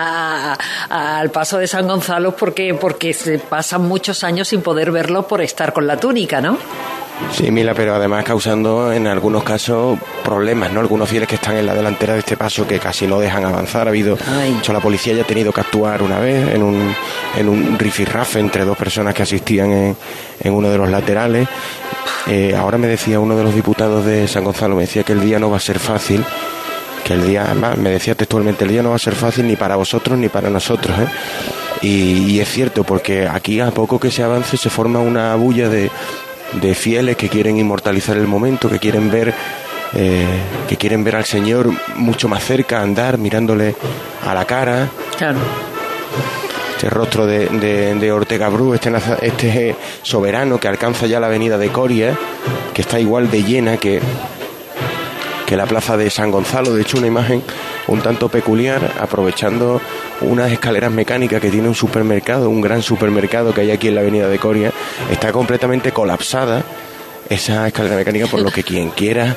al 0.88 1.30
paso 1.30 1.58
de 1.58 1.66
San 1.66 1.86
Gonzalo 1.86 2.34
porque, 2.36 2.74
porque 2.74 3.12
se 3.14 3.38
pasan 3.38 3.82
muchos 3.82 4.24
años 4.24 4.48
sin 4.48 4.62
poder 4.62 4.90
verlo 4.90 5.26
por 5.26 5.40
estar 5.40 5.72
con 5.72 5.86
la 5.86 5.96
túnica, 5.96 6.40
¿no? 6.40 6.58
Sí, 7.32 7.50
Mila, 7.50 7.74
pero 7.74 7.94
además 7.94 8.24
causando 8.24 8.92
en 8.92 9.06
algunos 9.06 9.44
casos 9.44 9.98
problemas, 10.24 10.72
¿no? 10.72 10.80
Algunos 10.80 11.08
fieles 11.08 11.28
que 11.28 11.36
están 11.36 11.56
en 11.56 11.66
la 11.66 11.74
delantera 11.74 12.14
de 12.14 12.20
este 12.20 12.36
paso 12.36 12.66
que 12.66 12.78
casi 12.78 13.06
no 13.06 13.20
dejan 13.20 13.44
avanzar. 13.44 13.86
Ha 13.86 13.90
habido, 13.90 14.18
hecho, 14.58 14.72
la 14.72 14.80
policía 14.80 15.14
ya 15.14 15.22
ha 15.22 15.26
tenido 15.26 15.52
que 15.52 15.60
actuar 15.60 16.02
una 16.02 16.18
vez 16.18 16.52
en 16.54 16.62
un, 16.62 16.94
en 17.36 17.48
un 17.48 17.78
rifirrafe 17.78 18.40
entre 18.40 18.64
dos 18.64 18.76
personas 18.76 19.14
que 19.14 19.22
asistían 19.22 19.70
en, 19.70 19.96
en 20.40 20.52
uno 20.52 20.70
de 20.70 20.78
los 20.78 20.88
laterales. 20.90 21.46
Eh, 22.26 22.54
ahora 22.56 22.78
me 22.78 22.88
decía 22.88 23.20
uno 23.20 23.36
de 23.36 23.44
los 23.44 23.54
diputados 23.54 24.04
de 24.04 24.26
San 24.26 24.42
Gonzalo, 24.42 24.74
me 24.74 24.82
decía 24.82 25.04
que 25.04 25.12
el 25.12 25.20
día 25.20 25.38
no 25.38 25.50
va 25.50 25.58
a 25.58 25.60
ser 25.60 25.78
fácil 25.78 26.24
que 27.04 27.14
el 27.14 27.26
día, 27.26 27.44
además, 27.46 27.78
me 27.78 27.90
decía 27.90 28.14
textualmente, 28.14 28.64
el 28.64 28.70
día 28.70 28.82
no 28.82 28.90
va 28.90 28.96
a 28.96 29.00
ser 29.00 29.14
fácil 29.14 29.46
ni 29.46 29.56
para 29.56 29.76
vosotros 29.76 30.18
ni 30.18 30.28
para 30.28 30.50
nosotros. 30.50 30.96
¿eh? 30.98 31.06
Y, 31.82 32.38
es 32.40 32.48
cierto, 32.48 32.84
porque 32.84 33.26
aquí 33.26 33.60
a 33.60 33.70
poco 33.70 33.98
que 33.98 34.10
se 34.10 34.22
avance 34.22 34.56
se 34.56 34.70
forma 34.70 34.98
una 34.98 35.34
bulla 35.34 35.68
de, 35.68 35.90
de 36.60 36.74
fieles 36.74 37.16
que 37.16 37.28
quieren 37.28 37.58
inmortalizar 37.58 38.16
el 38.16 38.26
momento, 38.26 38.68
que 38.68 38.78
quieren 38.78 39.10
ver 39.10 39.34
eh, 39.94 40.24
que 40.68 40.76
quieren 40.76 41.02
ver 41.02 41.16
al 41.16 41.24
Señor 41.24 41.72
mucho 41.96 42.28
más 42.28 42.44
cerca, 42.44 42.80
andar 42.80 43.18
mirándole 43.18 43.74
a 44.24 44.34
la 44.34 44.44
cara. 44.44 44.88
Claro. 45.18 45.38
Este 46.76 46.88
rostro 46.88 47.26
de, 47.26 47.48
de, 47.48 48.12
Ortega 48.12 48.48
Bru, 48.48 48.72
este, 48.72 48.90
este 49.22 49.76
soberano 50.02 50.58
que 50.58 50.68
alcanza 50.68 51.06
ya 51.06 51.20
la 51.20 51.26
avenida 51.26 51.58
de 51.58 51.68
Coria, 51.68 52.16
que 52.72 52.82
está 52.82 52.98
igual 53.00 53.30
de 53.30 53.42
llena 53.42 53.76
que, 53.76 54.00
que 55.50 55.56
la 55.56 55.66
plaza 55.66 55.96
de 55.96 56.10
San 56.10 56.30
Gonzalo, 56.30 56.72
de 56.72 56.82
hecho 56.82 56.96
una 56.98 57.08
imagen 57.08 57.42
un 57.88 58.00
tanto 58.00 58.28
peculiar, 58.28 58.92
aprovechando 59.00 59.80
unas 60.20 60.52
escaleras 60.52 60.92
mecánicas 60.92 61.40
que 61.40 61.50
tiene 61.50 61.66
un 61.66 61.74
supermercado, 61.74 62.48
un 62.48 62.60
gran 62.60 62.82
supermercado 62.82 63.52
que 63.52 63.62
hay 63.62 63.72
aquí 63.72 63.88
en 63.88 63.96
la 63.96 64.02
avenida 64.02 64.28
de 64.28 64.38
Coria, 64.38 64.70
está 65.10 65.32
completamente 65.32 65.90
colapsada 65.90 66.62
esa 67.28 67.66
escalera 67.66 67.96
mecánica, 67.96 68.28
por 68.28 68.40
lo 68.42 68.52
que 68.52 68.62
quien 68.62 68.90
quiera, 68.90 69.34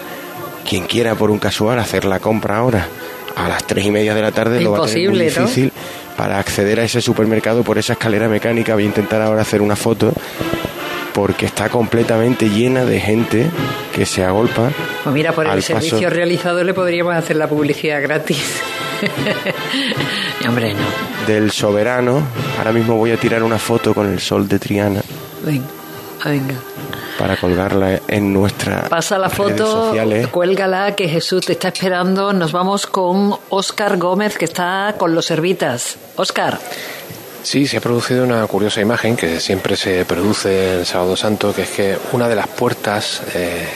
quien 0.70 0.86
quiera 0.86 1.16
por 1.16 1.32
un 1.32 1.39
casual 1.39 1.80
hacer 1.80 2.05
la 2.05 2.20
compra 2.20 2.57
ahora 2.57 2.88
a 3.36 3.49
las 3.49 3.66
tres 3.66 3.84
y 3.84 3.89
media 3.89 4.14
de 4.14 4.22
la 4.22 4.32
tarde 4.32 4.61
lo 4.61 4.74
va 4.74 4.86
a 4.86 4.86
tener 4.86 5.09
muy 5.09 5.20
difícil 5.20 5.72
para 6.16 6.38
acceder 6.38 6.80
a 6.80 6.84
ese 6.84 7.01
supermercado 7.01 7.64
por 7.64 7.80
esa 7.80 7.93
escalera 7.93 8.30
mecánica. 8.30 8.76
Voy 8.76 8.84
a 8.84 8.86
intentar 8.86 9.20
ahora 9.20 9.41
hacer 9.41 9.64
una 9.64 9.76
foto 9.76 10.14
porque 11.14 11.45
está 11.45 11.70
completamente 11.70 12.49
llena 12.49 12.86
de 12.86 12.99
gente 12.99 13.49
que 13.93 14.05
se 14.05 14.24
agolpa. 14.24 14.72
Pues 15.03 15.14
mira, 15.14 15.32
por 15.32 15.47
el 15.47 15.61
servicio 15.61 16.09
realizado 16.09 16.64
le 16.64 16.74
podríamos 16.74 17.16
hacer 17.16 17.36
la 17.36 17.47
publicidad 17.47 18.01
gratis. 18.01 18.61
hombre, 20.47 20.74
no. 20.74 21.28
Del 21.28 21.51
soberano. 21.51 22.22
Ahora 22.57 22.72
mismo 22.72 22.97
voy 22.97 23.11
a 23.11 23.18
tirar 23.18 23.43
una 23.43 23.59
foto 23.59 23.93
con 23.93 24.11
el 24.11 24.20
sol 24.20 24.47
de 24.47 24.59
Triana. 24.59 25.01
Venga, 25.43 25.66
venga. 26.26 26.55
Para 27.20 27.38
colgarla 27.38 28.01
en 28.07 28.34
nuestra. 28.34 28.89
Pasa 28.89 29.20
la 29.20 29.30
foto, 29.30 29.89
sociales. 29.89 30.28
cuélgala, 30.30 30.95
que 30.95 31.07
Jesús 31.07 31.45
te 31.45 31.53
está 31.53 31.68
esperando. 31.68 32.34
Nos 32.34 32.51
vamos 32.51 32.88
con 32.88 33.36
Óscar 33.49 33.97
Gómez, 33.97 34.38
que 34.38 34.45
está 34.45 34.95
con 34.97 35.14
los 35.14 35.26
servitas. 35.26 35.97
Óscar. 36.16 36.59
Sí, 37.44 37.68
se 37.68 37.78
ha 37.78 37.82
producido 37.82 38.24
una 38.24 38.48
curiosa 38.48 38.80
imagen 38.80 39.18
que 39.18 39.41
siempre 39.41 39.76
se 39.76 40.06
produce 40.06 40.80
el 40.80 40.86
Sábado 40.86 41.18
Santo, 41.18 41.54
que 41.54 41.64
es 41.64 41.70
que 41.70 41.98
una 42.14 42.30
de 42.30 42.36
las 42.36 42.48
puertas 42.48 43.22
eh, 43.36 43.68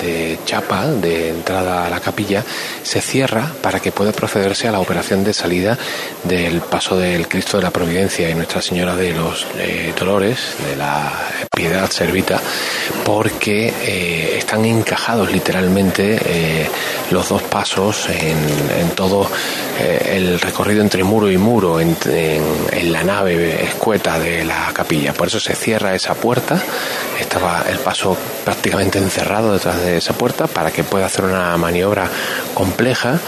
de 0.00 0.38
chapa 0.44 0.86
de 0.86 1.30
entrada 1.30 1.86
a 1.86 1.90
la 1.90 2.00
capilla 2.00 2.44
se 2.82 3.00
cierra 3.00 3.52
para 3.62 3.80
que 3.80 3.92
pueda 3.92 4.12
procederse 4.12 4.68
a 4.68 4.72
la 4.72 4.80
operación 4.80 5.24
de 5.24 5.32
salida 5.32 5.78
del 6.24 6.60
paso 6.60 6.96
del 6.96 7.28
Cristo 7.28 7.56
de 7.56 7.64
la 7.64 7.70
Providencia 7.70 8.28
y 8.28 8.34
Nuestra 8.34 8.62
Señora 8.62 8.96
de 8.96 9.12
los 9.12 9.46
eh, 9.58 9.92
Dolores, 9.98 10.56
de 10.68 10.76
la 10.76 11.12
Piedad 11.54 11.90
Servita, 11.90 12.40
porque 13.04 13.72
eh, 13.82 14.36
están 14.38 14.64
encajados 14.64 15.32
literalmente 15.32 16.18
eh, 16.24 16.68
los 17.10 17.28
dos 17.28 17.42
pasos 17.42 18.08
en, 18.08 18.90
todo 18.94 19.30
el 19.78 20.40
recorrido 20.40 20.80
entre 20.80 21.04
muro 21.04 21.30
y 21.30 21.36
muro, 21.36 21.80
en, 21.80 21.96
en 22.06 22.92
la 22.92 23.02
nave 23.02 23.64
escueta 23.64 24.18
de 24.18 24.44
la 24.44 24.70
capilla. 24.72 25.12
Por 25.12 25.28
eso 25.28 25.38
se 25.38 25.54
cierra 25.54 25.94
esa 25.94 26.14
puerta, 26.14 26.58
estaba 27.20 27.64
el 27.68 27.78
paso 27.78 28.16
prácticamente 28.44 28.98
encerrado 28.98 29.52
detrás 29.52 29.75
de 29.76 29.86
de 29.86 29.98
esa 29.98 30.12
puerta 30.12 30.46
para 30.46 30.70
que 30.70 30.84
pueda 30.84 31.06
hacer 31.06 31.24
una 31.24 31.56
maniobra 31.56 32.10
compleja, 32.54 33.18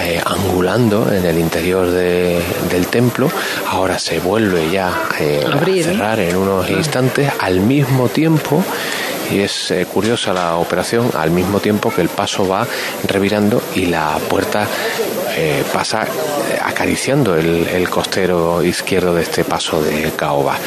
eh, 0.00 0.20
angulando 0.24 1.12
en 1.12 1.24
el 1.24 1.38
interior 1.38 1.90
del 1.90 2.86
templo. 2.90 3.30
Ahora 3.66 3.98
se 3.98 4.20
vuelve 4.20 4.70
ya 4.70 5.08
eh, 5.20 5.44
a 5.46 5.82
cerrar 5.82 6.20
en 6.20 6.36
unos 6.36 6.68
instantes 6.70 7.30
al 7.38 7.60
mismo 7.60 8.08
tiempo 8.08 8.62
y 9.30 9.40
es 9.40 9.70
eh, 9.70 9.86
curiosa 9.86 10.32
la 10.32 10.56
operación 10.56 11.10
al 11.14 11.30
mismo 11.30 11.60
tiempo 11.60 11.92
que 11.94 12.00
el 12.00 12.08
paso 12.08 12.48
va 12.48 12.66
revirando 13.06 13.62
y 13.74 13.86
la 13.86 14.18
puerta 14.28 14.66
eh, 15.40 15.62
pasa 15.72 16.02
eh, 16.02 16.58
acariciando 16.60 17.36
el, 17.36 17.88
costero 17.88 18.60
izquierdo 18.64 19.14
de 19.14 19.22
este 19.22 19.44
paso 19.44 19.80
de 19.80 20.10
caoba. 20.16 20.58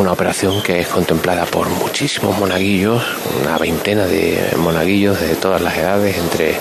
Una 0.00 0.10
operación 0.10 0.60
que 0.60 0.80
es 0.80 0.88
contemplada 0.88 1.44
por 1.46 1.68
muchísimos 1.68 2.36
monaguillos, 2.36 3.00
una 3.40 3.56
veintena 3.58 4.06
de 4.06 4.54
monaguillos 4.56 5.20
de 5.20 5.36
todas 5.36 5.62
las 5.62 5.76
edades, 5.76 6.18
entre 6.18 6.56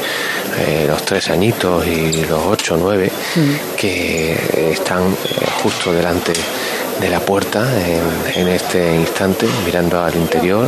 los 0.87 1.03
tres 1.03 1.29
añitos 1.29 1.85
y 1.85 2.25
los 2.25 2.41
ocho 2.45 2.75
o 2.75 2.77
nueve, 2.77 3.11
mm. 3.35 3.75
que 3.75 4.71
están 4.71 5.15
justo 5.61 5.93
delante 5.93 6.33
de 6.99 7.09
la 7.09 7.19
puerta 7.19 7.67
en, 8.35 8.47
este 8.47 8.95
instante, 8.95 9.47
mirando 9.65 10.01
al 10.01 10.15
interior, 10.15 10.67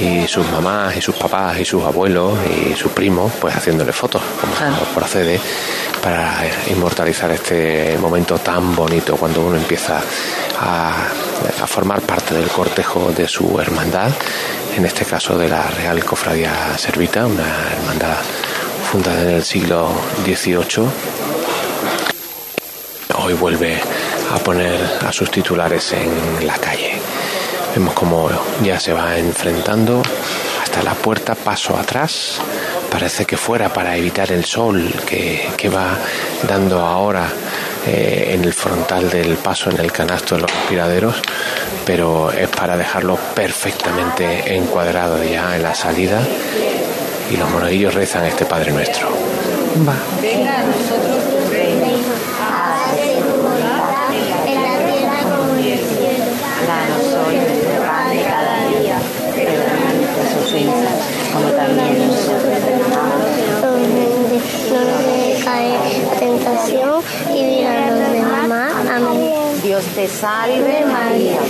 y 0.00 0.26
sus 0.26 0.48
mamás 0.50 0.96
y 0.96 1.00
sus 1.00 1.14
papás 1.14 1.58
y 1.60 1.64
sus 1.64 1.84
abuelos 1.84 2.38
y 2.48 2.74
sus 2.74 2.90
primos, 2.92 3.32
pues 3.40 3.54
haciéndole 3.54 3.92
fotos, 3.92 4.22
como 4.40 4.52
procede, 4.94 5.40
para 6.02 6.42
inmortalizar 6.68 7.30
este 7.30 7.96
momento 7.98 8.38
tan 8.38 8.74
bonito 8.74 9.16
cuando 9.16 9.42
uno 9.42 9.56
empieza 9.56 10.00
a, 10.60 10.94
formar 11.66 12.00
parte 12.00 12.34
del 12.34 12.48
cortejo 12.48 13.12
de 13.12 13.28
su 13.28 13.60
hermandad, 13.60 14.10
en 14.76 14.84
este 14.84 15.04
caso 15.04 15.38
de 15.38 15.48
la 15.48 15.62
Real 15.68 16.04
Cofradía 16.04 16.76
Servita, 16.76 17.26
una 17.26 17.68
hermandad 17.72 18.16
fundada 18.90 19.22
en 19.22 19.28
el 19.28 19.44
siglo 19.44 19.90
XVIII 20.24 20.88
hoy 23.22 23.34
vuelve 23.34 23.78
a 24.34 24.38
poner 24.38 24.80
a 25.06 25.12
sus 25.12 25.30
titulares 25.30 25.92
en 25.92 26.46
la 26.46 26.56
calle. 26.56 26.98
Vemos 27.74 27.94
como 27.94 28.28
ya 28.62 28.80
se 28.80 28.92
va 28.92 29.18
enfrentando 29.18 30.02
hasta 30.62 30.82
la 30.82 30.94
puerta, 30.94 31.34
paso 31.34 31.76
atrás. 31.76 32.40
Parece 32.90 33.24
que 33.24 33.36
fuera 33.36 33.72
para 33.72 33.96
evitar 33.96 34.32
el 34.32 34.44
sol 34.44 34.92
que, 35.06 35.48
que 35.56 35.68
va 35.68 35.96
dando 36.46 36.80
ahora 36.80 37.28
eh, 37.86 38.32
en 38.34 38.44
el 38.44 38.52
frontal 38.52 39.08
del 39.08 39.36
paso, 39.36 39.70
en 39.70 39.78
el 39.78 39.90
canasto 39.92 40.34
de 40.34 40.42
los 40.42 40.50
respiraderos, 40.50 41.22
pero 41.86 42.30
es 42.30 42.48
para 42.48 42.76
dejarlo 42.76 43.16
perfectamente 43.34 44.54
encuadrado 44.54 45.22
ya 45.24 45.56
en 45.56 45.62
la 45.62 45.74
salida. 45.74 46.20
Y 47.30 47.36
los 47.36 47.48
monaguillos 47.48 47.94
rezan 47.94 48.24
este 48.26 48.44
Padre 48.44 48.72
Nuestro. 48.72 49.08
Va. 49.88 49.94
Venga 50.20 50.64
nosotros 50.64 51.30
tu 51.30 51.50
reino. 51.50 51.86
Hágase 52.42 53.22
tu 53.22 53.36
voluntad 53.40 54.10
en 54.12 54.30
la 54.30 54.38
tierra 54.44 55.14
como 55.22 55.54
en 55.54 55.64
el 55.64 55.78
cielo. 55.78 56.24
Danos 56.66 57.06
hoy 57.26 57.36
nuestro 57.36 57.78
pan 57.86 58.10
de 58.10 58.22
cada 58.24 58.54
día. 58.68 58.98
Perdona 59.32 59.86
nuestras 59.94 60.30
ofensas, 60.42 60.98
como 61.32 61.48
también 61.50 62.08
nosotros 62.08 62.58
perdonamos. 62.66 63.40
No 64.70 64.84
nos 64.84 65.04
dejes 65.06 65.44
caer 65.44 65.80
en 65.94 66.18
tentación 66.18 67.02
y 67.32 67.42
líbranos 67.44 68.12
de 68.12 68.22
mal. 68.48 68.88
Amén. 68.88 69.60
Te 69.80 70.06
salve 70.06 70.84
María. 70.84 71.40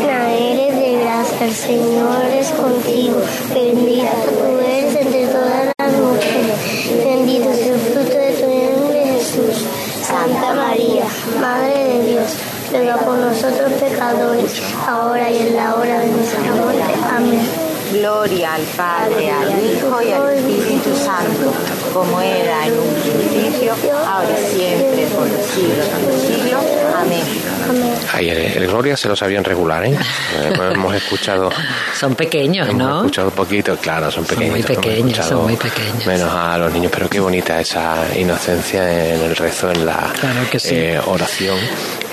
Llena 0.00 0.34
eres 0.34 0.74
de 0.76 0.98
gracia, 1.00 1.46
el 1.46 1.54
Señor 1.54 2.24
es 2.32 2.50
contigo. 2.50 3.20
Bendita 3.54 4.10
tú 4.24 4.58
eres 4.60 4.96
entre 4.96 5.26
todas 5.28 5.72
las 5.78 5.92
mujeres. 5.92 7.04
Bendito 7.04 7.50
es 7.50 7.66
el 7.66 7.78
fruto 7.78 8.10
de 8.10 8.32
tu 8.32 8.48
vientre, 8.48 9.04
Jesús. 9.14 9.64
Santa 10.02 10.54
María, 10.54 11.04
Madre 11.40 11.84
de 11.84 12.10
Dios, 12.10 12.34
ruega 12.72 12.96
por 12.96 13.18
nosotros 13.18 13.72
pecadores, 13.74 14.62
ahora 14.86 15.30
y 15.30 15.38
en 15.38 15.56
la 15.56 15.76
hora 15.76 16.00
de 16.00 16.08
nuestra 16.08 16.40
muerte. 16.40 16.94
Amén. 17.08 17.66
Gloria 17.92 18.54
al 18.54 18.62
Padre, 18.62 19.30
al 19.30 19.64
Hijo 19.64 20.02
y 20.02 20.10
al 20.10 20.34
Espíritu 20.34 20.90
Santo, 20.96 21.52
como 21.94 22.20
era 22.20 22.66
en 22.66 22.72
un 22.72 22.94
principio, 22.94 23.74
ahora 24.04 24.40
y 24.40 24.56
siempre, 24.56 25.06
por 25.06 25.28
los 25.28 25.46
siglos 25.46 25.86
de 25.86 26.12
los 26.12 26.20
siglos. 26.20 26.64
Amén. 26.98 27.55
Ahí 28.12 28.28
el, 28.30 28.38
el 28.38 28.66
Gloria 28.68 28.96
se 28.96 29.08
lo 29.08 29.16
sabían 29.16 29.44
regular, 29.44 29.84
¿eh? 29.84 29.92
Eh, 29.94 30.52
pues 30.56 30.72
hemos 30.74 30.94
escuchado, 30.94 31.50
Son 31.98 32.14
pequeños, 32.14 32.68
hemos 32.68 32.78
¿no? 32.82 32.96
escuchado 32.98 33.30
poquito, 33.30 33.76
claro, 33.76 34.10
son 34.10 34.24
pequeños. 34.24 34.50
muy 34.50 34.62
pequeños, 34.62 35.26
son 35.26 35.42
muy 35.44 35.56
pequeños. 35.56 36.06
Menos 36.06 36.30
a 36.32 36.58
los 36.58 36.72
niños, 36.72 36.90
pero 36.94 37.08
qué 37.08 37.20
bonita 37.20 37.60
esa 37.60 38.04
inocencia 38.16 39.14
en 39.14 39.20
el 39.22 39.36
rezo, 39.36 39.70
en 39.70 39.84
la 39.86 40.12
Claro 40.20 40.40
que 40.50 40.58
sí. 40.58 40.74
eh, 40.74 41.00
oración. 41.06 41.56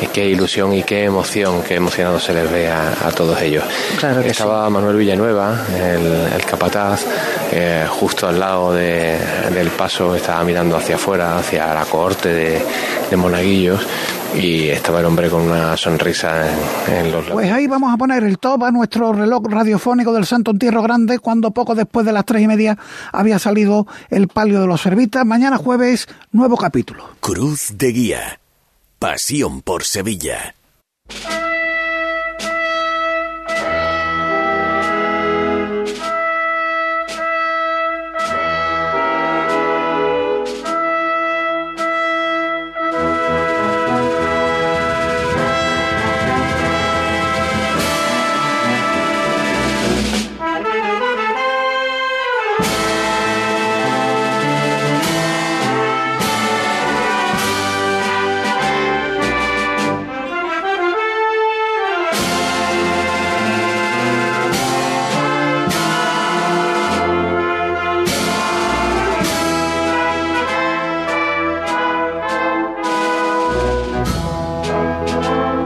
Y 0.02 0.08
qué 0.08 0.26
ilusión 0.26 0.74
y 0.74 0.84
qué 0.84 1.06
emoción, 1.06 1.62
qué 1.64 1.76
emocionado 1.76 2.20
se 2.20 2.34
les 2.34 2.52
ve 2.52 2.70
a, 2.70 2.90
a 3.08 3.12
todos 3.12 3.42
ellos. 3.42 3.64
Claro 4.00 4.22
que 4.22 4.30
Estaba 4.30 4.70
Manuel 4.70 4.98
Villanueva, 4.98 5.66
el, 5.76 6.34
el 6.36 6.46
capataz, 6.46 7.06
eh, 7.52 7.86
justo 7.90 8.28
al 8.28 8.40
lado 8.40 8.74
de- 8.74 9.18
del 9.54 9.70
paso, 9.70 10.16
estaba 10.16 10.44
mirando 10.44 10.76
hacia 10.76 10.96
afuera, 10.96 11.38
hacia 11.38 11.74
la 11.74 11.86
cohorte 11.86 12.30
de, 12.30 12.62
de 13.10 13.16
monaguillos, 13.16 13.80
y 14.36 14.68
estaba 14.70 15.00
el 15.00 15.06
hombre 15.06 15.30
con 15.30 15.43
una 15.46 15.78
sonrisa 15.78 16.50
en, 16.50 16.96
en 16.96 17.12
los 17.12 17.22
labios. 17.22 17.34
Pues 17.34 17.52
ahí 17.52 17.68
vamos 17.68 17.94
a 17.94 17.98
poner 17.98 18.24
el 18.24 18.38
top 18.38 18.64
a 18.64 18.72
nuestro 18.72 19.14
reloj 19.14 19.46
radiofónico 19.48 20.14
del 20.14 20.26
Santo 20.26 20.52
Entierro 20.52 20.82
Grande 20.82 21.20
cuando 21.20 21.52
poco 21.52 21.76
después 21.76 22.06
de 22.06 22.14
las 22.14 22.26
tres 22.26 22.42
y 22.42 22.48
media 22.48 22.78
había 23.12 23.40
salido 23.40 23.88
el 24.10 24.28
palio 24.28 24.62
de 24.62 24.68
los 24.68 24.82
servitas. 24.82 25.26
Mañana 25.26 25.58
jueves, 25.58 26.08
nuevo 26.32 26.58
capítulo. 26.58 27.06
Cruz 27.20 27.74
de 27.78 27.92
Guía. 27.92 28.40
Pasión 29.00 29.62
por 29.62 29.84
Sevilla. 29.84 30.56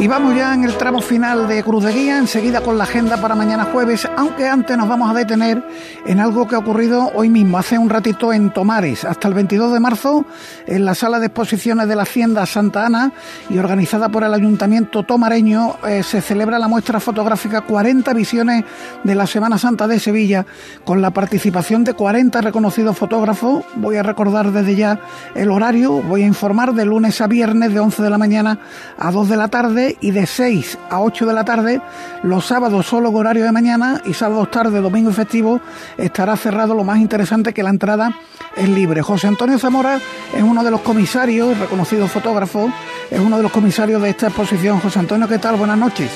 Y 0.07 0.09
vamos 0.09 0.37
ya 0.37 0.53
en 0.53 0.63
el 0.63 0.77
tramo 0.77 1.01
final 1.01 1.49
de 1.49 1.61
Cruz 1.63 1.83
de 1.83 1.91
Guía, 1.91 2.17
enseguida 2.17 2.61
con 2.61 2.77
la 2.77 2.85
agenda 2.85 3.17
para 3.17 3.35
mañana 3.35 3.65
jueves, 3.65 4.07
aunque 4.15 4.47
antes 4.47 4.77
nos 4.77 4.87
vamos 4.87 5.11
a 5.11 5.13
detener 5.13 5.61
en 6.05 6.21
algo 6.21 6.47
que 6.47 6.55
ha 6.55 6.59
ocurrido 6.59 7.11
hoy 7.13 7.27
mismo, 7.27 7.57
hace 7.57 7.77
un 7.77 7.89
ratito 7.89 8.31
en 8.31 8.51
Tomares, 8.51 9.03
hasta 9.03 9.27
el 9.27 9.33
22 9.33 9.73
de 9.73 9.81
marzo, 9.81 10.25
en 10.65 10.85
la 10.85 10.95
sala 10.95 11.19
de 11.19 11.25
exposiciones 11.25 11.89
de 11.89 11.95
la 11.97 12.03
Hacienda 12.03 12.45
Santa 12.45 12.85
Ana 12.85 13.11
y 13.49 13.57
organizada 13.57 14.07
por 14.07 14.23
el 14.23 14.33
Ayuntamiento 14.33 15.03
tomareño, 15.03 15.75
eh, 15.85 16.03
se 16.03 16.21
celebra 16.21 16.57
la 16.57 16.69
muestra 16.69 17.01
fotográfica 17.01 17.59
40 17.59 18.13
visiones 18.13 18.63
de 19.03 19.13
la 19.13 19.27
Semana 19.27 19.57
Santa 19.57 19.89
de 19.89 19.99
Sevilla, 19.99 20.45
con 20.85 21.01
la 21.01 21.11
participación 21.11 21.83
de 21.83 21.95
40 21.95 22.39
reconocidos 22.39 22.97
fotógrafos. 22.97 23.65
Voy 23.75 23.97
a 23.97 24.03
recordar 24.03 24.53
desde 24.53 24.77
ya 24.77 25.01
el 25.35 25.51
horario, 25.51 26.01
voy 26.01 26.23
a 26.23 26.27
informar 26.27 26.73
de 26.73 26.85
lunes 26.85 27.19
a 27.19 27.27
viernes 27.27 27.73
de 27.73 27.81
11 27.81 28.03
de 28.03 28.09
la 28.09 28.17
mañana 28.17 28.59
a 28.97 29.11
2 29.11 29.27
de 29.27 29.35
la 29.35 29.49
tarde 29.49 29.96
y 30.01 30.11
de 30.11 30.25
6 30.25 30.77
a 30.89 31.01
8 31.01 31.25
de 31.25 31.33
la 31.33 31.45
tarde. 31.45 31.81
Los 32.23 32.45
sábados 32.45 32.85
solo 32.85 33.09
horario 33.11 33.43
de 33.43 33.51
mañana 33.51 34.01
y 34.05 34.13
sábados 34.13 34.51
tarde, 34.51 34.81
domingo 34.81 35.09
y 35.09 35.13
festivo 35.13 35.59
estará 35.97 36.35
cerrado. 36.35 36.73
Lo 36.73 36.83
más 36.83 36.99
interesante 36.99 37.53
que 37.53 37.63
la 37.63 37.69
entrada 37.69 38.11
es 38.55 38.69
libre. 38.69 39.01
José 39.01 39.27
Antonio 39.27 39.57
Zamora 39.57 39.97
es 40.35 40.43
uno 40.43 40.63
de 40.63 40.71
los 40.71 40.81
comisarios, 40.81 41.57
reconocido 41.59 42.07
fotógrafo, 42.07 42.71
es 43.09 43.19
uno 43.19 43.37
de 43.37 43.43
los 43.43 43.51
comisarios 43.51 44.01
de 44.01 44.09
esta 44.09 44.27
exposición. 44.27 44.79
José 44.79 44.99
Antonio, 44.99 45.27
¿qué 45.27 45.39
tal? 45.39 45.55
Buenas 45.55 45.77
noches. 45.77 46.11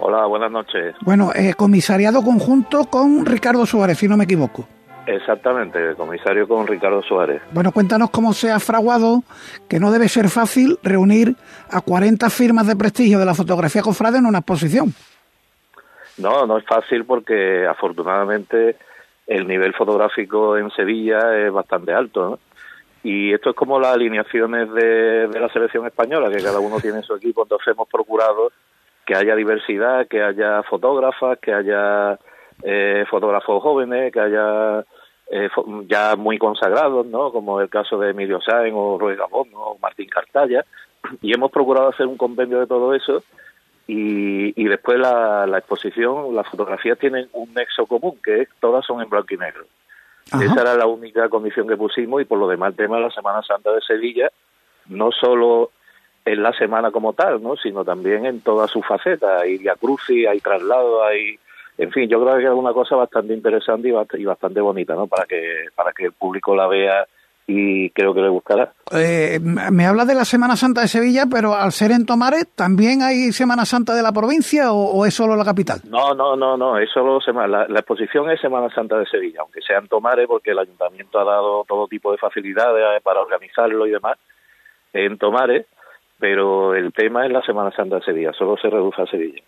Hola, 0.00 0.26
buenas 0.26 0.50
noches. 0.50 0.94
Bueno, 1.00 1.30
eh, 1.34 1.54
comisariado 1.54 2.22
conjunto 2.22 2.84
con 2.86 3.24
Ricardo 3.24 3.64
Suárez, 3.64 3.98
si 3.98 4.08
no 4.08 4.16
me 4.16 4.24
equivoco. 4.24 4.66
Exactamente, 5.06 5.90
el 5.90 5.96
comisario 5.96 6.48
con 6.48 6.66
Ricardo 6.66 7.02
Suárez. 7.02 7.42
Bueno, 7.52 7.72
cuéntanos 7.72 8.10
cómo 8.10 8.32
se 8.32 8.50
ha 8.50 8.58
fraguado, 8.58 9.22
que 9.68 9.78
no 9.78 9.92
debe 9.92 10.08
ser 10.08 10.28
fácil 10.28 10.78
reunir 10.82 11.36
a 11.70 11.80
40 11.82 12.30
firmas 12.30 12.66
de 12.66 12.76
prestigio 12.76 13.18
de 13.18 13.26
la 13.26 13.34
fotografía 13.34 13.82
cofrade 13.82 14.18
en 14.18 14.26
una 14.26 14.38
exposición. 14.38 14.94
No, 16.16 16.46
no 16.46 16.58
es 16.58 16.64
fácil 16.64 17.04
porque 17.04 17.66
afortunadamente 17.66 18.76
el 19.26 19.46
nivel 19.46 19.74
fotográfico 19.74 20.56
en 20.56 20.70
Sevilla 20.70 21.36
es 21.36 21.52
bastante 21.52 21.92
alto, 21.92 22.30
¿no? 22.30 22.38
Y 23.02 23.34
esto 23.34 23.50
es 23.50 23.56
como 23.56 23.78
las 23.78 23.94
alineaciones 23.94 24.72
de, 24.72 25.28
de 25.28 25.40
la 25.40 25.50
selección 25.50 25.84
española, 25.86 26.30
que 26.30 26.42
cada 26.42 26.58
uno 26.58 26.80
tiene 26.80 27.02
su 27.02 27.14
equipo, 27.14 27.42
entonces 27.42 27.68
hemos 27.68 27.86
procurado 27.86 28.50
que 29.04 29.14
haya 29.14 29.36
diversidad, 29.36 30.06
que 30.08 30.22
haya 30.22 30.62
fotógrafas, 30.62 31.38
que 31.38 31.52
haya 31.52 32.18
eh, 32.62 33.04
fotógrafos 33.10 33.62
jóvenes, 33.62 34.12
que 34.12 34.20
haya 34.20 34.84
eh, 35.36 35.50
ya 35.88 36.14
muy 36.14 36.38
consagrados, 36.38 37.04
¿no? 37.06 37.32
Como 37.32 37.60
el 37.60 37.68
caso 37.68 37.98
de 37.98 38.10
Emilio 38.10 38.40
Sáenz 38.40 38.72
o 38.76 38.96
Roy 38.98 39.16
Gabón 39.16 39.50
¿no? 39.50 39.58
o 39.58 39.78
Martín 39.80 40.08
Cartaya. 40.08 40.64
Y 41.20 41.34
hemos 41.34 41.50
procurado 41.50 41.88
hacer 41.88 42.06
un 42.06 42.16
compendio 42.16 42.60
de 42.60 42.68
todo 42.68 42.94
eso 42.94 43.24
y, 43.88 44.58
y 44.60 44.68
después 44.68 44.96
la, 44.96 45.44
la 45.48 45.58
exposición, 45.58 46.36
las 46.36 46.48
fotografías 46.48 47.00
tienen 47.00 47.28
un 47.32 47.52
nexo 47.52 47.84
común, 47.86 48.16
que 48.22 48.42
es 48.42 48.48
todas 48.60 48.86
son 48.86 49.02
en 49.02 49.10
blanco 49.10 49.34
y 49.34 49.38
negro. 49.38 49.64
Esa 50.26 50.62
era 50.62 50.76
la 50.76 50.86
única 50.86 51.28
condición 51.28 51.66
que 51.66 51.76
pusimos 51.76 52.22
y 52.22 52.24
por 52.24 52.38
lo 52.38 52.46
demás 52.46 52.70
el 52.70 52.76
tema 52.76 52.96
de 52.96 53.02
la 53.02 53.10
Semana 53.10 53.42
Santa 53.42 53.72
de 53.72 53.80
Sevilla, 53.80 54.30
no 54.86 55.10
solo 55.10 55.72
en 56.24 56.44
la 56.44 56.52
semana 56.52 56.92
como 56.92 57.12
tal, 57.12 57.42
¿no? 57.42 57.56
sino 57.56 57.84
también 57.84 58.24
en 58.24 58.40
todas 58.40 58.70
sus 58.70 58.86
facetas. 58.86 59.42
Hay 59.42 59.58
via 59.58 59.74
crucis, 59.74 60.28
hay 60.28 60.38
traslado, 60.38 61.04
hay... 61.04 61.40
En 61.76 61.90
fin, 61.90 62.08
yo 62.08 62.22
creo 62.22 62.36
que 62.38 62.44
es 62.44 62.50
una 62.50 62.72
cosa 62.72 62.94
bastante 62.96 63.34
interesante 63.34 63.88
y 63.88 63.92
bast- 63.92 64.18
y 64.18 64.24
bastante 64.24 64.60
bonita, 64.60 64.94
¿no? 64.94 65.06
Para 65.08 65.26
que, 65.26 65.66
para 65.74 65.92
que 65.92 66.04
el 66.06 66.12
público 66.12 66.54
la 66.54 66.66
vea 66.68 67.06
y 67.46 67.90
creo 67.90 68.14
que 68.14 68.22
le 68.22 68.28
gustará. 68.30 68.72
Eh, 68.90 69.38
me 69.40 69.84
habla 69.84 70.06
de 70.06 70.14
la 70.14 70.24
Semana 70.24 70.56
Santa 70.56 70.80
de 70.80 70.88
Sevilla, 70.88 71.24
pero 71.30 71.52
al 71.54 71.72
ser 71.72 71.90
en 71.90 72.06
Tomares, 72.06 72.46
¿también 72.54 73.02
hay 73.02 73.32
Semana 73.32 73.66
Santa 73.66 73.94
de 73.94 74.02
la 74.02 74.12
provincia 74.12 74.72
o, 74.72 74.92
o 74.92 75.04
es 75.04 75.12
solo 75.12 75.36
la 75.36 75.44
capital? 75.44 75.80
No, 75.90 76.14
no, 76.14 76.36
no, 76.36 76.56
no, 76.56 76.78
es 76.78 76.88
solo 76.90 77.18
la, 77.26 77.66
la 77.68 77.78
exposición 77.80 78.30
es 78.30 78.40
Semana 78.40 78.72
Santa 78.74 78.96
de 78.98 79.04
Sevilla, 79.06 79.40
aunque 79.40 79.60
sea 79.60 79.78
en 79.78 79.88
Tomares, 79.88 80.26
porque 80.26 80.52
el 80.52 80.58
ayuntamiento 80.58 81.18
ha 81.18 81.24
dado 81.24 81.64
todo 81.68 81.86
tipo 81.86 82.12
de 82.12 82.18
facilidades 82.18 82.82
eh, 82.96 83.00
para 83.02 83.20
organizarlo 83.20 83.86
y 83.86 83.90
demás 83.90 84.16
en 84.94 85.18
Tomares, 85.18 85.66
pero 86.18 86.74
el 86.74 86.92
tema 86.92 87.26
es 87.26 87.32
la 87.32 87.42
Semana 87.42 87.70
Santa 87.72 87.96
de 87.96 88.02
Sevilla, 88.04 88.32
solo 88.32 88.56
se 88.56 88.70
reduce 88.70 89.02
a 89.02 89.06
Sevilla. 89.06 89.42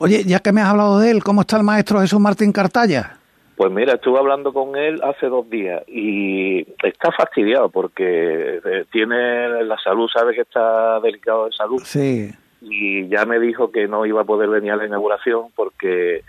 Oye, 0.00 0.24
ya 0.24 0.40
que 0.40 0.52
me 0.52 0.60
has 0.60 0.68
hablado 0.68 0.98
de 0.98 1.10
él, 1.10 1.22
¿cómo 1.24 1.42
está 1.42 1.56
el 1.56 1.62
maestro 1.64 2.00
Jesús 2.00 2.20
Martín 2.20 2.52
Cartaya? 2.52 3.18
Pues 3.56 3.70
mira, 3.70 3.94
estuve 3.94 4.18
hablando 4.18 4.52
con 4.52 4.74
él 4.76 5.00
hace 5.04 5.26
dos 5.26 5.48
días 5.48 5.82
y 5.86 6.66
está 6.82 7.12
fastidiado 7.12 7.68
porque 7.68 8.60
eh, 8.64 8.84
tiene 8.90 9.62
la 9.64 9.78
salud, 9.78 10.08
sabe 10.12 10.34
que 10.34 10.40
está 10.40 10.98
delicado 11.00 11.46
de 11.46 11.52
salud 11.52 11.80
Sí. 11.84 12.32
y 12.60 13.06
ya 13.08 13.24
me 13.26 13.38
dijo 13.38 13.70
que 13.70 13.86
no 13.86 14.06
iba 14.06 14.22
a 14.22 14.24
poder 14.24 14.48
venir 14.48 14.72
a 14.72 14.76
la 14.76 14.86
inauguración 14.86 15.44
porque 15.54 16.22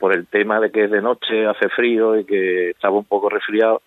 por 0.00 0.12
el 0.12 0.26
tema 0.26 0.58
de 0.58 0.72
que 0.72 0.84
es 0.84 0.90
de 0.90 1.00
noche, 1.00 1.46
hace 1.46 1.68
frío 1.68 2.18
y 2.18 2.24
que 2.24 2.70
estaba 2.70 2.98
un 2.98 3.04
poco 3.04 3.28
resfriado, 3.30 3.80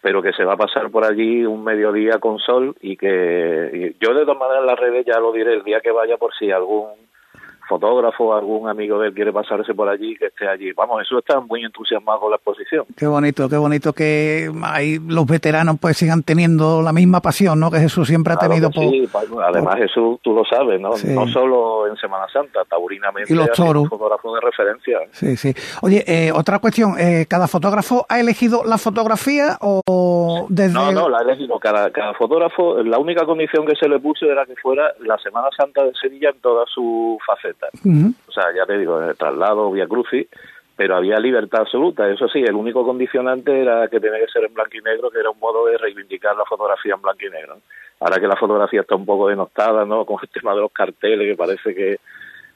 pero 0.00 0.22
que 0.22 0.32
se 0.32 0.44
va 0.44 0.54
a 0.54 0.58
pasar 0.58 0.90
por 0.90 1.04
allí 1.04 1.44
un 1.44 1.62
mediodía 1.62 2.18
con 2.18 2.38
sol 2.38 2.74
y 2.80 2.96
que 2.96 3.94
yo 4.00 4.14
de 4.14 4.22
todas 4.22 4.38
maneras 4.38 4.64
las 4.64 4.78
redes 4.78 5.04
ya 5.06 5.18
lo 5.20 5.32
diré 5.32 5.54
el 5.54 5.62
día 5.62 5.80
que 5.80 5.90
vaya 5.90 6.16
por 6.16 6.34
si 6.34 6.50
algún 6.50 7.09
fotógrafo 7.70 8.34
algún 8.34 8.68
amigo 8.68 8.98
de 8.98 9.08
él 9.08 9.14
quiere 9.14 9.32
pasarse 9.32 9.72
por 9.74 9.88
allí 9.88 10.16
que 10.16 10.26
esté 10.26 10.48
allí. 10.48 10.72
Vamos, 10.72 11.00
eso 11.02 11.18
está 11.18 11.38
muy 11.38 11.64
entusiasmado 11.64 12.18
con 12.20 12.30
la 12.30 12.36
exposición. 12.36 12.84
Qué 12.96 13.06
bonito, 13.06 13.48
qué 13.48 13.56
bonito 13.56 13.92
que 13.92 14.50
ahí 14.64 14.98
los 14.98 15.24
veteranos 15.24 15.76
pues 15.80 15.96
sigan 15.96 16.24
teniendo 16.24 16.82
la 16.82 16.92
misma 16.92 17.20
pasión, 17.20 17.60
¿no? 17.60 17.70
Que 17.70 17.78
Jesús 17.78 18.08
siempre 18.08 18.32
ha 18.32 18.36
Claro 18.36 18.50
tenido 18.50 18.70
por... 18.70 18.82
sí, 18.82 19.08
además 19.44 19.76
Jesús, 19.76 20.18
tú 20.20 20.34
lo 20.34 20.44
sabes, 20.44 20.80
¿no? 20.80 20.92
Sí. 20.96 21.14
No 21.14 21.28
solo 21.28 21.86
en 21.86 21.96
Semana 21.96 22.26
Santa, 22.32 22.64
taurinamente 22.68 23.32
Y 23.32 23.36
los 23.36 23.48
ha 23.48 23.52
toros. 23.52 23.88
fotógrafo 23.88 24.34
de 24.34 24.40
referencia. 24.40 24.98
Sí, 25.12 25.36
sí. 25.36 25.54
Oye, 25.82 26.02
eh, 26.08 26.32
otra 26.32 26.58
cuestión, 26.58 26.98
eh, 26.98 27.26
¿cada 27.28 27.46
fotógrafo 27.46 28.04
ha 28.08 28.18
elegido 28.18 28.64
la 28.64 28.78
fotografía 28.78 29.56
o 29.60 30.46
desde... 30.48 30.74
No, 30.74 30.90
no, 30.90 31.08
la 31.08 31.20
elegido 31.20 31.58
cada, 31.60 31.90
cada 31.90 32.14
fotógrafo. 32.14 32.82
La 32.82 32.98
única 32.98 33.24
condición 33.24 33.64
que 33.64 33.76
se 33.76 33.88
le 33.88 34.00
puso 34.00 34.26
era 34.26 34.44
que 34.44 34.56
fuera 34.56 34.92
la 35.00 35.16
Semana 35.18 35.48
Santa 35.56 35.84
de 35.84 35.92
Sevilla 35.94 36.30
en 36.30 36.40
todas 36.40 36.68
O 37.84 38.32
sea, 38.32 38.44
ya 38.54 38.66
te 38.66 38.78
digo, 38.78 39.02
en 39.02 39.10
el 39.10 39.16
traslado, 39.16 39.70
vía 39.70 39.86
crucis, 39.86 40.26
pero 40.76 40.96
había 40.96 41.18
libertad 41.18 41.60
absoluta. 41.60 42.08
Eso 42.08 42.28
sí, 42.28 42.40
el 42.40 42.54
único 42.54 42.84
condicionante 42.84 43.60
era 43.60 43.88
que 43.88 44.00
tenía 44.00 44.18
que 44.18 44.32
ser 44.32 44.44
en 44.44 44.54
blanco 44.54 44.76
y 44.76 44.80
negro, 44.80 45.10
que 45.10 45.20
era 45.20 45.30
un 45.30 45.38
modo 45.38 45.66
de 45.66 45.76
reivindicar 45.76 46.36
la 46.36 46.44
fotografía 46.44 46.94
en 46.94 47.02
blanco 47.02 47.26
y 47.26 47.30
negro. 47.30 47.58
Ahora 48.00 48.18
que 48.18 48.26
la 48.26 48.36
fotografía 48.36 48.80
está 48.80 48.94
un 48.94 49.04
poco 49.04 49.28
denostada, 49.28 49.84
¿no? 49.84 50.04
Con 50.06 50.18
el 50.22 50.28
tema 50.30 50.54
de 50.54 50.60
los 50.62 50.72
carteles, 50.72 51.28
que 51.28 51.36
parece 51.36 51.74
que, 51.74 51.98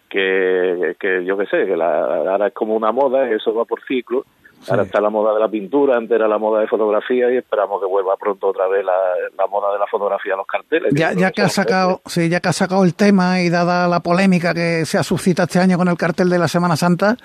que, 0.09 0.97
que 0.99 1.25
yo 1.25 1.37
qué 1.37 1.47
sé, 1.47 1.67
que 1.67 1.77
la, 1.77 2.05
ahora 2.31 2.47
es 2.47 2.55
como 2.55 2.75
una 2.75 2.93
moda, 2.93 3.29
eso 3.31 3.55
va 3.55 3.65
por 3.65 3.83
ciclo. 3.85 4.25
Ahora 4.69 4.83
está 4.85 5.01
la 5.01 5.11
moda 5.11 5.35
de 5.35 5.41
la 5.41 5.49
pintura, 5.49 5.97
antes 5.97 6.15
era 6.15 6.29
la 6.29 6.39
moda 6.39 6.61
de 6.61 6.67
fotografía 6.67 7.31
y 7.33 7.37
esperamos 7.37 7.81
que 7.81 7.87
vuelva 7.87 8.17
pronto 8.17 8.49
otra 8.49 8.67
vez 8.69 8.85
la, 8.85 8.93
la 9.37 9.47
moda 9.47 9.73
de 9.73 9.79
la 9.79 9.87
fotografía 9.87 10.35
a 10.35 10.37
los 10.37 10.47
carteles. 10.47 10.93
Ya, 10.95 11.13
ya 11.13 11.31
que 11.31 11.43
ha 11.43 11.49
son 11.49 11.65
sacado, 11.65 12.01
sí, 12.07 12.29
ya 12.29 12.41
que 12.41 12.49
ha 12.49 12.53
sacado 12.53 12.85
el 12.85 12.95
tema 12.95 13.41
y 13.43 13.51
dada 13.51 13.89
la 13.89 14.01
polémica 14.01 14.55
que 14.55 14.85
se 14.87 14.99
ha 14.99 15.03
suscitado 15.03 15.47
este 15.47 15.59
año 15.59 15.77
con 15.77 15.89
el 15.89 15.97
cartel 15.97 16.31
de 16.31 16.39
la 16.39 16.49
Semana 16.49 16.77
Santa, 16.77 17.17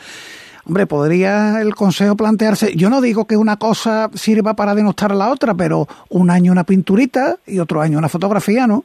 hombre, 0.65 0.85
podría 0.85 1.61
el 1.61 1.75
Consejo 1.75 2.15
plantearse, 2.15 2.75
yo 2.75 2.89
no 2.89 3.01
digo 3.01 3.25
que 3.25 3.37
una 3.37 3.57
cosa 3.57 4.09
sirva 4.13 4.53
para 4.53 4.75
denostar 4.75 5.11
a 5.11 5.15
la 5.15 5.31
otra, 5.31 5.53
pero 5.53 5.87
un 6.09 6.29
año 6.29 6.51
una 6.51 6.63
pinturita 6.63 7.37
y 7.45 7.59
otro 7.59 7.81
año 7.81 7.97
una 7.97 8.09
fotografía, 8.09 8.67
¿no? 8.67 8.83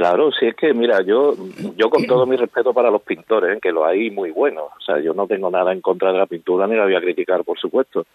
Claro, 0.00 0.32
sí 0.32 0.46
es 0.46 0.56
que, 0.56 0.72
mira, 0.72 1.02
yo, 1.02 1.34
yo 1.76 1.90
con 1.90 2.06
todo 2.06 2.24
mi 2.24 2.34
respeto 2.34 2.72
para 2.72 2.90
los 2.90 3.02
pintores, 3.02 3.58
¿eh? 3.58 3.60
que 3.60 3.70
los 3.70 3.84
hay 3.84 4.10
muy 4.10 4.30
buenos, 4.30 4.70
o 4.74 4.80
sea, 4.80 4.98
yo 4.98 5.12
no 5.12 5.26
tengo 5.26 5.50
nada 5.50 5.74
en 5.74 5.82
contra 5.82 6.10
de 6.10 6.16
la 6.16 6.24
pintura 6.24 6.66
ni 6.66 6.74
la 6.74 6.84
voy 6.84 6.94
a 6.94 7.02
criticar, 7.02 7.44
por 7.44 7.58
supuesto, 7.58 8.06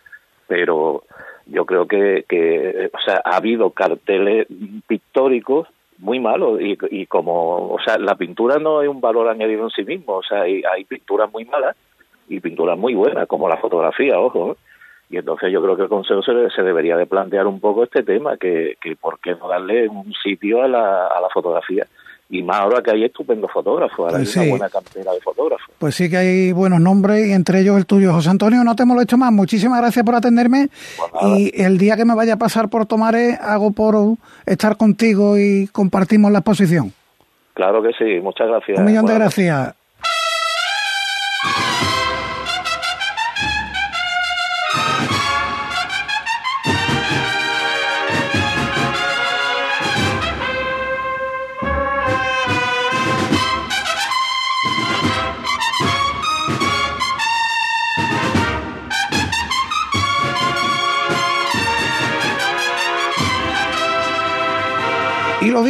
pero 0.47 1.03
yo 1.45 1.63
creo 1.67 1.87
que, 1.87 2.25
que 2.27 2.89
o 2.91 2.99
sea, 3.05 3.21
ha 3.23 3.35
habido 3.35 3.69
carteles 3.69 4.47
pictóricos 4.87 5.67
muy 5.99 6.19
malos 6.19 6.59
y, 6.59 6.75
y 6.89 7.05
como, 7.05 7.73
o 7.73 7.79
sea, 7.85 7.99
la 7.99 8.15
pintura 8.15 8.57
no 8.57 8.81
es 8.81 8.89
un 8.89 8.99
valor 8.99 9.27
añadido 9.27 9.65
en 9.65 9.69
sí 9.69 9.83
mismo, 9.83 10.13
o 10.13 10.23
sea, 10.23 10.41
hay, 10.41 10.63
hay 10.63 10.85
pinturas 10.85 11.31
muy 11.31 11.45
malas 11.45 11.75
y 12.27 12.39
pinturas 12.39 12.79
muy 12.79 12.95
buenas, 12.95 13.27
como 13.27 13.47
la 13.47 13.57
fotografía, 13.57 14.19
ojo, 14.19 14.53
¿eh? 14.53 14.55
Y 15.09 15.17
entonces 15.17 15.51
yo 15.51 15.61
creo 15.61 15.75
que 15.75 15.83
el 15.83 15.89
Consejo 15.89 16.21
se, 16.23 16.31
se 16.55 16.61
debería 16.63 16.97
de 16.97 17.05
plantear 17.05 17.45
un 17.47 17.59
poco 17.59 17.83
este 17.83 18.03
tema, 18.03 18.37
que, 18.37 18.75
que 18.81 18.95
por 18.95 19.19
qué 19.19 19.35
no 19.35 19.47
darle 19.47 19.87
un 19.87 20.11
sitio 20.23 20.63
a 20.63 20.67
la, 20.67 21.07
a 21.07 21.21
la 21.21 21.29
fotografía. 21.33 21.85
Y 22.27 22.41
más 22.41 22.57
ahora 22.57 22.81
que 22.81 22.89
hay 22.89 23.03
estupendos 23.03 23.51
fotógrafos, 23.51 23.99
ahora 23.99 24.13
Pues 24.17 24.35
hay 24.35 24.43
sí. 24.45 24.49
una 24.49 24.49
buena 24.57 24.69
cantera 24.69 25.11
de 25.13 25.21
fotógrafos. 25.21 25.67
Pues 25.77 25.93
sí 25.93 26.09
que 26.09 26.17
hay 26.17 26.51
buenos 26.53 26.79
nombres 26.81 27.27
y 27.27 27.33
entre 27.33 27.59
ellos 27.59 27.77
el 27.77 27.85
tuyo, 27.85 28.11
José 28.13 28.31
Antonio. 28.31 28.63
No 28.63 28.75
te 28.75 28.83
molesto 28.83 29.15
más. 29.15 29.31
Muchísimas 29.31 29.79
gracias 29.79 30.03
por 30.03 30.15
atenderme. 30.15 30.69
y 31.21 31.51
el 31.61 31.77
día 31.77 31.95
que 31.95 32.03
me 32.03 32.15
vaya 32.15 32.33
a 32.33 32.37
pasar 32.37 32.67
por 32.69 32.87
Tomares, 32.87 33.39
hago 33.39 33.71
por 33.73 33.95
estar 34.47 34.75
contigo 34.75 35.37
y 35.37 35.67
compartimos 35.67 36.31
la 36.31 36.39
exposición. 36.39 36.91
Claro 37.53 37.83
que 37.83 37.91
sí, 37.93 38.19
muchas 38.21 38.47
gracias. 38.47 38.79
Un 38.79 38.85
millón 38.85 39.05
de 39.05 39.13
gracias. 39.13 39.75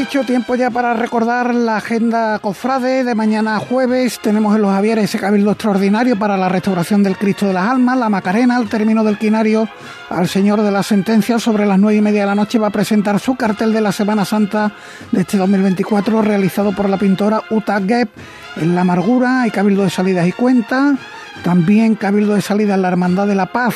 Dicho, 0.05 0.23
tiempo 0.23 0.53
ya 0.53 0.69
para 0.69 0.93
recordar 0.93 1.55
la 1.55 1.77
agenda 1.77 2.37
cofrade 2.37 3.03
de 3.03 3.15
mañana 3.15 3.57
jueves. 3.57 4.19
Tenemos 4.19 4.55
en 4.55 4.61
los 4.61 4.71
Javieres 4.71 5.05
ese 5.05 5.17
cabildo 5.17 5.49
extraordinario 5.49 6.15
para 6.15 6.37
la 6.37 6.47
restauración 6.47 7.01
del 7.01 7.17
Cristo 7.17 7.47
de 7.47 7.53
las 7.53 7.67
Almas. 7.67 7.97
La 7.97 8.07
Macarena, 8.07 8.57
al 8.57 8.69
término 8.69 9.03
del 9.03 9.17
quinario, 9.17 9.67
al 10.11 10.27
señor 10.27 10.61
de 10.61 10.69
la 10.69 10.83
sentencia, 10.83 11.39
sobre 11.39 11.65
las 11.65 11.79
nueve 11.79 11.97
y 11.97 12.01
media 12.01 12.21
de 12.21 12.27
la 12.27 12.35
noche 12.35 12.59
va 12.59 12.67
a 12.67 12.69
presentar 12.69 13.19
su 13.19 13.35
cartel 13.35 13.73
de 13.73 13.81
la 13.81 13.91
Semana 13.91 14.25
Santa 14.25 14.73
de 15.11 15.21
este 15.21 15.37
2024, 15.37 16.21
realizado 16.21 16.71
por 16.71 16.87
la 16.87 16.97
pintora 16.97 17.41
Uta 17.49 17.81
Gep. 17.81 18.09
En 18.57 18.75
la 18.75 18.81
amargura 18.81 19.41
hay 19.41 19.49
cabildo 19.49 19.81
de 19.81 19.89
salidas 19.89 20.27
y 20.27 20.33
cuentas. 20.33 20.99
También 21.43 21.95
cabildo 21.95 22.33
de 22.33 22.41
salida 22.41 22.75
en 22.75 22.81
la 22.81 22.87
Hermandad 22.87 23.27
de 23.27 23.35
la 23.35 23.51
Paz 23.51 23.75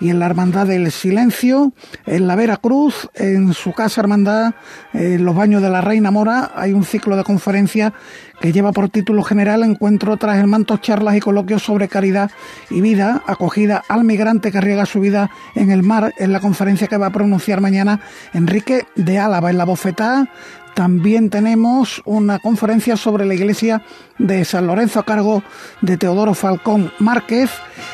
y 0.00 0.10
en 0.10 0.18
la 0.18 0.26
Hermandad 0.26 0.66
del 0.66 0.90
Silencio. 0.90 1.72
En 2.06 2.26
la 2.26 2.36
Veracruz, 2.36 3.08
en 3.14 3.52
su 3.52 3.72
casa 3.72 4.00
hermandad, 4.00 4.54
en 4.92 5.24
los 5.24 5.34
baños 5.34 5.62
de 5.62 5.70
la 5.70 5.80
Reina 5.80 6.10
Mora, 6.10 6.52
hay 6.54 6.72
un 6.72 6.84
ciclo 6.84 7.16
de 7.16 7.24
conferencias 7.24 7.92
que 8.40 8.52
lleva 8.52 8.72
por 8.72 8.88
título 8.88 9.22
general 9.22 9.62
Encuentro 9.62 10.16
tras 10.16 10.38
el 10.38 10.46
manto, 10.46 10.78
charlas 10.78 11.16
y 11.16 11.20
coloquios 11.20 11.62
sobre 11.62 11.88
caridad 11.88 12.30
y 12.70 12.80
vida, 12.80 13.22
acogida 13.26 13.82
al 13.86 14.04
migrante 14.04 14.50
que 14.50 14.60
riega 14.60 14.86
su 14.86 15.00
vida 15.00 15.30
en 15.54 15.70
el 15.70 15.82
mar, 15.82 16.14
en 16.18 16.32
la 16.32 16.40
conferencia 16.40 16.86
que 16.86 16.96
va 16.96 17.06
a 17.06 17.12
pronunciar 17.12 17.60
mañana 17.60 18.00
Enrique 18.32 18.86
de 18.96 19.18
Álava, 19.18 19.50
en 19.50 19.58
la 19.58 19.64
bofetada 19.64 20.30
también 20.74 21.30
tenemos 21.30 22.02
una 22.04 22.38
conferencia 22.38 22.96
sobre 22.96 23.24
la 23.26 23.34
iglesia 23.34 23.82
de 24.18 24.44
San 24.44 24.66
Lorenzo 24.66 25.00
a 25.00 25.04
cargo 25.04 25.42
de 25.80 25.96
Teodoro 25.96 26.34
Falcón 26.34 26.92
Márquez. 26.98 27.50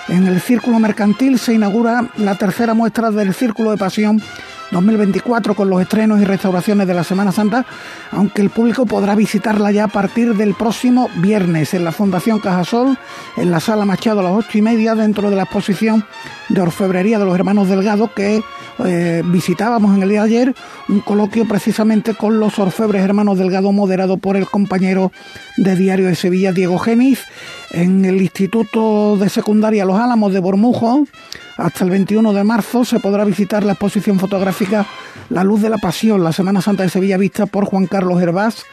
En 0.09 0.27
el 0.27 0.41
Círculo 0.41 0.79
Mercantil 0.79 1.39
se 1.39 1.55
inaugura 1.55 2.09
la 2.17 2.37
tercera 2.37 2.75
muestra 2.75 3.11
del 3.11 3.35
Círculo 3.35 3.71
de 3.71 3.77
Pasión 3.77 4.23
2024 4.71 5.55
con 5.55 5.71
los 5.71 5.81
estrenos 5.81 6.21
y 6.21 6.25
restauraciones 6.25 6.87
de 6.87 6.95
la 6.95 7.05
Semana 7.05 7.33
Santa, 7.33 7.65
aunque 8.11 8.43
el 8.43 8.51
público 8.51 8.87
podrá 8.87 9.15
visitarla 9.15 9.71
ya 9.71 9.85
a 9.85 9.89
partir 9.89 10.35
del 10.35 10.55
próximo 10.55 11.09
viernes 11.17 11.75
en 11.75 11.85
la 11.85 11.93
Fundación 11.93 12.41
Cajasol, 12.41 12.99
en 13.37 13.51
la 13.51 13.61
Sala 13.61 13.85
Machado 13.85 14.21
a 14.21 14.25
las 14.25 14.33
ocho 14.33 14.59
y 14.59 14.63
media, 14.63 14.95
dentro 14.95 15.31
de 15.31 15.37
la 15.37 15.45
exposición 15.45 16.05
de 16.49 16.61
orfebrería 16.61 17.19
de 17.19 17.25
los 17.25 17.35
hermanos 17.35 17.69
Delgado 17.69 18.13
que 18.13 18.43
eh, 18.85 19.23
visitábamos 19.25 19.97
en 19.97 20.03
el 20.03 20.09
día 20.09 20.21
de 20.23 20.27
ayer, 20.27 20.55
un 20.89 21.01
coloquio 21.01 21.47
precisamente 21.49 22.15
con 22.15 22.39
los 22.39 22.59
orfebres 22.59 23.03
hermanos 23.03 23.39
Delgado, 23.39 23.73
moderado 23.73 24.19
por 24.19 24.37
el 24.37 24.47
compañero 24.47 25.13
de 25.57 25.77
Diario 25.77 26.07
de 26.07 26.15
Sevilla, 26.15 26.53
Diego 26.53 26.79
Genis, 26.79 27.21
en 27.71 28.05
el 28.05 28.21
Instituto 28.21 29.17
de 29.17 29.29
Secundaria 29.29 29.85
Los 29.85 29.99
Álamos 29.99 30.33
de 30.33 30.41
Bormujo. 30.41 31.07
Hasta 31.57 31.85
el 31.85 31.91
21 31.91 32.35
de 32.35 32.45
marzo 32.45 32.85
se 32.85 33.01
podrá 33.01 33.25
visitar 33.25 33.65
la 33.65 33.73
exposición 33.73 34.19
fotográfica 34.19 34.87
La 35.31 35.43
Luz 35.43 35.63
de 35.63 35.71
la 35.71 35.79
Pasión, 35.79 36.23
la 36.23 36.33
Semana 36.33 36.61
Santa 36.61 36.83
de 36.83 36.91
Sevilla 36.91 37.17
vista 37.17 37.47
por 37.47 37.65
Juan 37.65 37.87
Carlos 37.87 38.21
Hervás 38.21 38.65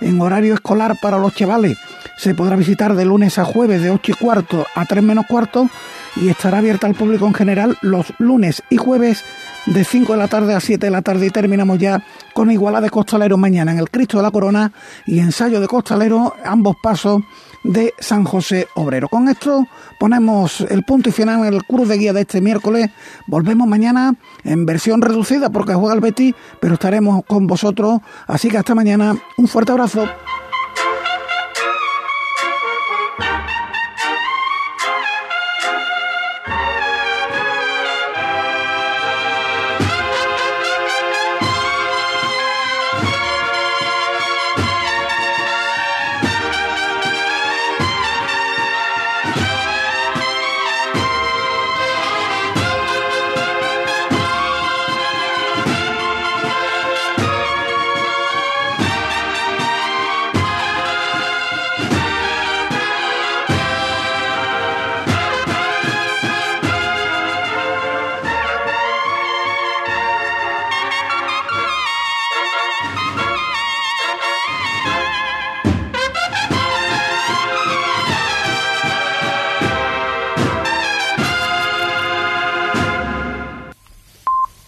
en 0.00 0.20
horario 0.20 0.54
escolar 0.54 0.96
para 1.00 1.18
los 1.18 1.34
chavales. 1.36 1.78
Se 2.18 2.34
podrá 2.34 2.56
visitar 2.56 2.96
de 2.96 3.04
lunes 3.04 3.38
a 3.38 3.44
jueves 3.44 3.80
de 3.80 3.90
8 3.90 4.12
y 4.12 4.14
cuarto 4.14 4.66
a 4.74 4.84
3 4.86 5.04
menos 5.04 5.26
cuarto 5.26 5.68
y 6.16 6.28
estará 6.28 6.58
abierta 6.58 6.86
al 6.86 6.94
público 6.94 7.26
en 7.26 7.34
general 7.34 7.76
los 7.82 8.12
lunes 8.18 8.62
y 8.70 8.76
jueves 8.76 9.24
de 9.66 9.84
5 9.84 10.12
de 10.12 10.18
la 10.18 10.28
tarde 10.28 10.54
a 10.54 10.60
7 10.60 10.86
de 10.86 10.90
la 10.90 11.02
tarde 11.02 11.26
y 11.26 11.30
terminamos 11.30 11.78
ya 11.78 12.04
con 12.34 12.50
Iguala 12.50 12.80
de 12.80 12.90
Costalero 12.90 13.36
mañana 13.36 13.72
en 13.72 13.78
el 13.78 13.90
Cristo 13.90 14.16
de 14.18 14.24
la 14.24 14.30
Corona 14.30 14.72
y 15.06 15.20
ensayo 15.20 15.60
de 15.60 15.68
Costalero, 15.68 16.34
ambos 16.44 16.76
pasos 16.82 17.22
de 17.64 17.94
San 17.98 18.24
José 18.24 18.66
Obrero. 18.74 19.08
Con 19.08 19.28
esto 19.28 19.66
ponemos 19.98 20.62
el 20.62 20.82
punto 20.84 21.10
y 21.10 21.12
final 21.12 21.46
en 21.46 21.54
el 21.54 21.64
curso 21.64 21.86
de 21.86 21.98
guía 21.98 22.12
de 22.12 22.22
este 22.22 22.40
miércoles. 22.40 22.90
Volvemos 23.26 23.68
mañana 23.68 24.14
en 24.44 24.66
versión 24.66 25.00
reducida 25.00 25.50
porque 25.50 25.74
juega 25.74 25.94
el 25.94 26.00
Betty, 26.00 26.34
pero 26.60 26.74
estaremos 26.74 27.24
con 27.24 27.46
vosotros. 27.46 28.00
Así 28.26 28.48
que 28.48 28.58
hasta 28.58 28.74
mañana. 28.74 29.16
Un 29.36 29.48
fuerte 29.48 29.72
abrazo. 29.72 30.08